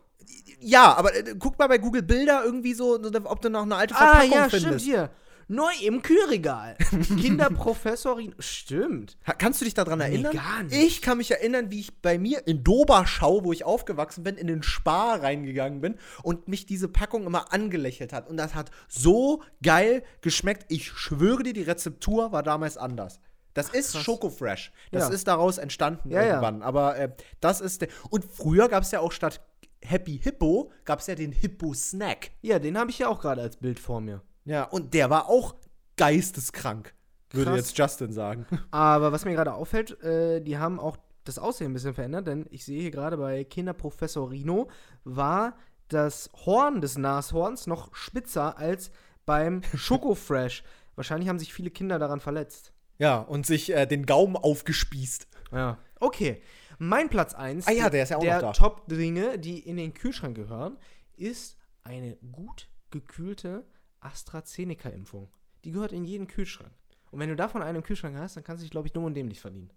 [0.61, 3.95] Ja, aber äh, guck mal bei Google Bilder irgendwie so, ob du noch eine alte
[3.95, 4.65] Ah, Verpackung ja, findest.
[4.67, 5.11] stimmt hier.
[5.51, 6.77] Neu im Kühlregal.
[7.29, 8.35] Kinderprofessor Rino.
[8.39, 9.17] Stimmt.
[9.39, 10.33] Kannst du dich daran Nee, erinnern?
[10.35, 10.75] gar nicht.
[10.77, 14.47] Ich kann mich erinnern, wie ich bei mir in Doberschau, wo ich aufgewachsen bin, in
[14.47, 18.29] den Spar reingegangen bin und mich diese Packung immer angelächelt hat.
[18.29, 20.67] Und das hat so geil geschmeckt.
[20.69, 23.21] Ich schwöre dir, die Rezeptur war damals anders.
[23.55, 24.03] Das ist krass.
[24.03, 24.73] Schokofresh.
[24.93, 25.15] Das Ja.
[25.15, 26.27] ist daraus entstanden Ja, ja.
[26.29, 26.63] irgendwann.
[26.63, 27.89] Aber äh, das ist der.
[28.11, 29.41] Und früher gab es ja auch statt
[29.85, 32.31] Happy Hippo, gab es ja den Hippo Snack.
[32.43, 34.23] Ja, den habe ich ja auch gerade als Bild vor mir.
[34.45, 35.55] Ja, und der war auch
[35.97, 36.95] geisteskrank,
[37.31, 37.59] würde Krass.
[37.59, 38.47] jetzt Justin sagen.
[38.71, 42.47] Aber was mir gerade auffällt, äh, die haben auch das Aussehen ein bisschen verändert, denn
[42.51, 44.69] ich sehe hier gerade bei Kinderprofessor Rino
[45.05, 45.57] war
[45.89, 48.91] das Horn des Nashorns noch spitzer als
[49.27, 50.63] beim Schokofresh.
[50.97, 52.73] Wahrscheinlich haben sich viele Kinder daran verletzt.
[52.99, 55.29] Ja, und sich äh, den Gaumen aufgespießt.
[55.53, 55.79] Ja.
[56.01, 56.43] Okay.
[56.79, 58.53] Mein Platz 1 Ah ja, der ist ja auch noch da.
[58.53, 60.79] Top-Dinge, die in den Kühlschrank gehören,
[61.17, 63.67] ist eine gut gekühlte
[64.01, 65.29] AstraZeneca-Impfung.
[65.65, 66.73] Die gehört in jeden Kühlschrank.
[67.11, 69.05] Und wenn du davon einen im Kühlschrank hast, dann kannst du dich, glaube ich, dumm
[69.05, 69.73] und dämlich verdienen.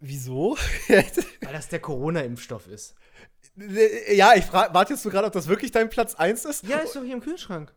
[0.00, 0.56] Wieso?
[0.88, 2.94] Weil das der Corona-Impfstoff ist.
[3.56, 6.64] ja, ich frage, wartest du gerade, ob das wirklich dein Platz 1 ist?
[6.66, 7.74] Ja, ist doch hier im Kühlschrank.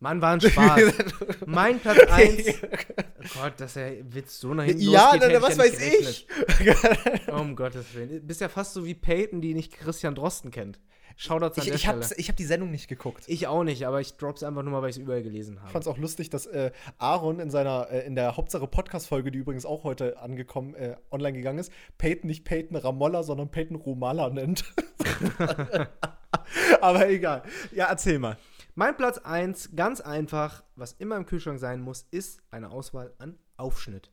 [0.00, 0.80] Mann, war ein Spaß.
[1.46, 2.46] mein Platz 1.
[2.62, 6.26] Oh Gott, dass der Witz so nach hinten Ja, losgeht, hätte was ja weiß ich.
[7.28, 8.08] Oh, um Gottes Willen.
[8.08, 10.80] Du bist ja fast so wie Peyton, die nicht Christian Drosten kennt.
[11.16, 12.06] Shoutouts an Ich, der ich, Stelle.
[12.16, 13.24] ich hab die Sendung nicht geguckt.
[13.26, 15.60] Ich auch nicht, aber ich drop's einfach nur mal, weil ich es überall gelesen Ich
[15.60, 15.72] habe.
[15.72, 19.66] fand's auch lustig, dass äh, Aaron in seiner äh, in der Hauptsache Podcast-Folge, die übrigens
[19.66, 24.64] auch heute angekommen, äh, online gegangen ist, Peyton nicht Peyton Ramolla, sondern Peyton Romala nennt.
[26.80, 27.42] Aber egal.
[27.72, 28.36] Ja, erzähl mal.
[28.74, 33.36] Mein Platz 1, ganz einfach, was immer im Kühlschrank sein muss, ist eine Auswahl an
[33.56, 34.12] Aufschnitt.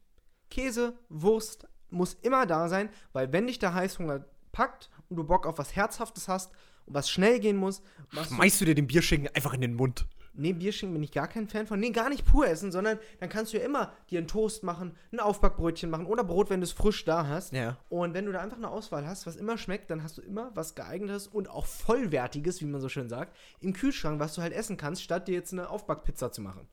[0.50, 5.46] Käse, Wurst muss immer da sein, weil wenn dich der Heißhunger packt und du Bock
[5.46, 6.52] auf was Herzhaftes hast
[6.86, 7.82] und was schnell gehen muss,
[8.12, 10.08] Schmeißt du dir den Bierschinken einfach in den Mund?
[10.38, 11.80] Nee, Bierschinken bin ich gar kein Fan von.
[11.80, 14.96] Nee, gar nicht pur essen, sondern dann kannst du ja immer dir einen Toast machen,
[15.12, 17.54] ein Aufbackbrötchen machen oder Brot, wenn du es frisch da hast.
[17.54, 17.78] Ja.
[17.90, 20.52] Und wenn du da einfach eine Auswahl hast, was immer schmeckt, dann hast du immer
[20.54, 24.54] was geeignetes und auch vollwertiges, wie man so schön sagt, im Kühlschrank, was du halt
[24.54, 26.68] essen kannst, statt dir jetzt eine Aufbackpizza zu machen.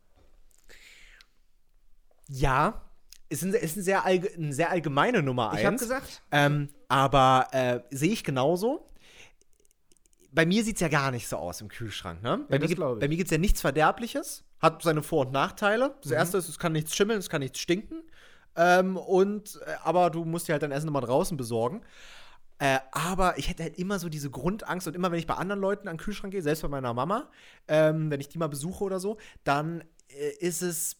[2.29, 2.83] Ja,
[3.29, 5.61] ist, ein, ist ein sehr, allge eine sehr allgemeine Nummer eins.
[5.61, 8.89] Ich habe gesagt, Ähm, aber äh, sehe ich genauso.
[10.35, 12.23] Bei mir sieht es ja gar nicht so aus im Kühlschrank.
[12.23, 12.45] Ne?
[12.49, 14.45] bei, das mir gibt- bei mir gibt es ja nichts Verderbliches.
[14.61, 15.89] Hat seine Vor- und Nachteile.
[15.91, 15.93] Mhm.
[16.03, 18.03] Das erste ist, es kann nichts schimmeln, es kann nichts stinken.
[18.57, 21.83] Ähm, und, äh, aber du musst dir halt dein Essen immer draußen besorgen.
[22.59, 25.61] Äh, aber ich hätte halt immer so diese Grundangst und immer, wenn ich bei anderen
[25.61, 27.29] Leuten an den Kühlschrank gehe, selbst bei meiner Mama,
[27.69, 30.97] ähm, wenn ich die mal besuche oder so, dann äh, ist es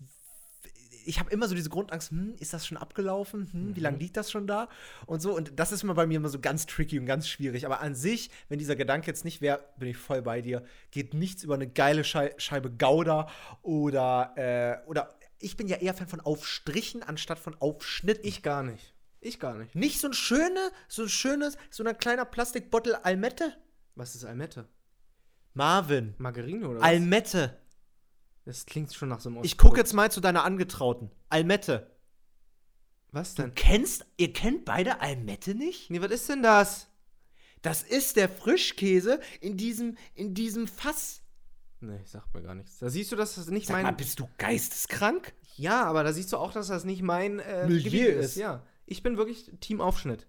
[1.05, 3.49] ich habe immer so diese Grundangst, hm, ist das schon abgelaufen?
[3.53, 4.69] Hm, wie lange liegt das schon da?
[5.07, 5.35] Und so.
[5.35, 7.67] Und das ist immer bei mir immer so ganz tricky und ganz schwierig.
[7.67, 11.15] Aber an sich, wenn dieser Gedanke jetzt nicht wäre, bin ich voll bei dir, geht
[11.15, 13.29] nichts über eine geile Schei Scheibe Gouda
[13.63, 18.27] oder, äh, oder ich bin ja eher Fan von Aufstrichen anstatt von Aufschnitten.
[18.27, 18.95] ich gar nicht.
[19.21, 19.75] Ich gar nicht.
[19.75, 23.55] nicht so ein schöne, so ein schönes, so ein kleiner Plastikbottle Almette.
[23.95, 24.69] Was ist Almette?
[25.55, 26.15] Marvin.
[26.19, 26.87] Margarine oder was?
[26.87, 27.57] Almette.
[28.45, 31.11] Das klingt schon nach so einem Ich gucke jetzt mal zu deiner Angetrauten.
[31.29, 31.91] Almette.
[33.13, 33.55] Was Du denn?
[33.55, 35.91] kennst, ihr kennt beide Almette nicht?
[35.91, 36.89] Nee, was ist denn das?
[37.63, 41.23] Das ist der Frischkäse in diesem, in diesem Fass.
[41.81, 42.79] Nee, sagt mir gar nichts.
[42.79, 43.85] Da siehst du, dass das nicht Sag mein.
[43.85, 45.33] mal, bist du geisteskrank?
[45.57, 48.37] Ja, aber da siehst du auch, dass das nicht mein äh, Milieu Gebiet ist.
[48.37, 48.67] Ja.
[48.87, 50.27] Ich bin wirklich Team Aufschnitt.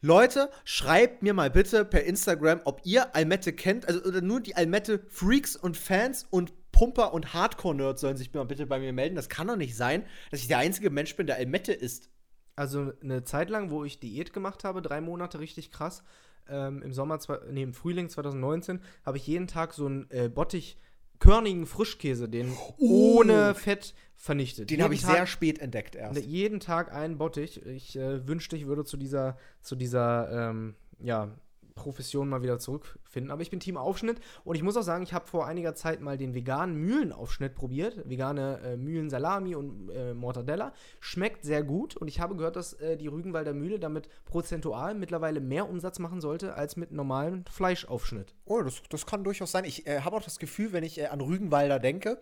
[0.00, 3.86] Leute, schreibt mir mal bitte per Instagram, ob ihr Almette kennt.
[3.86, 8.66] Also oder nur die Almette-Freaks und Fans und Pumper und Hardcore-Nerds sollen sich mal bitte
[8.66, 9.16] bei mir melden.
[9.16, 12.10] Das kann doch nicht sein, dass ich der einzige Mensch bin, der Almette isst.
[12.54, 16.02] Also eine Zeit lang, wo ich Diät gemacht habe, drei Monate richtig krass,
[16.48, 17.18] ähm, im Sommer,
[17.50, 20.78] nee, im Frühling 2019, habe ich jeden Tag so einen äh, Bottich
[21.18, 23.18] körnigen Frischkäse, den Oh.
[23.20, 24.70] ohne Fett vernichtet.
[24.70, 26.14] Den habe ich Tag- sehr spät entdeckt erst.
[26.14, 27.64] Ne, jeden Tag einen Bottich.
[27.66, 31.30] Ich äh, wünschte, ich würde zu dieser, zu dieser ähm, ja,
[31.76, 33.30] Profession mal wieder zurückfinden.
[33.30, 36.00] Aber ich bin Team Aufschnitt und ich muss auch sagen, ich habe vor einiger Zeit
[36.00, 38.08] mal den veganen Mühlenaufschnitt probiert.
[38.08, 40.72] Vegane äh, Mühlensalami und äh, Mortadella.
[40.98, 45.40] Schmeckt sehr gut und ich habe gehört, dass äh, die Rügenwalder Mühle damit prozentual mittlerweile
[45.40, 48.34] mehr Umsatz machen sollte als mit normalem Fleischaufschnitt.
[48.44, 49.64] Oh, das, das kann durchaus sein.
[49.64, 52.20] Ich äh, habe auch das Gefühl, wenn ich äh, an Rügenwalder denke,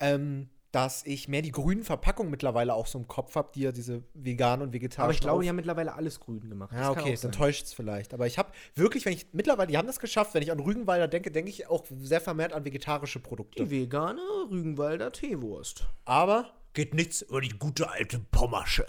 [0.00, 3.72] ähm, dass ich mehr die grünen Verpackungen mittlerweile auch so im Kopf habe, die ja
[3.72, 6.72] diese vegan und vegetarischen Aber ich glaube, die haben mittlerweile alles grün gemacht.
[6.72, 8.14] Ja, kann okay, dann täuscht es vielleicht.
[8.14, 11.08] Aber ich habe wirklich, wenn ich mittlerweile, die haben das geschafft, wenn ich an Rügenwalder
[11.08, 13.64] denke, denke ich auch sehr vermehrt an vegetarische Produkte.
[13.64, 15.86] Die vegane Rügenwalder Teewurst.
[16.06, 18.86] Aber geht nichts über die gute alte Pommersche.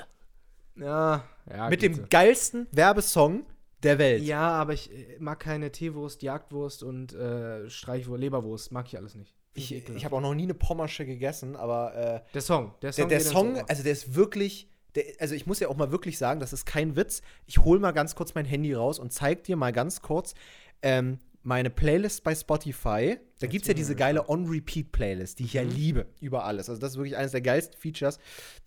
[0.76, 1.70] Ja, ja.
[1.70, 2.04] Mit dem so.
[2.10, 3.46] geilsten Werbesong
[3.84, 4.24] der Welt.
[4.24, 8.72] Ja, aber ich äh, mag keine Teewurst, Jagdwurst und äh, Streichwurst, Leberwurst.
[8.72, 9.36] Mag ich alles nicht.
[9.56, 12.74] Ich, ich habe auch noch nie eine Pommersche gegessen, aber äh, der Song.
[12.82, 15.68] Der der, Song, der ins Song, also der ist wirklich, der, also ich muss ja
[15.68, 17.22] auch mal wirklich sagen, das ist kein Witz.
[17.46, 20.34] Ich hole mal ganz kurz mein Handy raus und zeig dir mal ganz kurz
[20.82, 23.18] ähm, meine Playlist bei Spotify.
[23.40, 26.70] Da gibt es ja diese geile On-Repeat-Playlist, die ich ja liebe, über alles.
[26.70, 28.18] Also das ist wirklich eines der geilsten Features,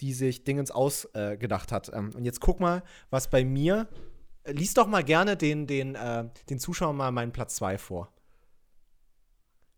[0.00, 1.90] die sich Dingens ausgedacht äh, hat.
[1.92, 3.88] Ähm, und jetzt guck mal, was bei mir.
[4.48, 8.12] Lies doch mal gerne den, den, äh, den Zuschauern mal meinen Platz 2 vor.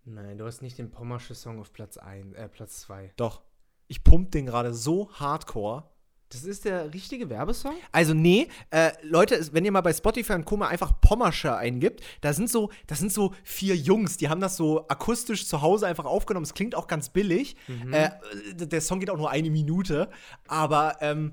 [0.09, 3.13] Nein, du hast nicht den Pommersche Song auf Platz 1, äh, Platz 2.
[3.17, 3.43] Doch.
[3.89, 5.85] Ich pump den gerade so hardcore.
[6.31, 7.75] Das ist der richtige Werbesong?
[7.91, 10.59] Also nee, äh, Leute, wenn ihr mal bei Spotify und Co.
[10.59, 14.57] mal einfach Pommersche eingibt, da sind so, das sind so vier Jungs, die haben das
[14.57, 16.45] so akustisch zu Hause einfach aufgenommen.
[16.45, 17.57] Es klingt auch ganz billig.
[17.91, 18.11] Äh,
[18.55, 20.11] der Song geht auch nur eine Minute,
[20.47, 21.33] aber ähm,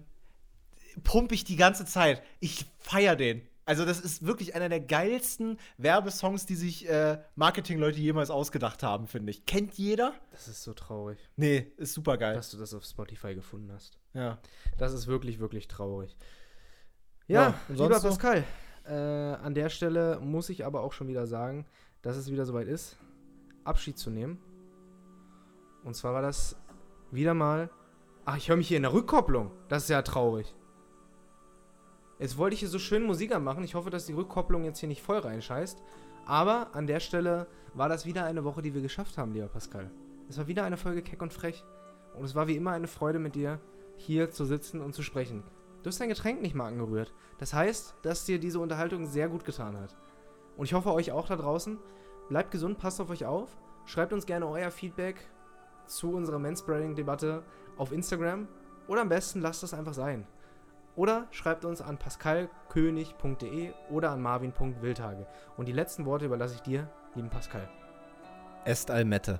[1.03, 2.23] pump ich die ganze Zeit.
[2.39, 3.41] Ich feier den.
[3.67, 9.07] Also, das ist wirklich einer der geilsten Werbesongs, die sich äh, Marketingleute jemals ausgedacht haben,
[9.07, 9.45] finde ich.
[9.47, 10.13] Kennt jeder?
[10.31, 12.35] Das ist so traurig, Nee, ist super geil.
[12.35, 13.97] dass du das auf Spotify gefunden hast.
[14.13, 14.37] Ja.
[14.77, 16.15] Das ist wirklich, wirklich traurig.
[17.27, 18.09] Ja, Ja, und lieber so?
[18.09, 18.43] Pascal,
[18.85, 21.65] äh, an der Stelle muss ich aber auch schon wieder sagen,
[22.03, 22.97] dass es wieder soweit ist,
[23.63, 24.37] Abschied zu nehmen.
[25.83, 26.55] Und zwar war das
[27.11, 27.71] wieder mal.
[28.25, 29.51] Ach, ich höre mich hier in der Rückkopplung.
[29.69, 30.53] Das ist ja traurig.
[32.17, 33.63] Jetzt wollte ich hier so schön Musik anmachen.
[33.63, 35.81] Ich hoffe, dass die Rückkopplung jetzt hier nicht voll reinscheißt.
[36.25, 39.91] Aber an der Stelle war das wieder eine Woche, die wir geschafft haben, lieber Pascal.
[40.29, 41.63] Es war wieder eine Folge Keck und Frech.
[42.15, 43.59] Und es war wie immer eine Freude mit dir,
[43.97, 45.43] hier zu sitzen und zu sprechen.
[45.83, 47.13] Du hast dein Getränk nicht mal angerührt.
[47.37, 49.95] Das heißt, dass dir diese Unterhaltung sehr gut getan hat.
[50.55, 51.77] Und ich hoffe euch auch da draußen.
[52.29, 53.55] Bleibt gesund, passt auf euch auf.
[53.85, 55.17] Schreibt uns gerne euer Feedback
[55.85, 57.43] zu unserer Manspreading-Debatte
[57.77, 58.47] auf Instagram.
[58.87, 60.25] Oder am besten lasst es einfach sein.
[60.95, 65.25] Oder schreibt uns an pascalkönig.de oder an marvin.wildhage.
[65.57, 67.67] Und die letzten Worte überlasse ich dir, lieben Pascal.
[68.63, 69.39] Est Almette.